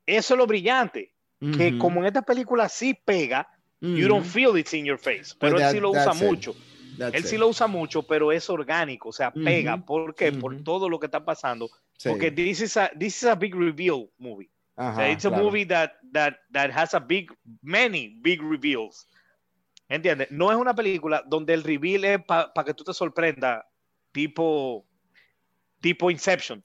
Eso 0.06 0.34
es 0.34 0.38
lo 0.38 0.46
brillante. 0.46 1.14
Que 1.40 1.78
como 1.78 2.00
en 2.02 2.08
esta 2.08 2.22
película 2.24 2.68
sí 2.70 2.94
pega, 3.06 3.48
you 3.82 4.08
don't 4.08 4.26
feel 4.26 4.58
it's 4.58 4.74
in 4.74 4.84
your 4.86 4.98
face. 4.98 5.34
Pero 5.40 5.54
Pues 5.54 5.54
él 5.54 5.60
that- 5.62 5.72
sí 5.74 5.80
lo 5.80 5.92
usa 5.92 6.12
it. 6.16 6.22
mucho. 6.24 6.56
That's 6.98 7.14
Él 7.14 7.22
it. 7.22 7.28
sí 7.28 7.38
lo 7.38 7.48
usa 7.50 7.68
mucho, 7.68 8.04
pero 8.04 8.32
es 8.32 8.50
orgánico, 8.50 9.10
o 9.10 9.12
sea, 9.14 9.32
pega. 9.32 9.76
Ujú. 9.76 9.86
¿Por 9.86 10.16
qué? 10.16 10.32
Por 10.32 10.62
todo 10.64 10.88
lo 10.90 10.98
que 11.00 11.06
está 11.08 11.24
pasando. 11.24 11.70
Sí. 11.98 12.10
Porque 12.10 12.32
this 12.32 12.62
is 12.62 12.78
a 12.78 12.90
this 12.98 13.18
is 13.18 13.26
a 13.26 13.36
big 13.36 13.54
reveal 13.54 14.10
movie. 14.18 14.50
O 14.76 14.82
sea, 14.82 14.90
Ajá, 14.92 15.10
it's 15.12 15.26
a 15.26 15.30
claro. 15.30 15.44
movie 15.46 15.66
that 15.68 15.92
that 16.14 16.36
that 16.52 16.72
has 16.72 16.94
a 16.94 17.00
big 17.00 17.32
many 17.62 18.18
big 18.22 18.42
reveals. 18.42 19.08
¿Entiendes? 19.88 20.30
No 20.32 20.52
es 20.52 20.58
una 20.58 20.74
película 20.74 21.24
donde 21.28 21.54
el 21.54 21.64
reveal 21.64 22.06
es 22.06 22.24
para 22.24 22.66
que 22.66 22.74
tú 22.74 22.84
te 22.84 22.94
sorprendas, 22.94 23.64
tipo 24.12 24.86
tipo 25.80 26.10
Inception. 26.10 26.64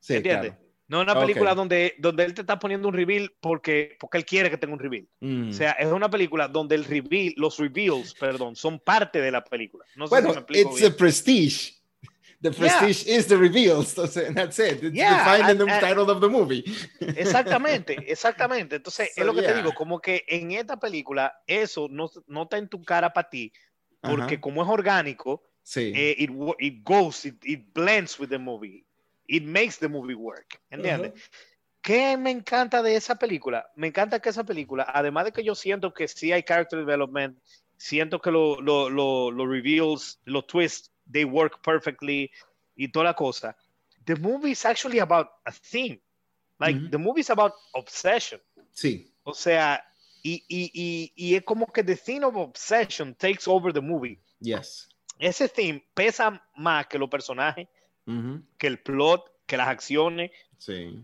Sí, 0.00 0.14
¿Entiendes? 0.14 0.52
claro. 0.52 0.62
No 0.88 1.00
es 1.00 1.04
una 1.04 1.18
película 1.18 1.54
donde, 1.54 1.94
donde 1.98 2.24
él 2.24 2.34
te 2.34 2.42
está 2.42 2.58
poniendo 2.58 2.88
un 2.88 2.92
reveal 2.92 3.32
porque, 3.40 3.96
porque 3.98 4.18
él 4.18 4.26
quiere 4.26 4.50
que 4.50 4.58
tenga 4.58 4.74
un 4.74 4.78
reveal. 4.78 5.06
Mm. 5.20 5.48
O 5.48 5.52
sea, 5.52 5.72
es 5.72 5.86
una 5.86 6.10
película 6.10 6.48
donde 6.48 6.74
el 6.74 6.84
reveal, 6.84 7.32
los 7.36 7.58
reveals, 7.58 8.12
perdón, 8.14 8.56
son 8.56 8.78
parte 8.78 9.20
de 9.20 9.30
la 9.30 9.42
película. 9.42 9.86
No 9.96 10.06
sé 10.06 10.16
si 10.16 10.20
me 10.20 10.26
bueno, 10.26 10.40
explico 10.40 10.70
it's 10.70 10.80
bien. 10.80 10.92
a 10.92 10.96
prestige. 10.96 11.81
The 12.42 12.50
prestige 12.50 13.06
is 13.06 13.26
the 13.28 13.36
reveals. 13.36 13.94
Entonces, 13.96 14.34
that's 14.34 14.58
it. 14.58 14.82
It's 14.82 14.94
Yeah, 14.96 15.18
defined 15.18 15.50
in 15.50 15.58
the 15.58 15.80
title 15.80 16.10
of 16.10 16.20
the 16.20 16.28
movie. 16.28 16.64
Exactamente, 17.00 17.96
exactamente. 18.10 18.76
Entonces, 18.76 19.10
So, 19.14 19.20
es 19.20 19.26
lo 19.26 19.32
que 19.32 19.42
te 19.42 19.48
yeah. 19.48 19.56
digo, 19.58 19.72
como 19.74 20.00
que 20.00 20.24
en 20.26 20.50
esta 20.52 20.78
película 20.78 21.32
eso 21.46 21.86
no, 21.88 22.10
no 22.26 22.42
está 22.42 22.58
en 22.58 22.68
tu 22.68 22.82
cara 22.82 23.12
para 23.12 23.28
ti, 23.30 23.52
porque 24.00 24.34
Ajá. 24.34 24.40
como 24.40 24.62
es 24.62 24.68
orgánico, 24.68 25.42
Sí. 25.62 25.92
eh, 25.94 26.16
it, 26.18 26.30
it 26.58 26.82
goes, 26.82 27.24
it, 27.24 27.36
it 27.44 27.72
blends 27.72 28.18
with 28.18 28.28
the 28.28 28.38
movie. 28.38 28.84
It 29.28 29.44
makes 29.44 29.78
the 29.78 29.88
movie 29.88 30.16
work. 30.16 30.60
¿Entiendes? 30.70 31.12
¿Qué 31.80 32.16
me 32.16 32.30
encanta 32.30 32.82
de 32.82 32.96
esa 32.96 33.14
película? 33.16 33.70
Me 33.76 33.86
encanta 33.88 34.20
que 34.20 34.28
esa 34.28 34.44
película, 34.44 34.84
además 34.92 35.24
de 35.26 35.32
que 35.32 35.42
yo 35.44 35.54
siento 35.54 35.92
que 35.94 36.06
sí 36.08 36.32
hay 36.32 36.42
character 36.42 36.78
development, 36.80 37.38
siento 37.76 38.20
que 38.20 38.30
los 38.30 38.60
lo, 38.60 38.88
lo, 38.90 39.30
lo 39.30 39.46
reveals, 39.46 40.20
los 40.24 40.46
twists, 40.46 40.91
they 41.12 41.24
work 41.24 41.62
perfectly 41.62 42.30
y 42.76 42.88
toda 42.88 43.04
la 43.06 43.14
cosa. 43.14 43.54
The 44.06 44.16
movie 44.16 44.52
is 44.52 44.64
actually 44.64 44.98
about 44.98 45.28
a 45.46 45.52
theme. 45.52 46.00
Like, 46.58 46.76
Ujú. 46.76 46.90
the 46.90 46.98
movie 46.98 47.20
is 47.20 47.30
about 47.30 47.52
obsession. 47.74 48.40
Sí. 48.74 49.10
O 49.24 49.32
sea, 49.34 49.82
y, 50.24 50.42
y, 50.48 50.70
y, 50.74 51.12
y 51.16 51.34
es 51.36 51.42
como 51.44 51.66
que 51.66 51.82
the 51.82 51.96
theme 51.96 52.24
of 52.24 52.36
obsession 52.36 53.14
takes 53.14 53.46
over 53.46 53.72
the 53.72 53.80
movie. 53.80 54.18
Yes. 54.40 54.88
Ese 55.18 55.48
theme 55.48 55.82
pesa 55.94 56.40
más 56.56 56.86
que 56.88 56.98
los 56.98 57.08
personajes, 57.08 57.68
Ujú. 58.06 58.42
que 58.58 58.66
el 58.66 58.78
plot, 58.78 59.24
que 59.46 59.56
las 59.56 59.68
acciones, 59.68 60.30
Sí. 60.58 61.00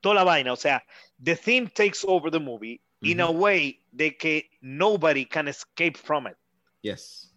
toda 0.00 0.14
la 0.16 0.24
vaina. 0.24 0.52
O 0.52 0.56
sea, 0.56 0.82
the 1.22 1.36
theme 1.36 1.68
takes 1.68 2.04
over 2.06 2.30
the 2.30 2.40
movie 2.40 2.80
in 3.02 3.20
a 3.20 3.30
way 3.30 3.80
de 3.92 4.16
que 4.16 4.48
nobody 4.62 5.26
can 5.26 5.46
escape 5.48 5.96
from 5.96 6.26
it 6.26 6.36
Yes. 6.82 7.33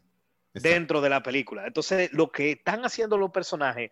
Exacto. 0.58 0.76
dentro 0.76 1.02
de 1.02 1.10
la 1.10 1.24
película. 1.24 1.66
Entonces, 1.66 2.12
lo 2.14 2.32
que 2.32 2.52
están 2.52 2.86
haciendo 2.86 3.18
los 3.18 3.32
personajes 3.32 3.92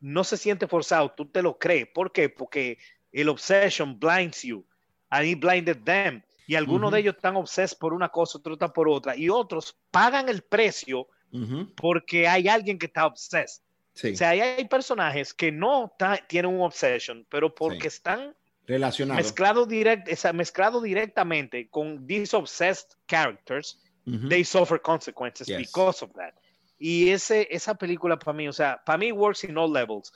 no 0.00 0.24
se 0.24 0.36
siente 0.36 0.66
forzado, 0.66 1.12
tú 1.12 1.26
te 1.26 1.42
lo 1.42 1.58
crees. 1.58 1.86
¿Por 1.94 2.12
qué? 2.12 2.28
Porque 2.28 2.78
el 3.12 3.28
obsession 3.28 3.98
blinds 3.98 4.42
you, 4.42 4.64
and 5.10 5.26
it 5.26 5.38
blinded 5.40 5.78
them. 5.84 6.22
Y 6.46 6.56
algunos 6.56 6.88
Ujú. 6.88 6.94
de 6.94 7.00
ellos 7.00 7.16
están 7.16 7.36
obsesos 7.36 7.78
por 7.78 7.94
una 7.94 8.08
cosa, 8.10 8.38
otros 8.38 8.56
están 8.56 8.72
por 8.72 8.88
otra, 8.88 9.16
y 9.16 9.28
otros 9.30 9.78
pagan 9.90 10.28
el 10.28 10.42
precio 10.42 11.08
Ujú. 11.32 11.72
porque 11.74 12.28
hay 12.28 12.48
alguien 12.48 12.78
que 12.78 12.86
está 12.86 13.06
obsessed. 13.06 13.62
Sí. 13.94 14.12
O 14.12 14.16
sea, 14.16 14.30
ahí 14.30 14.40
hay 14.40 14.68
personajes 14.68 15.32
que 15.32 15.52
no 15.52 15.94
tienen 16.28 16.52
un 16.54 16.60
obsession, 16.62 17.24
pero 17.30 17.54
porque 17.54 17.86
están 17.88 18.34
Relacionado. 18.66 19.16
mezclado, 19.16 19.66
direct, 19.66 20.08
mezclado 20.34 20.80
directamente 20.80 21.68
con 21.68 22.06
these 22.06 22.36
obsessed 22.36 22.88
characters, 23.06 23.80
They 24.06 24.44
suffer 24.44 24.78
consequences 24.78 25.48
Yes. 25.48 25.58
because 25.58 26.02
of 26.04 26.12
that. 26.14 26.34
Y 26.78 27.10
ese, 27.10 27.46
esa 27.50 27.74
película 27.74 28.18
para 28.18 28.36
mí, 28.36 28.48
o 28.48 28.52
sea, 28.52 28.82
para 28.84 28.98
mí 28.98 29.12
works 29.12 29.44
in 29.44 29.56
all 29.56 29.70
levels. 29.70 30.12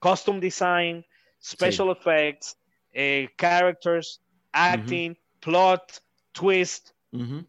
Costume 0.00 0.40
design, 0.40 1.04
special 1.40 1.92
effects, 1.92 2.56
eh, 2.92 3.28
characters, 3.36 4.20
acting, 4.52 5.16
plot, 5.40 6.00
twist, 6.34 6.92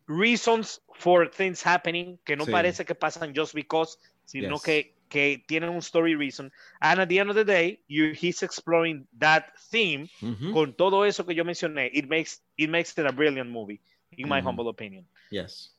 reasons 0.07 0.80
for 0.95 1.28
things 1.28 1.61
happening, 1.63 2.19
que 2.26 2.36
no 2.36 2.45
Sí. 2.45 2.51
parece 2.51 2.86
que 2.86 2.93
pasan 2.95 3.34
just 3.34 3.55
because, 3.55 3.97
sino 4.26 4.55
Yes. 4.55 4.61
que, 4.63 4.93
que 5.09 5.43
tienen 5.47 5.69
un 5.69 5.82
story 5.82 6.15
reason. 6.15 6.51
And 6.82 6.99
at 6.99 7.07
the 7.07 7.19
end 7.19 7.30
of 7.30 7.36
the 7.36 7.45
day, 7.45 7.80
you, 7.88 8.13
he's 8.13 8.43
exploring 8.43 9.07
that 9.19 9.45
theme 9.71 10.09
con 10.51 10.74
todo 10.74 11.03
eso 11.05 11.26
que 11.26 11.34
yo 11.34 11.43
mencioné. 11.43 11.89
It 11.93 12.07
makes, 12.07 12.41
it 12.57 12.69
makes 12.69 12.95
it 12.97 13.05
a 13.05 13.11
brilliant 13.11 13.49
movie, 13.49 13.80
in 14.11 14.28
my 14.28 14.41
humble 14.41 14.67
opinion. 14.69 15.07
Yes. 15.34 15.76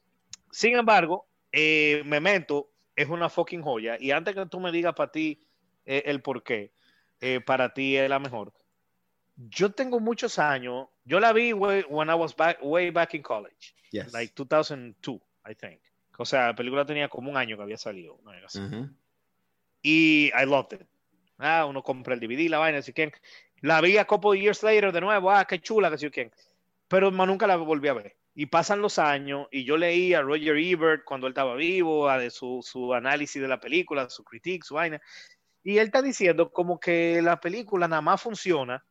Sin 0.51 0.75
embargo, 0.77 1.29
eh, 1.53 2.03
Memento 2.05 2.71
es 2.97 3.09
una 3.09 3.29
fucking 3.29 3.63
joya. 3.63 3.97
Y 4.01 4.11
antes 4.11 4.35
que 4.35 4.47
tú 4.47 4.59
me 4.59 4.73
digas 4.73 4.95
para 4.95 5.13
ti 5.13 5.41
eh, 5.85 6.03
el 6.07 6.23
por 6.23 6.43
qué, 6.43 6.73
eh, 7.21 7.41
para 7.41 7.73
ti 7.73 7.97
es 7.97 8.09
la 8.09 8.19
mejor. 8.19 8.53
Yo 9.37 9.71
tengo 9.73 10.01
muchos 10.01 10.39
años. 10.39 10.89
Yo 11.05 11.21
la 11.21 11.33
vi 11.33 11.53
way, 11.53 11.85
when 11.89 12.09
I 12.09 12.15
was 12.15 12.35
back, 12.35 12.59
way 12.63 12.91
back 12.91 13.15
in 13.15 13.23
college, 13.23 13.75
Yes. 13.91 14.13
like 14.13 14.35
2002, 14.35 15.21
I 15.49 15.55
think. 15.55 15.81
O 16.19 16.25
sea, 16.25 16.47
la 16.49 16.55
película 16.55 16.85
tenía 16.85 17.09
como 17.09 17.31
un 17.31 17.37
año 17.37 17.57
que 17.57 17.63
había 17.63 17.77
salido. 17.77 18.19
así. 18.45 18.61
Ujú. 18.61 18.89
Y 19.83 20.31
I 20.35 20.47
loved 20.47 20.81
it. 20.81 20.87
Ah, 21.39 21.67
uno 21.67 21.83
compra 21.83 22.15
el 22.15 22.21
DVD, 22.21 22.49
la 22.49 22.59
vaina, 22.59 22.79
así 22.79 22.93
que 22.93 23.13
la 23.61 23.81
vi 23.81 23.99
a 23.99 24.05
couple 24.05 24.31
of 24.31 24.37
years 24.37 24.63
later 24.63 24.93
de 24.93 25.01
nuevo, 25.01 25.31
ah, 25.31 25.45
qué 25.45 25.61
chula, 25.61 25.97
que 25.97 26.11
quién. 26.11 26.33
Pero 26.89 27.11
más 27.11 27.27
nunca 27.27 27.47
la 27.47 27.57
volví 27.57 27.89
a 27.89 27.93
ver. 27.93 28.17
Y 28.35 28.47
pasan 28.47 28.83
los 28.83 28.99
años 28.99 29.47
y 29.53 29.65
yo 29.65 29.77
leí 29.77 30.13
a 30.13 30.23
Roger 30.23 30.57
Ebert 30.57 31.05
cuando 31.05 31.27
él 31.27 31.33
estaba 31.33 31.55
vivo, 31.55 32.09
a 32.09 32.19
de 32.19 32.31
su, 32.31 32.61
su 32.63 32.93
análisis 32.93 33.41
de 33.41 33.47
la 33.49 33.61
película, 33.61 34.11
su 34.11 34.25
critique, 34.25 34.65
su 34.67 34.75
vaina. 34.75 35.01
Y 35.63 35.79
él 35.79 35.87
está 35.87 36.03
diciendo 36.03 36.51
como 36.51 36.79
que 36.81 37.23
la 37.23 37.39
película 37.41 37.87
nada 37.89 38.03
más 38.03 38.21
funciona 38.21 38.85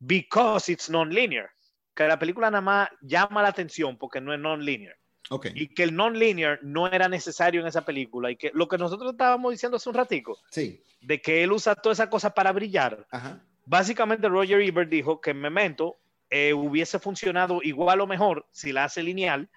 because 0.00 0.70
it's 0.70 0.90
non-linear. 0.90 1.50
Que 1.94 2.08
la 2.08 2.18
película 2.18 2.50
nada 2.50 2.60
más 2.60 2.88
llama 3.02 3.42
la 3.42 3.48
atención 3.48 3.96
porque 3.96 4.20
no 4.20 4.34
es 4.34 4.40
non-linear 4.40 4.96
Ok. 5.30 5.46
y 5.54 5.68
que 5.68 5.84
el 5.84 5.94
non-linear 5.94 6.58
no 6.62 6.88
era 6.88 7.08
necesario 7.08 7.60
en 7.60 7.68
esa 7.68 7.84
película 7.84 8.30
y 8.30 8.36
que 8.36 8.50
lo 8.52 8.66
que 8.68 8.76
nosotros 8.76 9.12
estábamos 9.12 9.52
diciendo 9.52 9.76
hace 9.76 9.88
un 9.88 9.94
ratico, 9.94 10.36
Sí. 10.50 10.82
de 11.00 11.20
que 11.22 11.42
él 11.44 11.52
usa 11.52 11.74
toda 11.76 11.92
esa 11.92 12.10
cosa 12.10 12.34
para 12.34 12.50
brillar, 12.52 13.06
Ajá. 13.10 13.40
básicamente 13.64 14.28
Roger 14.28 14.60
Ebert 14.60 14.90
dijo 14.90 15.20
que 15.20 15.32
Memento 15.32 15.96
eh, 16.36 16.52
hubiese 16.52 16.98
funcionado 16.98 17.60
igual 17.62 18.00
o 18.00 18.08
mejor 18.08 18.44
si 18.50 18.72
la 18.72 18.82
hace 18.84 19.04
lineal 19.04 19.48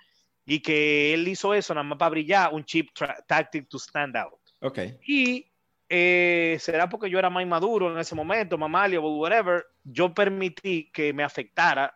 y 0.45 0.59
que 0.59 1.11
él 1.15 1.27
hizo 1.27 1.55
eso 1.55 1.73
nada 1.73 1.83
más 1.83 1.97
para 1.97 2.09
brillar, 2.11 2.53
un 2.53 2.63
tra- 2.63 3.23
tactic 3.27 3.67
to 3.67 3.77
stand 3.79 4.15
out. 4.15 4.39
Ok. 4.61 4.77
Y 5.07 5.51
eh, 5.89 6.55
será 6.59 6.87
porque 6.87 7.09
yo 7.09 7.17
era 7.17 7.31
más 7.31 7.47
maduro 7.47 7.91
en 7.91 7.97
ese 7.97 8.13
momento, 8.13 8.59
mamalio, 8.59 9.01
whatever, 9.01 9.65
yo 9.83 10.13
permití 10.13 10.91
que 10.91 11.11
me 11.13 11.23
afectara 11.23 11.91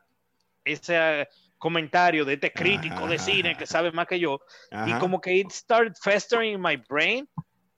ese 0.65 0.95
eh, 1.21 1.27
comentario 1.59 2.25
de 2.25 2.34
este 2.34 2.51
crítico 2.51 3.07
de 3.07 3.15
Ajá. 3.17 3.23
cine 3.23 3.55
que 3.55 3.67
sabe 3.67 3.91
más 3.91 4.07
que 4.07 4.19
yo, 4.19 4.39
y 4.71 4.75
Ajá. 4.75 4.97
como 4.99 5.21
que 5.21 5.36
it 5.36 5.51
started 5.51 5.93
festering 6.01 6.55
in 6.55 6.61
my 6.61 6.75
brain 6.89 7.29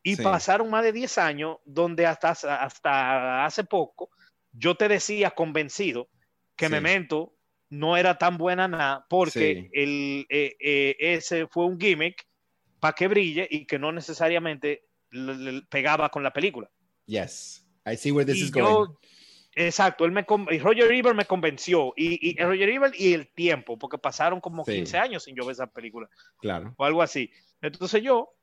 y 0.04 0.16
Sí. 0.16 0.24
pasaron 0.24 0.70
más 0.70 0.84
de 0.84 0.94
10 0.94 1.18
años 1.18 1.58
donde 1.66 2.06
hasta, 2.06 2.30
hasta 2.32 3.44
hace 3.46 3.66
poco 3.66 4.10
yo 4.54 4.76
te 4.76 4.88
decía 4.88 5.32
convencido 5.32 6.08
que 6.64 6.76
Sí. 6.76 6.82
Memento 6.82 7.36
no 7.70 7.98
era 7.98 8.18
tan 8.18 8.38
buena 8.38 8.68
nada 8.68 9.06
porque 9.10 9.30
Sí. 9.64 9.70
el, 9.74 10.26
eh, 10.30 10.56
eh, 10.60 10.96
ese 11.00 11.48
fue 11.48 11.66
un 11.66 11.80
gimmick 11.80 12.26
para 12.80 12.94
que 12.94 13.08
brille 13.08 13.48
y 13.50 13.66
que 13.66 13.80
no 13.80 13.92
necesariamente 13.92 14.86
le- 15.12 15.36
le 15.36 15.62
pegaba 15.64 16.10
con 16.10 16.22
la 16.24 16.32
película. 16.34 16.70
Yes. 17.06 17.66
I 17.86 17.96
see 17.98 18.12
where 18.12 18.26
this 18.32 18.42
Y 18.42 18.46
is 18.46 18.52
yo- 18.52 18.64
going. 18.66 18.92
Exacto, 19.56 20.06
él 20.06 20.12
me 20.12 20.24
Roger 20.24 20.92
Ebert 20.92 21.16
me 21.16 21.26
convenció 21.26 21.94
y, 21.96 22.32
y 22.32 22.36
Roger 22.42 22.70
Ebert 22.70 22.96
y 23.00 23.14
el 23.14 23.32
tiempo, 23.34 23.78
porque 23.78 24.00
pasaron 24.00 24.42
como 24.42 24.66
Sí. 24.66 24.74
15 24.74 24.98
años 24.98 25.24
sin 25.26 25.36
yo 25.36 25.46
ver 25.46 25.54
esa 25.54 25.68
película 25.68 26.10
Claro. 26.40 26.74
o 26.76 26.84
algo 26.86 27.04
así. 27.04 27.30
Entonces 27.62 28.02
yo 28.02 28.34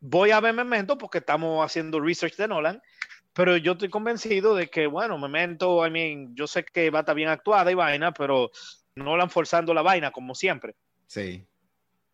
voy 0.00 0.30
a 0.30 0.40
ver 0.40 0.54
Memento 0.54 0.96
porque 0.96 1.18
estamos 1.18 1.62
haciendo 1.64 2.00
research 2.00 2.36
de 2.36 2.48
Nolan, 2.48 2.80
pero 3.34 3.56
yo 3.58 3.72
estoy 3.72 3.90
convencido 3.90 4.54
de 4.54 4.68
que, 4.68 4.86
bueno, 4.86 5.18
Memento, 5.18 5.86
I 5.86 5.90
mean, 5.90 6.34
yo 6.34 6.46
sé 6.46 6.64
que 6.64 6.88
va 6.90 7.00
a 7.00 7.02
estar 7.02 7.14
bien 7.14 7.28
actuada 7.28 7.70
y 7.70 7.74
vaina, 7.74 8.12
pero 8.12 8.50
Nolan 8.94 9.28
forzando 9.28 9.74
la 9.74 9.82
vaina 9.82 10.10
como 10.12 10.34
siempre. 10.34 10.74
Sí. 11.06 11.44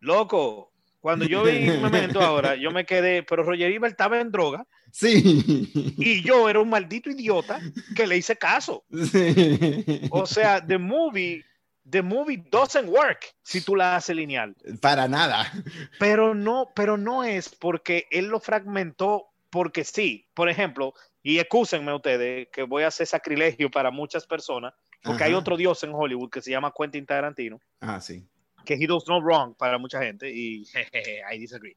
Loco, 0.01 0.73
cuando 1.01 1.27
yo 1.27 1.45
vi 1.45 1.61
Memento 1.83 2.21
ahora, 2.21 2.57
yo 2.57 2.71
me 2.71 2.85
quedé, 2.87 3.23
pero 3.23 3.43
Roger 3.43 3.71
Ebert 3.71 3.93
estaba 3.93 4.21
en 4.21 4.33
droga 4.33 4.67
Sí. 4.93 5.71
y 5.99 6.23
yo 6.23 6.49
era 6.49 6.59
un 6.59 6.69
maldito 6.69 7.11
idiota 7.11 7.61
que 7.95 8.07
le 8.07 8.17
hice 8.17 8.37
caso. 8.37 8.85
Sí. 8.91 10.09
O 10.11 10.27
sea, 10.27 10.67
the 10.67 10.79
movie, 10.79 11.45
the 11.89 12.03
movie 12.03 12.43
doesn't 12.51 12.89
work 12.89 13.27
si 13.43 13.61
tú 13.61 13.77
la 13.77 13.97
haces 13.97 14.17
lineal. 14.17 14.57
Para 14.81 15.07
nada. 15.07 15.53
Pero 15.99 16.35
no, 16.35 16.71
pero 16.75 16.97
no 16.97 17.25
es 17.25 17.49
porque 17.51 18.07
él 18.11 18.27
lo 18.27 18.41
fragmentó 18.41 19.27
porque 19.51 19.85
sí. 19.85 20.27
Por 20.35 20.49
ejemplo, 20.49 20.95
y 21.23 21.39
excúsenme 21.39 21.93
ustedes 21.95 22.49
que 22.49 22.63
voy 22.63 22.83
a 22.83 22.89
hacer 22.89 23.07
sacrilegio 23.07 23.71
para 23.71 23.91
muchas 23.91 24.27
personas, 24.27 24.73
porque 25.03 25.25
hay 25.25 25.31
Ajá. 25.33 25.39
otro 25.41 25.57
dios 25.57 25.83
en 25.85 25.93
Hollywood 25.95 26.31
que 26.31 26.41
se 26.41 26.51
llama 26.51 26.73
Quentin 26.77 27.07
Tarantino, 27.07 27.61
Ah, 27.81 28.01
sí. 28.01 28.27
que 28.65 28.75
he 28.75 28.87
does 28.87 29.07
no 29.09 29.21
wrong 29.21 29.55
para 29.57 29.79
mucha 29.79 30.01
gente 30.03 30.31
y 30.31 30.65
jejeje, 30.67 31.23
I 31.33 31.39
disagree. 31.39 31.75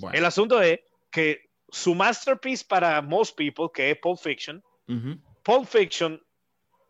Bueno. 0.00 0.16
El 0.18 0.24
asunto 0.24 0.60
es 0.60 0.80
que 1.10 1.50
su 1.68 1.94
masterpiece 1.94 2.64
para 2.68 3.00
most 3.02 3.36
people, 3.36 3.66
que 3.72 3.90
es 3.90 3.98
Pulp 3.98 4.18
Fiction, 4.18 4.62
Ujú. 4.88 5.18
Pulp 5.42 5.66
Fiction, 5.66 6.20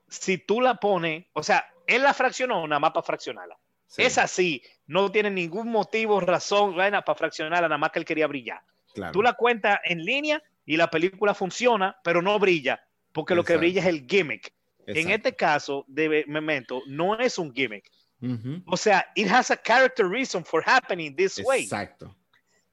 si 0.09 0.39
tú 0.39 0.61
la 0.61 0.75
pones, 0.77 1.27
o 1.33 1.43
sea, 1.43 1.67
él 1.87 2.03
la 2.03 2.15
fraccionó 2.15 2.67
nada 2.67 2.81
más 2.81 2.93
para 2.93 3.05
fraccionarla. 3.05 3.57
Sí, 3.87 4.03
Es 4.03 4.19
así, 4.19 4.63
no 4.87 5.11
tiene 5.13 5.31
ningún 5.31 5.69
motivo, 5.71 6.19
razón, 6.21 6.75
vaina 6.75 7.03
para 7.03 7.17
fraccionarla, 7.17 7.69
nada 7.69 7.79
más 7.79 7.91
que 7.93 7.99
él 8.01 8.05
quería 8.05 8.27
brillar. 8.27 8.61
claro. 8.93 9.13
Tú 9.13 9.23
la 9.23 9.35
cuentas 9.35 9.79
en 9.85 10.05
línea 10.05 10.43
y 10.67 10.77
la 10.77 10.89
película 10.91 11.35
funciona, 11.35 11.97
pero 12.05 12.23
no 12.23 12.39
brilla. 12.39 12.81
porque 13.13 13.35
lo 13.37 13.45
que 13.45 13.57
brilla 13.57 13.81
es 13.81 13.87
el 13.87 14.07
gimmick. 14.09 14.53
En 14.87 14.97
Exacto. 14.97 15.15
este 15.15 15.37
caso 15.37 15.85
de 15.87 16.25
Memento 16.27 16.83
no 16.89 17.17
es 17.19 17.39
un 17.39 17.53
gimmick. 17.55 17.89
O 18.67 18.77
sea, 18.77 19.07
it 19.15 19.29
has 19.31 19.51
a 19.51 19.57
character 19.57 20.07
reason 20.09 20.45
for 20.45 20.63
happening 20.67 21.15
this 21.15 21.39
way. 21.45 21.63
Exacto. 21.63 22.15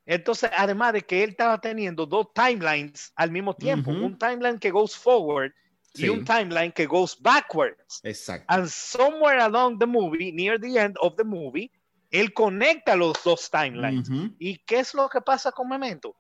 Entonces, 0.06 0.50
además 0.58 0.94
de 0.94 1.02
que 1.02 1.24
él 1.24 1.30
estaba 1.32 1.60
teniendo 1.62 2.06
dos 2.08 2.34
timelines 2.34 3.12
al 3.16 3.30
mismo 3.32 3.54
tiempo, 3.56 3.92
un 3.92 4.18
timeline 4.18 4.58
que 4.58 4.72
goes 4.72 4.96
forward 4.96 5.52
Sí. 5.94 6.06
y 6.06 6.10
un 6.10 6.24
timeline 6.26 6.72
que 6.72 6.86
goes 6.86 7.18
backwards. 7.22 8.00
Exacto. 8.04 8.46
And 8.48 8.68
somewhere 8.68 9.42
along 9.42 9.78
the 9.78 9.86
movie, 9.86 10.32
near 10.32 10.58
the 10.60 10.80
end 10.80 10.96
of 11.02 11.16
the 11.18 11.24
movie, 11.24 11.70
él 12.10 12.34
conecta 12.34 12.96
los 12.96 13.22
dos 13.24 13.50
timelines. 13.52 14.10
¿Y 14.40 14.58
qué 14.66 14.80
es 14.80 14.94
lo 14.94 15.08
que 15.10 15.20
pasa 15.22 15.52
con 15.52 15.68
Memento? 15.70 16.16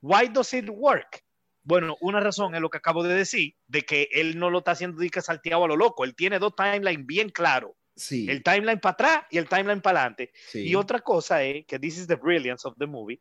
Why 0.00 0.28
does 0.28 0.52
it 0.54 0.68
work? 0.68 1.22
Bueno, 1.62 1.96
una 2.00 2.20
razón 2.20 2.54
es 2.54 2.60
lo 2.60 2.70
que 2.70 2.78
acabo 2.78 3.02
de 3.02 3.14
decir, 3.14 3.54
de 3.66 3.82
que 3.82 4.08
él 4.12 4.38
no 4.38 4.50
lo 4.50 4.58
está 4.58 4.72
haciendo 4.72 4.98
que 5.10 5.20
salteado 5.20 5.64
a 5.64 5.68
lo 5.68 5.76
loco. 5.76 6.04
Él 6.04 6.14
tiene 6.14 6.38
dos 6.38 6.54
timelines 6.56 7.06
bien 7.06 7.28
claros. 7.28 7.72
Sí. 7.94 8.26
El 8.30 8.42
timeline 8.42 8.80
para 8.80 8.92
atrás 8.92 9.22
y 9.30 9.38
el 9.38 9.48
timeline 9.48 9.82
para 9.82 10.00
adelante. 10.00 10.32
sí. 10.34 10.66
Y 10.66 10.74
otra 10.74 11.00
cosa 11.00 11.42
es 11.42 11.66
que 11.66 11.78
this 11.78 11.98
is 11.98 12.06
the 12.06 12.14
brilliance 12.14 12.66
of 12.66 12.74
the 12.78 12.86
movie. 12.86 13.20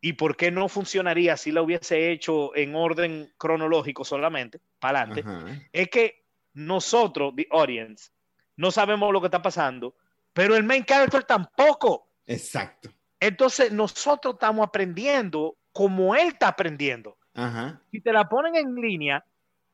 ¿Y 0.00 0.14
por 0.14 0.36
qué 0.36 0.50
no 0.50 0.68
funcionaría 0.68 1.36
si 1.36 1.52
la 1.52 1.62
hubiese 1.62 2.10
hecho 2.10 2.54
en 2.56 2.74
orden 2.74 3.32
cronológico 3.36 4.04
solamente, 4.04 4.60
para 4.78 5.02
adelante? 5.02 5.22
Ajá. 5.24 5.68
Es 5.72 5.88
que 5.88 6.24
nosotros, 6.54 7.34
the 7.36 7.46
audience, 7.50 8.10
no 8.56 8.70
sabemos 8.70 9.12
lo 9.12 9.20
que 9.20 9.28
está 9.28 9.42
pasando, 9.42 9.96
pero 10.32 10.56
el 10.56 10.64
main 10.64 10.84
character 10.84 11.24
tampoco. 11.24 12.16
Exacto. 12.26 12.92
Entonces 13.22 13.70
nosotros 13.72 14.34
estamos 14.34 14.66
aprendiendo 14.66 15.56
como 15.72 16.14
él 16.16 16.28
está 16.28 16.48
aprendiendo. 16.48 17.16
Ajá. 17.34 17.80
Si 17.92 18.00
te 18.00 18.12
la 18.12 18.28
ponen 18.28 18.56
en 18.56 18.74
línea, 18.74 19.24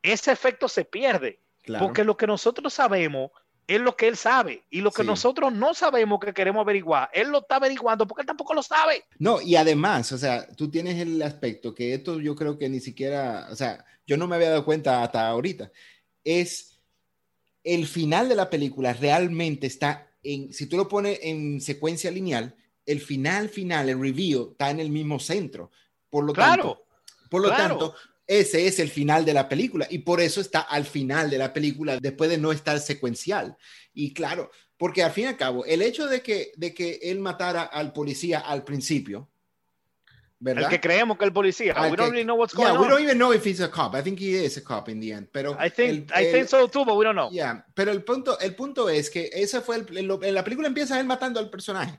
ese 0.03 0.31
efecto 0.33 0.69
se 0.69 0.85
pierde, 0.85 1.41
Claro. 1.63 1.87
porque 1.87 2.05
lo 2.05 2.17
que 2.17 2.27
nosotros 2.27 2.73
sabemos 2.75 3.31
es 3.67 3.81
lo 3.81 3.97
que 3.97 4.07
él 4.09 4.17
sabe 4.17 4.65
y 4.71 4.81
lo 4.83 4.91
que 4.91 5.03
Sí. 5.03 5.09
nosotros 5.09 5.53
no 5.53 5.73
sabemos 5.75 6.21
que 6.21 6.33
queremos 6.35 6.61
averiguar, 6.61 7.11
él 7.13 7.29
lo 7.31 7.39
está 7.39 7.57
averiguando 7.57 8.07
porque 8.07 8.23
él 8.23 8.27
tampoco 8.27 8.53
lo 8.55 8.63
sabe. 8.63 9.05
No, 9.19 9.41
y 9.41 9.57
además, 9.57 10.13
o 10.13 10.19
sea, 10.19 10.47
tú 10.55 10.71
tienes 10.71 10.97
el 11.01 11.21
aspecto 11.23 11.75
que 11.75 11.95
esto 11.95 12.21
yo 12.21 12.35
creo 12.35 12.59
que 12.59 12.69
ni 12.69 12.81
siquiera, 12.81 13.49
o 13.51 13.57
sea, 13.57 13.85
yo 14.07 14.17
no 14.19 14.27
me 14.27 14.37
había 14.37 14.51
dado 14.51 14.65
cuenta 14.65 15.03
hasta 15.03 15.27
ahorita, 15.27 15.71
es 16.23 16.79
el 17.65 17.87
final 17.87 18.29
de 18.29 18.35
la 18.37 18.49
película 18.51 18.93
realmente 18.93 19.67
está 19.67 20.07
en, 20.23 20.53
si 20.53 20.67
tú 20.67 20.77
lo 20.77 20.87
pones 20.89 21.19
en 21.23 21.61
secuencia 21.61 22.11
lineal, 22.11 22.55
el 22.89 23.01
final 23.01 23.49
final, 23.49 23.89
el 23.89 24.01
review, 24.01 24.51
está 24.53 24.71
en 24.71 24.81
el 24.81 24.91
mismo 24.91 25.19
centro. 25.21 25.71
Por 26.11 26.25
lo 26.25 26.33
Claro, 26.33 26.63
tanto, 26.63 26.85
por 27.31 27.43
lo 27.43 27.49
claro. 27.49 27.69
tanto, 27.79 27.95
ese 28.27 28.67
es 28.67 28.79
el 28.79 28.89
final 28.91 29.25
de 29.25 29.35
la 29.35 29.49
película 29.49 29.87
y 29.91 29.99
por 29.99 30.21
eso 30.21 30.41
está 30.41 30.61
al 30.61 30.85
final 30.85 31.31
de 31.31 31.39
la 31.39 31.53
película 31.53 31.99
después 32.01 32.29
de 32.31 32.39
no 32.39 32.51
estar 32.53 32.79
secuencial. 32.81 33.57
Y 33.95 34.13
claro, 34.13 34.51
porque 34.77 35.03
al 35.03 35.13
fin 35.13 35.25
y 35.25 35.27
al 35.29 35.37
cabo, 35.37 35.65
el 35.65 35.83
hecho 35.83 36.07
de 36.07 36.23
que, 36.23 36.53
de 36.57 36.73
que 36.75 36.99
él 37.03 37.21
matara 37.21 37.63
al 37.63 37.93
policía 37.93 38.39
al 38.41 38.65
principio, 38.65 39.29
¿verdad? 40.41 40.65
el 40.65 40.71
que 40.71 40.81
creemos 40.81 41.19
que 41.19 41.25
el 41.25 41.33
policía. 41.33 41.73
Al 41.73 41.91
we 41.91 41.97
don't 41.97 42.09
que- 42.11 42.13
really 42.13 42.25
know 42.25 42.37
what's 42.37 42.55
going 42.55 42.69
Yeah, 42.69 42.79
we 42.79 42.85
on. 42.87 42.91
don't 42.91 43.03
even 43.03 43.19
know 43.19 43.33
if 43.33 43.45
he's 43.45 43.61
a 43.61 43.69
cop. 43.71 43.95
I 43.97 44.03
think 44.03 44.21
he 44.21 44.45
is 44.45 44.57
a 44.57 44.63
cop 44.63 44.89
in 44.89 45.01
the 45.01 45.13
end. 45.13 45.29
Pero 45.33 45.57
I 45.61 45.69
think, 45.69 46.11
el- 46.15 46.23
I 46.23 46.27
el- 46.27 46.33
think 46.33 46.49
so 46.49 46.69
too, 46.69 46.85
but 46.85 46.95
we 46.97 47.05
don't 47.05 47.17
know. 47.17 47.31
Yeah, 47.31 47.67
pero 47.75 47.91
el 47.91 48.05
punto, 48.05 48.39
el 48.39 48.55
punto 48.55 48.89
es 48.89 49.11
que 49.11 49.29
ese 49.33 49.61
fue 49.61 49.77
el, 49.77 49.97
el- 49.99 50.19
en 50.25 50.35
la 50.35 50.45
película 50.45 50.69
empieza 50.69 50.99
él 51.01 51.07
matando 51.07 51.41
al 51.41 51.51
personaje. 51.51 51.99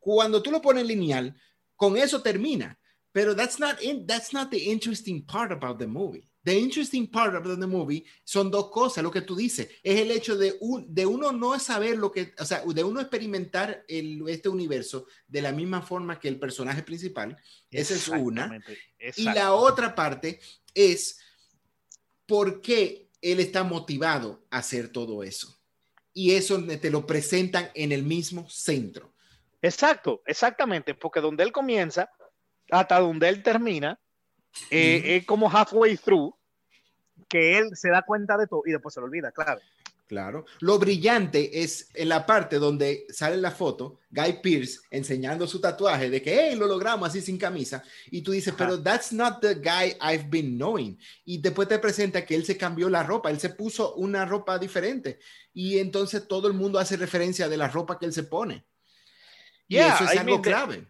Cuando 0.00 0.42
tú 0.42 0.50
lo 0.50 0.60
pones 0.60 0.84
lineal, 0.84 1.36
con 1.76 1.96
eso 1.96 2.20
termina. 2.20 2.76
Pero 3.12 3.34
that's 3.34 3.58
not 3.58 3.80
in, 3.82 4.06
that's 4.06 4.32
not 4.32 4.50
the 4.50 4.70
interesting 4.70 5.24
part 5.24 5.52
about 5.52 5.78
the 5.78 5.86
movie. 5.86 6.30
The 6.42 6.58
interesting 6.58 7.06
part 7.06 7.34
about 7.34 7.60
the 7.60 7.66
movie 7.66 8.04
son 8.24 8.50
dos 8.50 8.70
cosas, 8.70 9.04
lo 9.04 9.10
que 9.10 9.20
tú 9.20 9.36
dices, 9.36 9.68
es 9.82 10.00
el 10.00 10.10
hecho 10.10 10.38
de, 10.38 10.56
un, 10.60 10.86
de 10.88 11.04
uno 11.04 11.32
no 11.32 11.58
saber 11.58 11.98
lo 11.98 12.10
que, 12.10 12.32
o 12.38 12.44
sea, 12.46 12.62
de 12.64 12.82
uno 12.82 13.00
experimentar 13.00 13.84
el, 13.86 14.26
este 14.26 14.48
universo 14.48 15.06
de 15.28 15.42
la 15.42 15.52
misma 15.52 15.82
forma 15.82 16.18
que 16.18 16.28
el 16.28 16.38
personaje 16.38 16.82
principal. 16.82 17.36
Esa 17.70 17.94
es 17.94 18.08
una. 18.08 18.58
Y 19.16 19.24
la 19.24 19.52
otra 19.52 19.94
parte 19.94 20.40
es 20.72 21.18
por 22.24 22.62
qué 22.62 23.10
él 23.20 23.40
está 23.40 23.62
motivado 23.62 24.46
a 24.50 24.58
hacer 24.58 24.88
todo 24.88 25.22
eso. 25.22 25.58
Y 26.14 26.32
eso 26.32 26.62
te 26.64 26.90
lo 26.90 27.06
presentan 27.06 27.70
en 27.74 27.92
el 27.92 28.02
mismo 28.02 28.48
centro. 28.48 29.09
Exacto, 29.62 30.22
exactamente, 30.26 30.94
porque 30.94 31.20
donde 31.20 31.44
él 31.44 31.52
comienza 31.52 32.10
hasta 32.70 32.98
donde 32.98 33.28
él 33.28 33.42
termina, 33.42 33.98
eh, 34.70 34.98
Ujú. 34.98 35.08
es 35.08 35.26
como 35.26 35.50
halfway 35.50 35.96
through, 35.96 36.34
que 37.28 37.58
él 37.58 37.76
se 37.76 37.90
da 37.90 38.02
cuenta 38.02 38.36
de 38.36 38.46
todo 38.46 38.62
y 38.64 38.72
después 38.72 38.94
se 38.94 39.00
lo 39.00 39.06
olvida, 39.06 39.30
claro. 39.32 39.60
Claro. 40.10 40.44
Lo 40.58 40.76
brillante 40.80 41.62
es 41.62 41.88
en 41.94 42.08
la 42.08 42.26
parte 42.26 42.56
donde 42.58 43.06
sale 43.10 43.36
la 43.36 43.52
foto, 43.52 44.00
Guy 44.10 44.40
Pierce 44.42 44.80
enseñando 44.90 45.46
su 45.46 45.60
tatuaje 45.60 46.10
de 46.10 46.20
que, 46.20 46.34
hey, 46.34 46.56
lo 46.56 46.66
logramos 46.66 47.08
así 47.08 47.20
sin 47.20 47.38
camisa. 47.38 47.84
Y 48.10 48.20
tú 48.22 48.32
dices, 48.32 48.52
Ajá. 48.54 48.64
pero 48.64 48.82
that's 48.82 49.12
not 49.12 49.40
the 49.40 49.54
guy 49.54 49.94
I've 50.02 50.28
been 50.28 50.56
knowing. 50.56 50.98
Y 51.24 51.38
después 51.38 51.68
te 51.68 51.78
presenta 51.78 52.26
que 52.26 52.34
él 52.34 52.44
se 52.44 52.56
cambió 52.56 52.88
la 52.88 53.04
ropa, 53.04 53.30
él 53.30 53.38
se 53.38 53.50
puso 53.50 53.94
una 53.94 54.24
ropa 54.24 54.58
diferente. 54.58 55.20
Y 55.52 55.78
entonces 55.78 56.26
todo 56.26 56.48
el 56.48 56.54
mundo 56.54 56.80
hace 56.80 56.96
referencia 56.96 57.48
de 57.48 57.56
la 57.56 57.68
ropa 57.68 57.96
que 57.96 58.06
él 58.06 58.12
se 58.12 58.24
pone. 58.24 58.64
Y 59.70 59.76
Yeah, 59.76 59.94
eso 59.94 60.04
es 60.04 60.14
I 60.14 60.18
algo 60.18 60.30
mean, 60.32 60.42
the- 60.42 60.50
clave. 60.50 60.84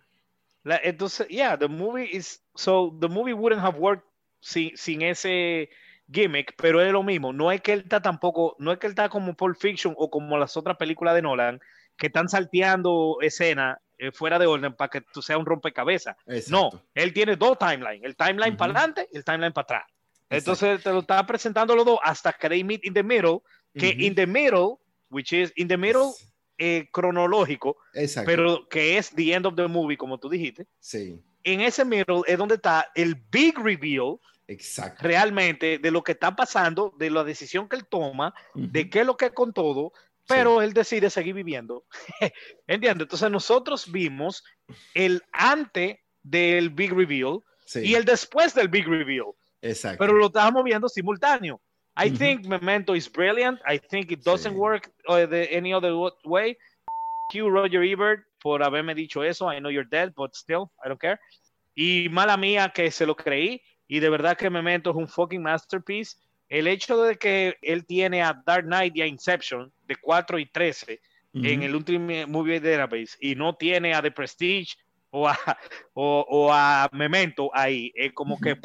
La- 0.65 0.81
entonces, 0.83 1.29
yeah, 1.29 1.57
the 1.57 1.69
movie 1.69 2.09
is, 2.11 2.43
so 2.55 2.97
the 3.01 3.09
movie 3.09 3.33
wouldn't 3.35 3.63
have 3.63 3.79
worked 3.79 4.05
sin, 4.41 4.77
sin 4.77 5.03
ese 5.03 5.69
gimmick, 6.11 6.55
pero 6.57 6.81
es 6.81 6.91
lo 6.93 7.03
mismo, 7.03 7.33
no 7.33 7.53
es 7.53 7.61
que 7.61 7.73
él 7.75 7.81
está 7.81 8.03
tampoco, 8.03 8.57
no 8.59 8.73
es 8.73 8.79
que 8.79 8.87
él 8.89 8.93
está 8.93 9.09
como 9.09 9.35
Pulp 9.35 9.57
Fiction 9.59 9.95
o 9.97 10.11
como 10.11 10.37
las 10.39 10.57
otras 10.57 10.77
películas 10.77 11.15
de 11.15 11.23
Nolan, 11.23 11.61
que 11.97 12.07
están 12.09 12.29
salteando 12.29 13.19
escenas 13.21 13.79
eh, 13.99 14.11
fuera 14.13 14.39
de 14.39 14.47
orden 14.47 14.75
para 14.75 14.89
que 14.89 15.03
tú 15.03 15.21
seas 15.23 15.39
un 15.39 15.45
rompecabezas. 15.47 16.17
No, 16.49 16.71
él 16.95 17.13
tiene 17.13 17.37
dos 17.37 17.59
timelines, 17.59 18.03
el 18.03 18.17
timeline 18.17 18.57
para 18.57 18.73
adelante 18.73 19.07
y 19.13 19.19
el 19.19 19.25
timeline 19.25 19.53
para 19.53 19.65
atrás. 19.65 19.83
Entonces 20.31 20.83
te 20.83 20.91
lo 20.91 21.01
está 21.01 21.25
presentando 21.27 21.77
los 21.77 21.85
dos 21.85 21.99
hasta 22.03 22.33
que 22.33 22.49
they 22.49 22.65
meet 22.65 22.85
in 22.85 22.95
the 22.95 23.03
middle, 23.03 23.41
que 23.75 23.91
Ujú. 23.91 24.01
in 24.01 24.15
the 24.15 24.27
middle, 24.27 24.77
which 25.11 25.33
is 25.33 25.53
in 25.57 25.69
the 25.69 25.77
middle 25.77 26.13
eh, 26.61 26.89
cronológico, 26.93 27.79
Exacto. 27.95 28.27
pero 28.31 28.69
que 28.69 28.99
es 28.99 29.11
the 29.11 29.33
end 29.33 29.47
of 29.47 29.57
the 29.57 29.67
movie, 29.67 29.97
como 29.97 30.19
tú 30.19 30.29
dijiste. 30.29 30.67
sí, 30.79 31.19
En 31.43 31.63
ese 31.63 31.85
middle 31.87 32.21
es 32.27 32.37
donde 32.37 32.57
está 32.57 32.93
el 32.95 33.15
big 33.33 33.59
reveal 33.59 34.19
exacto. 34.47 35.03
realmente 35.03 35.79
de 35.79 35.91
lo 35.91 36.03
que 36.05 36.13
está 36.13 36.37
pasando, 36.37 36.95
de 36.99 37.09
la 37.09 37.25
decisión 37.25 37.67
que 37.69 37.77
él 37.77 37.87
toma, 37.87 38.35
de 38.55 38.91
qué 38.91 39.01
es 39.01 39.07
lo 39.07 39.17
que 39.17 39.27
es 39.27 39.33
con 39.33 39.53
todo, 39.55 39.93
pero 40.29 40.61
él 40.63 40.75
decide 40.75 41.09
seguir 41.11 41.35
viviendo. 41.35 41.85
¿Entiendes? 42.67 43.05
Entonces 43.07 43.31
nosotros 43.31 43.91
vimos 43.91 44.45
el 44.95 45.23
antes 45.33 45.97
del 46.23 46.69
big 46.71 46.93
reveal 46.93 47.41
Sí, 47.65 47.81
y 47.87 47.95
el 47.95 48.05
después 48.05 48.53
del 48.55 48.69
big 48.69 48.87
reveal, 48.87 49.29
exacto. 49.63 49.99
pero 49.99 50.13
lo 50.13 50.27
estábamos 50.27 50.63
viendo 50.65 50.89
simultáneo. 50.89 51.61
I 52.03 52.11
think 52.11 52.47
Memento 52.47 52.95
is 52.95 53.09
brilliant. 53.09 53.59
I 53.67 53.79
think 53.79 54.11
it 54.13 54.25
doesn't 54.25 54.55
Sí. 54.55 54.59
work 54.59 54.91
uh, 55.09 55.27
the, 55.27 55.49
any 55.55 55.73
other 55.75 55.95
wa- 55.97 56.13
way. 56.25 56.57
Q 57.29 57.49
Roger 57.51 57.83
Ebert 57.83 58.25
por 58.43 58.61
haberme 58.63 58.95
dicho 58.95 59.23
eso. 59.23 59.49
I 59.51 59.59
know 59.61 59.71
you're 59.71 59.89
dead, 59.89 60.13
but 60.17 60.35
still, 60.35 60.71
I 60.85 60.89
don't 60.89 61.01
care. 61.01 61.19
Y 61.77 62.09
mala 62.11 62.37
mía 62.37 62.73
que 62.75 62.91
se 62.91 63.07
lo 63.07 63.15
creí. 63.15 63.61
Y 63.89 64.01
de 64.01 64.09
verdad 64.09 64.37
que 64.37 64.49
Memento 64.51 64.91
es 64.91 64.97
un 64.97 65.09
fucking 65.09 65.43
masterpiece. 65.43 66.17
El 66.49 66.67
hecho 66.67 67.03
de 67.05 67.17
que 67.17 67.57
él 67.63 67.85
tiene 67.87 68.23
a 68.23 68.41
Dark 68.45 68.65
Knight 68.65 68.97
y 68.97 69.03
a 69.03 69.07
Inception 69.07 69.73
de 69.87 69.97
4 69.97 70.39
y 70.39 70.47
13 70.47 71.01
Ujú. 71.35 71.45
en 71.47 71.63
el 71.63 71.77
último 71.77 72.27
movie 72.27 72.59
database 72.61 73.17
y 73.21 73.35
no 73.37 73.55
tiene 73.55 73.95
a 73.95 74.03
The 74.03 74.11
Prestige 74.11 74.75
o 75.11 75.29
a, 75.29 75.37
o, 75.95 76.25
o 76.29 76.53
a 76.53 76.89
Memento 76.93 77.51
ahí, 77.53 77.93
es 77.95 78.13
como 78.13 78.41
que 78.41 78.57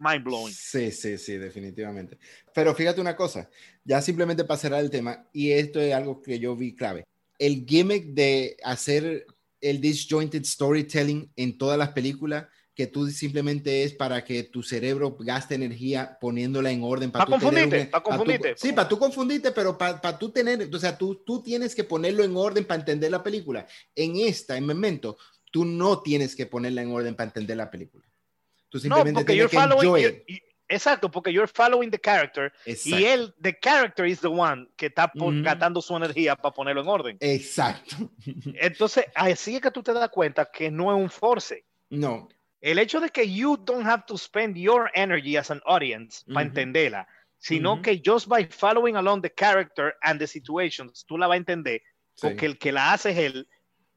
mind 0.00 0.24
blowing. 0.24 0.52
Sí, 0.54 0.90
sí, 0.92 1.18
sí, 1.18 1.36
definitivamente. 1.36 2.18
Pero 2.54 2.74
fíjate 2.74 3.00
una 3.00 3.16
cosa, 3.16 3.48
ya 3.84 4.00
simplemente 4.02 4.44
para 4.44 4.58
cerrar 4.60 4.80
el 4.80 4.90
tema, 4.90 5.26
y 5.32 5.50
esto 5.52 5.80
es 5.80 5.94
algo 5.94 6.20
que 6.20 6.38
yo 6.38 6.54
vi 6.56 6.74
clave, 6.74 7.04
el 7.38 7.64
gimmick 7.66 8.06
de 8.08 8.56
hacer 8.64 9.26
el 9.60 9.80
disjointed 9.80 10.44
storytelling 10.44 11.32
en 11.36 11.56
todas 11.58 11.78
las 11.78 11.90
películas, 11.90 12.46
que 12.74 12.86
tú 12.86 13.08
simplemente 13.08 13.82
es 13.82 13.92
para 13.92 14.24
que 14.24 14.44
tu 14.44 14.62
cerebro 14.62 15.16
gaste 15.18 15.56
energía 15.56 16.16
poniéndola 16.20 16.70
en 16.70 16.84
orden. 16.84 17.10
Pa' 17.10 17.24
tú 17.24 17.32
tener 17.32 17.40
confundirte, 17.40 17.80
un- 17.80 17.90
pa' 17.90 17.98
tú- 17.98 18.10
confundirte. 18.10 18.54
sí, 18.56 18.72
para 18.72 18.88
tú 18.88 18.98
confundirte, 19.00 19.50
pero 19.50 19.76
para 19.76 20.16
tú 20.16 20.30
tener, 20.30 20.72
o 20.72 20.78
sea, 20.78 20.96
tú, 20.96 21.16
tú 21.26 21.42
tienes 21.42 21.74
que 21.74 21.82
ponerlo 21.82 22.22
en 22.22 22.36
orden 22.36 22.64
para 22.64 22.78
entender 22.78 23.10
la 23.10 23.20
película. 23.24 23.66
En 23.96 24.14
esta, 24.18 24.56
en 24.56 24.64
Memento, 24.66 25.18
tú 25.50 25.64
no 25.64 26.00
tienes 26.02 26.34
que 26.36 26.46
ponerla 26.46 26.82
en 26.82 26.92
orden 26.92 27.14
para 27.14 27.28
entender 27.28 27.56
la 27.56 27.70
película. 27.70 28.04
Tú 28.68 28.78
No, 28.78 28.82
simplemente 28.82 29.20
porque 29.20 29.32
tienes 29.32 29.52
you're 29.52 29.68
que 29.68 29.86
enjoy 29.86 30.24
exacto, 30.70 31.10
porque 31.10 31.32
you're 31.32 31.50
following 31.50 31.90
the 31.90 31.98
character 31.98 32.52
Exacto. 32.66 32.98
y 33.00 33.04
él, 33.06 33.34
the 33.40 33.58
character 33.58 34.04
is 34.06 34.20
the 34.20 34.26
one 34.28 34.68
que 34.76 34.86
está 34.86 35.08
por- 35.10 35.40
gastando 35.42 35.80
su 35.80 35.96
energía 35.96 36.36
para 36.36 36.54
ponerlo 36.54 36.82
en 36.82 36.88
orden. 36.88 37.16
Exacto. 37.20 37.96
Entonces, 38.60 39.06
así 39.14 39.56
es 39.56 39.62
que 39.62 39.70
tú 39.70 39.82
te 39.82 39.94
das 39.94 40.10
cuenta 40.10 40.44
que 40.52 40.70
no 40.70 40.94
es 40.94 41.02
un 41.02 41.08
force. 41.08 41.64
No, 41.88 42.28
el 42.60 42.78
hecho 42.78 43.00
de 43.00 43.08
que 43.08 43.24
you 43.32 43.56
don't 43.56 43.86
have 43.86 44.02
to 44.06 44.18
spend 44.18 44.56
your 44.56 44.90
energy 44.94 45.36
as 45.36 45.50
an 45.50 45.62
audience 45.64 46.22
para 46.26 46.40
Ujú. 46.46 46.48
entenderla, 46.48 47.08
sino 47.38 47.74
Ujú. 47.74 47.82
que 47.82 48.02
just 48.04 48.26
by 48.28 48.44
following 48.50 48.96
along 48.96 49.22
the 49.22 49.32
character 49.34 49.94
and 50.02 50.18
the 50.20 50.26
situations, 50.26 51.04
tú 51.06 51.16
la 51.16 51.26
vas 51.28 51.36
a 51.36 51.38
entender, 51.38 51.80
Sí. 52.14 52.26
porque 52.26 52.44
el 52.46 52.58
que 52.58 52.72
la 52.72 52.92
hace 52.92 53.10
es 53.12 53.16
él. 53.18 53.48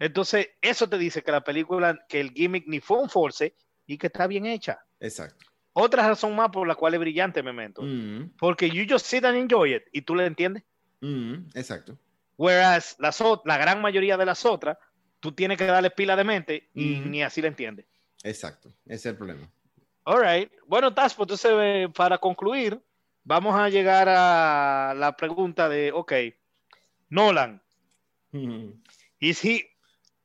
Entonces, 0.01 0.49
eso 0.61 0.89
te 0.89 0.97
dice 0.97 1.21
que 1.21 1.31
la 1.31 1.43
película, 1.43 2.05
que 2.09 2.19
el 2.19 2.31
gimmick 2.31 2.65
ni 2.67 2.79
fue 2.79 2.97
un 2.97 3.07
force 3.07 3.53
y 3.85 3.99
que 3.99 4.07
está 4.07 4.25
bien 4.25 4.47
hecha. 4.47 4.79
Exacto. 4.99 5.45
Otra 5.73 6.07
razón 6.07 6.35
más 6.35 6.49
por 6.49 6.67
la 6.67 6.73
cual 6.73 6.95
es 6.95 6.99
brillante 6.99 7.43
Memento, 7.43 7.83
Mm, 7.83 8.31
porque 8.39 8.67
you 8.69 8.83
just 8.89 9.05
sit 9.05 9.23
and 9.25 9.37
enjoy 9.37 9.75
it 9.75 9.83
y 9.91 10.01
tú 10.01 10.15
le 10.15 10.25
entiendes. 10.25 10.63
mm, 11.01 11.49
exacto. 11.53 11.97
Whereas 12.35 12.95
las, 12.99 13.21
la 13.45 13.57
gran 13.59 13.79
mayoría 13.79 14.17
de 14.17 14.25
las 14.25 14.43
otras, 14.43 14.75
tú 15.19 15.33
tienes 15.33 15.59
que 15.59 15.65
darle 15.65 15.91
pila 15.91 16.15
de 16.15 16.23
mente 16.23 16.69
y 16.73 16.99
Ujú. 16.99 17.09
ni 17.09 17.21
así 17.21 17.39
le 17.41 17.49
entiendes. 17.49 17.85
Exacto. 18.23 18.69
Ese 18.85 18.95
es 18.95 19.05
el 19.05 19.17
problema. 19.17 19.47
All 20.05 20.19
right. 20.23 20.51
Bueno, 20.65 20.93
Taz, 20.95 21.13
pues 21.13 21.25
entonces 21.25 21.51
eh, 21.53 21.87
para 21.95 22.17
concluir, 22.17 22.81
vamos 23.23 23.53
a 23.55 23.69
llegar 23.69 24.09
a 24.09 24.95
la 24.97 25.15
pregunta 25.15 25.69
de, 25.69 25.91
ok, 25.91 26.11
Nolan, 27.09 27.61
Mm, 28.33 28.71
is 29.19 29.43
he, 29.43 29.69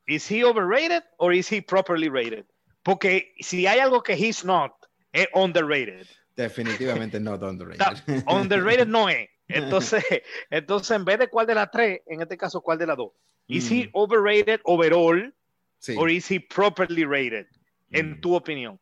is 0.07 0.29
he 0.29 0.43
overrated 0.43 1.03
or 1.17 1.33
is 1.33 1.47
he 1.51 1.61
properly 1.61 2.09
rated? 2.09 2.45
Porque 2.83 3.33
si 3.39 3.67
hay 3.67 3.79
algo 3.79 4.01
que 4.01 4.15
he's 4.15 4.43
not, 4.45 4.71
es 5.11 5.27
underrated. 5.33 6.07
Definitivamente 6.35 7.19
no 7.19 7.35
Está- 7.35 7.49
underrated. 7.49 8.23
underrated 8.27 8.87
no 8.87 9.09
es. 9.09 9.27
Entonces, 9.49 10.03
entonces, 10.49 10.91
en 10.95 11.05
vez 11.05 11.19
de 11.19 11.27
cuál 11.29 11.47
de 11.47 11.55
las 11.55 11.71
tres, 11.71 12.01
en 12.05 12.21
este 12.21 12.37
caso, 12.37 12.61
cuál 12.61 12.77
de 12.77 12.85
las 12.87 12.97
dos? 12.97 13.11
Is 13.47 13.69
he 13.71 13.85
Mm, 13.87 13.89
overrated 13.93 14.59
overall 14.65 15.33
sí. 15.79 15.95
or 15.97 16.09
is 16.09 16.29
he 16.29 16.39
properly 16.39 17.05
rated? 17.05 17.47
En 17.91 18.11
Mm. 18.11 18.21
tu 18.21 18.35
opinión. 18.35 18.79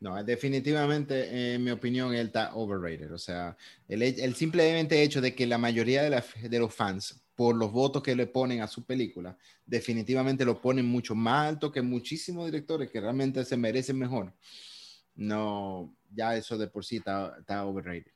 No, 0.00 0.22
definitivamente, 0.24 1.54
en 1.54 1.64
mi 1.64 1.70
opinión, 1.70 2.14
él 2.14 2.26
está 2.28 2.54
overrated. 2.54 3.12
O 3.12 3.18
sea, 3.18 3.56
el, 3.88 4.02
el 4.02 4.34
simplemente 4.34 5.02
hecho 5.02 5.20
de 5.20 5.34
que 5.34 5.46
la 5.46 5.58
mayoría 5.58 6.02
de, 6.02 6.10
la- 6.10 6.24
de 6.42 6.58
los 6.58 6.74
fans, 6.74 7.20
por 7.38 7.54
los 7.54 7.70
votos 7.70 8.02
que 8.02 8.16
le 8.16 8.26
ponen 8.26 8.62
a 8.62 8.66
su 8.66 8.84
película, 8.84 9.38
definitivamente 9.64 10.44
lo 10.44 10.60
ponen 10.60 10.84
mucho 10.86 11.14
más 11.14 11.50
alto 11.50 11.70
que 11.70 11.80
muchísimos 11.80 12.46
directores 12.46 12.90
que 12.90 13.00
realmente 13.00 13.44
se 13.44 13.56
merecen 13.56 13.96
mejor. 13.96 14.32
No, 15.14 15.94
ya 16.12 16.34
eso 16.34 16.58
de 16.58 16.66
por 16.66 16.84
sí 16.84 16.96
está, 16.96 17.36
está 17.38 17.64
overrated. 17.64 18.10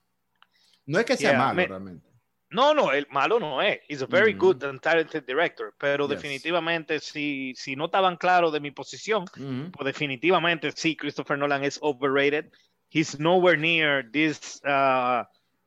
No 0.87 0.99
es 0.99 1.05
que 1.05 1.17
sea 1.17 1.31
Yeah, 1.31 1.39
malo 1.39 1.55
me- 1.55 1.69
realmente. 1.69 2.09
No, 2.51 2.75
no, 2.75 2.91
el 2.91 3.07
malo 3.11 3.39
no 3.39 3.63
es. 3.63 3.79
He's 3.89 4.03
a 4.03 4.07
very 4.07 4.33
Ujú. 4.35 4.41
good 4.55 4.65
and 4.65 4.81
talented 4.81 5.25
director. 5.25 5.73
Pero 5.79 6.09
Yes. 6.09 6.17
definitivamente, 6.17 6.99
si, 6.99 7.55
si 7.57 7.77
no 7.77 7.85
estaban 7.85 8.17
claros 8.17 8.53
de 8.53 8.59
mi 8.59 8.73
posición, 8.73 9.25
pues 9.71 9.85
definitivamente 9.85 10.73
sí, 10.73 10.97
Christopher 10.97 11.39
Nolan 11.39 11.63
es 11.63 11.79
overrated. 11.81 12.51
He's 12.91 13.21
nowhere 13.21 13.57
near 13.57 14.11
this 14.11 14.61
uh, 14.65 15.23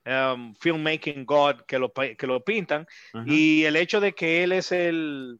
um, 0.05 0.55
filmmaking 0.55 1.25
god 1.25 1.61
que 1.67 1.79
lo, 1.79 1.91
que 1.91 2.27
lo 2.27 2.43
pintan. 2.43 2.87
Y 3.25 3.63
el 3.63 3.75
hecho 3.75 3.99
de 3.99 4.13
que 4.13 4.43
él 4.43 4.51
es 4.51 4.71
el, 4.71 5.39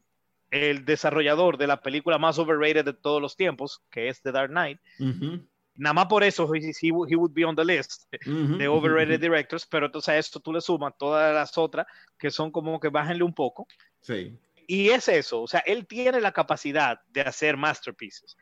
el 0.50 0.84
desarrollador 0.84 1.56
de 1.58 1.66
la 1.66 1.80
película 1.80 2.18
más 2.18 2.38
overrated 2.38 2.84
de 2.84 2.92
todos 2.94 3.20
los 3.22 3.36
tiempos, 3.36 3.82
que 3.90 4.08
es 4.08 4.20
The 4.22 4.32
Dark 4.32 4.50
Knight, 4.50 4.80
Ujú, 4.98 5.46
nada 5.76 5.92
más 5.92 6.06
por 6.06 6.24
eso 6.24 6.50
he, 6.54 6.58
he 6.80 6.90
would- 6.90 7.32
be 7.32 7.44
on 7.44 7.54
the 7.54 7.64
list 7.64 8.04
ujú, 8.26 8.56
de 8.56 8.68
overrated 8.68 9.20
directors, 9.20 9.66
pero 9.66 9.86
entonces 9.86 10.08
a 10.08 10.18
esto 10.18 10.40
tú 10.40 10.52
le 10.52 10.60
sumas 10.60 10.94
todas 10.98 11.34
las 11.34 11.56
otras 11.58 11.86
que 12.18 12.30
son 12.30 12.50
como 12.50 12.80
que 12.80 12.88
bájenle 12.88 13.24
un 13.24 13.34
poco. 13.34 13.66
Sí. 14.00 14.38
Y 14.66 14.88
es 14.88 15.08
eso, 15.08 15.42
o 15.42 15.46
sea, 15.46 15.60
él 15.60 15.86
tiene 15.86 16.20
la 16.20 16.32
capacidad 16.32 17.00
de 17.08 17.20
hacer 17.20 17.56
masterpieces. 17.56 18.36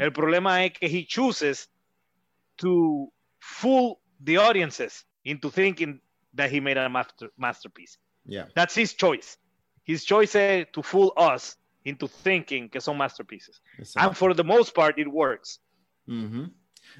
El 0.00 0.12
problema 0.12 0.64
es 0.64 0.72
que 0.72 0.86
he 0.86 1.06
chooses 1.06 1.70
to 2.56 3.12
fool 3.38 3.98
the 4.22 4.36
audiences 4.36 5.06
into 5.24 5.50
thinking 5.50 6.00
that 6.34 6.50
he 6.50 6.60
made 6.60 6.76
a 6.78 6.88
master, 6.88 7.28
masterpiece. 7.36 7.98
yeah, 8.26 8.46
That's 8.54 8.74
his 8.74 8.94
choice. 8.94 9.36
His 9.84 10.04
choice 10.04 10.34
is 10.34 10.66
to 10.72 10.82
fool 10.82 11.12
us 11.16 11.56
into 11.84 12.06
thinking 12.06 12.68
que 12.68 12.80
son 12.80 12.96
masterpieces. 12.96 13.60
exacto. 13.78 14.06
And 14.06 14.16
for 14.16 14.34
the 14.34 14.44
most 14.44 14.74
part, 14.74 14.98
it 14.98 15.08
works. 15.08 15.58
Ujú. 16.08 16.50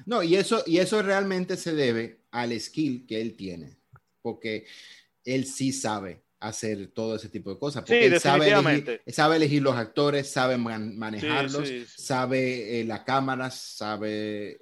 No, 0.05 0.21
y 0.23 0.35
eso, 0.35 0.63
y 0.65 0.77
eso 0.77 1.01
realmente 1.01 1.57
se 1.57 1.73
debe 1.73 2.17
al 2.31 2.51
skill 2.59 3.05
que 3.07 3.21
él 3.21 3.35
tiene, 3.35 3.77
porque 4.21 4.65
él 5.25 5.45
sí 5.45 5.71
sabe 5.71 6.21
hacer 6.41 6.87
todo 6.93 7.15
ese 7.15 7.29
tipo 7.29 7.51
de 7.51 7.59
cosas, 7.59 7.83
porque 7.83 8.07
Sí, 8.09 8.13
él 8.15 8.19
sabe 8.19 8.49
elegir, 8.51 9.01
sabe 9.07 9.35
elegir 9.37 9.61
los 9.61 9.75
actores, 9.75 10.29
sabe 10.31 10.57
man- 10.57 10.97
manejarlos, 10.97 11.67
Sí, 11.67 11.85
sí, 11.85 12.01
sabe 12.03 12.81
eh, 12.81 12.83
las 12.83 13.01
cámaras, 13.01 13.55
sabe 13.55 14.51
eh, 14.53 14.57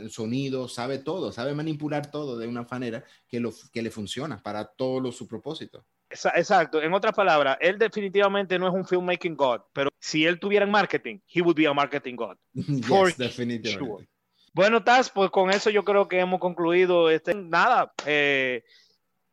el 0.00 0.10
sonido, 0.10 0.66
sabe 0.66 0.98
todo, 0.98 1.30
sabe 1.30 1.54
manipular 1.54 2.10
todo 2.10 2.38
de 2.38 2.48
una 2.48 2.66
manera 2.70 3.04
que, 3.28 3.38
lo, 3.38 3.52
que 3.72 3.82
le 3.82 3.90
funciona 3.90 4.42
para 4.42 4.64
todo 4.64 5.12
su 5.12 5.28
propósito. 5.28 5.84
Esa- 6.08 6.32
Exacto. 6.36 6.82
En 6.82 6.92
otras 6.92 7.14
palabras, 7.14 7.56
él 7.60 7.78
definitivamente 7.78 8.58
no 8.58 8.66
es 8.66 8.74
un 8.74 8.84
filmmaking 8.86 9.36
god, 9.36 9.60
pero 9.72 9.90
si 10.00 10.24
él 10.24 10.40
tuviera 10.40 10.64
en 10.64 10.70
marketing, 10.72 11.18
he 11.32 11.40
would 11.42 11.54
be 11.56 11.66
a 11.66 11.74
marketing 11.74 12.16
god. 12.16 12.36
Yes, 12.54 13.16
definitivamente. 13.16 13.78
sure. 13.78 14.08
Bueno, 14.52 14.82
Taz, 14.82 15.10
pues 15.10 15.30
con 15.30 15.50
eso 15.50 15.70
yo 15.70 15.84
creo 15.84 16.08
que 16.08 16.18
hemos 16.18 16.40
concluido 16.40 17.08
este. 17.08 17.34
Nada, 17.36 17.92
eh, 18.04 18.64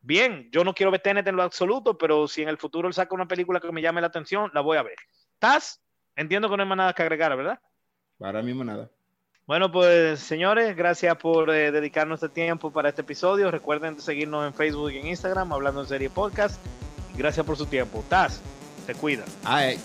bien, 0.08 0.48
yo 0.50 0.64
no 0.64 0.74
quiero 0.74 0.90
ver 0.90 1.02
Tenet 1.02 1.26
en 1.28 1.36
lo 1.36 1.42
absoluto, 1.42 1.98
pero 1.98 2.26
si 2.26 2.42
en 2.42 2.48
el 2.48 2.56
futuro 2.56 2.88
él 2.88 2.94
saca 2.94 3.14
una 3.14 3.28
película 3.28 3.60
que 3.60 3.70
me 3.70 3.82
llame 3.82 4.00
la 4.00 4.06
atención, 4.06 4.50
la 4.54 4.62
voy 4.62 4.78
a 4.78 4.82
ver. 4.82 4.96
Taz, 5.38 5.82
entiendo 6.16 6.48
que 6.48 6.56
no 6.56 6.62
hay 6.62 6.68
más 6.68 6.78
nada 6.78 6.94
que 6.94 7.02
agregar, 7.02 7.36
¿verdad? 7.36 7.60
Ahora 8.18 8.42
mismo 8.42 8.64
nada. 8.64 8.90
Bueno, 9.46 9.70
pues 9.70 10.20
señores, 10.20 10.74
gracias 10.74 11.16
por 11.16 11.50
eh, 11.50 11.70
dedicarnos 11.70 12.22
este 12.22 12.34
tiempo 12.34 12.72
para 12.72 12.88
este 12.88 13.02
episodio. 13.02 13.50
Recuerden 13.50 14.00
seguirnos 14.00 14.46
en 14.46 14.54
Facebook 14.54 14.90
y 14.92 14.98
en 14.98 15.06
Instagram, 15.08 15.52
hablando 15.52 15.82
en 15.82 15.86
serie 15.86 16.10
podcast. 16.10 16.58
Gracias 17.16 17.44
por 17.44 17.56
su 17.56 17.66
tiempo. 17.66 18.02
Taz, 18.08 18.42
te 18.86 18.94
cuida. 18.94 19.24
Ay. 19.44 19.78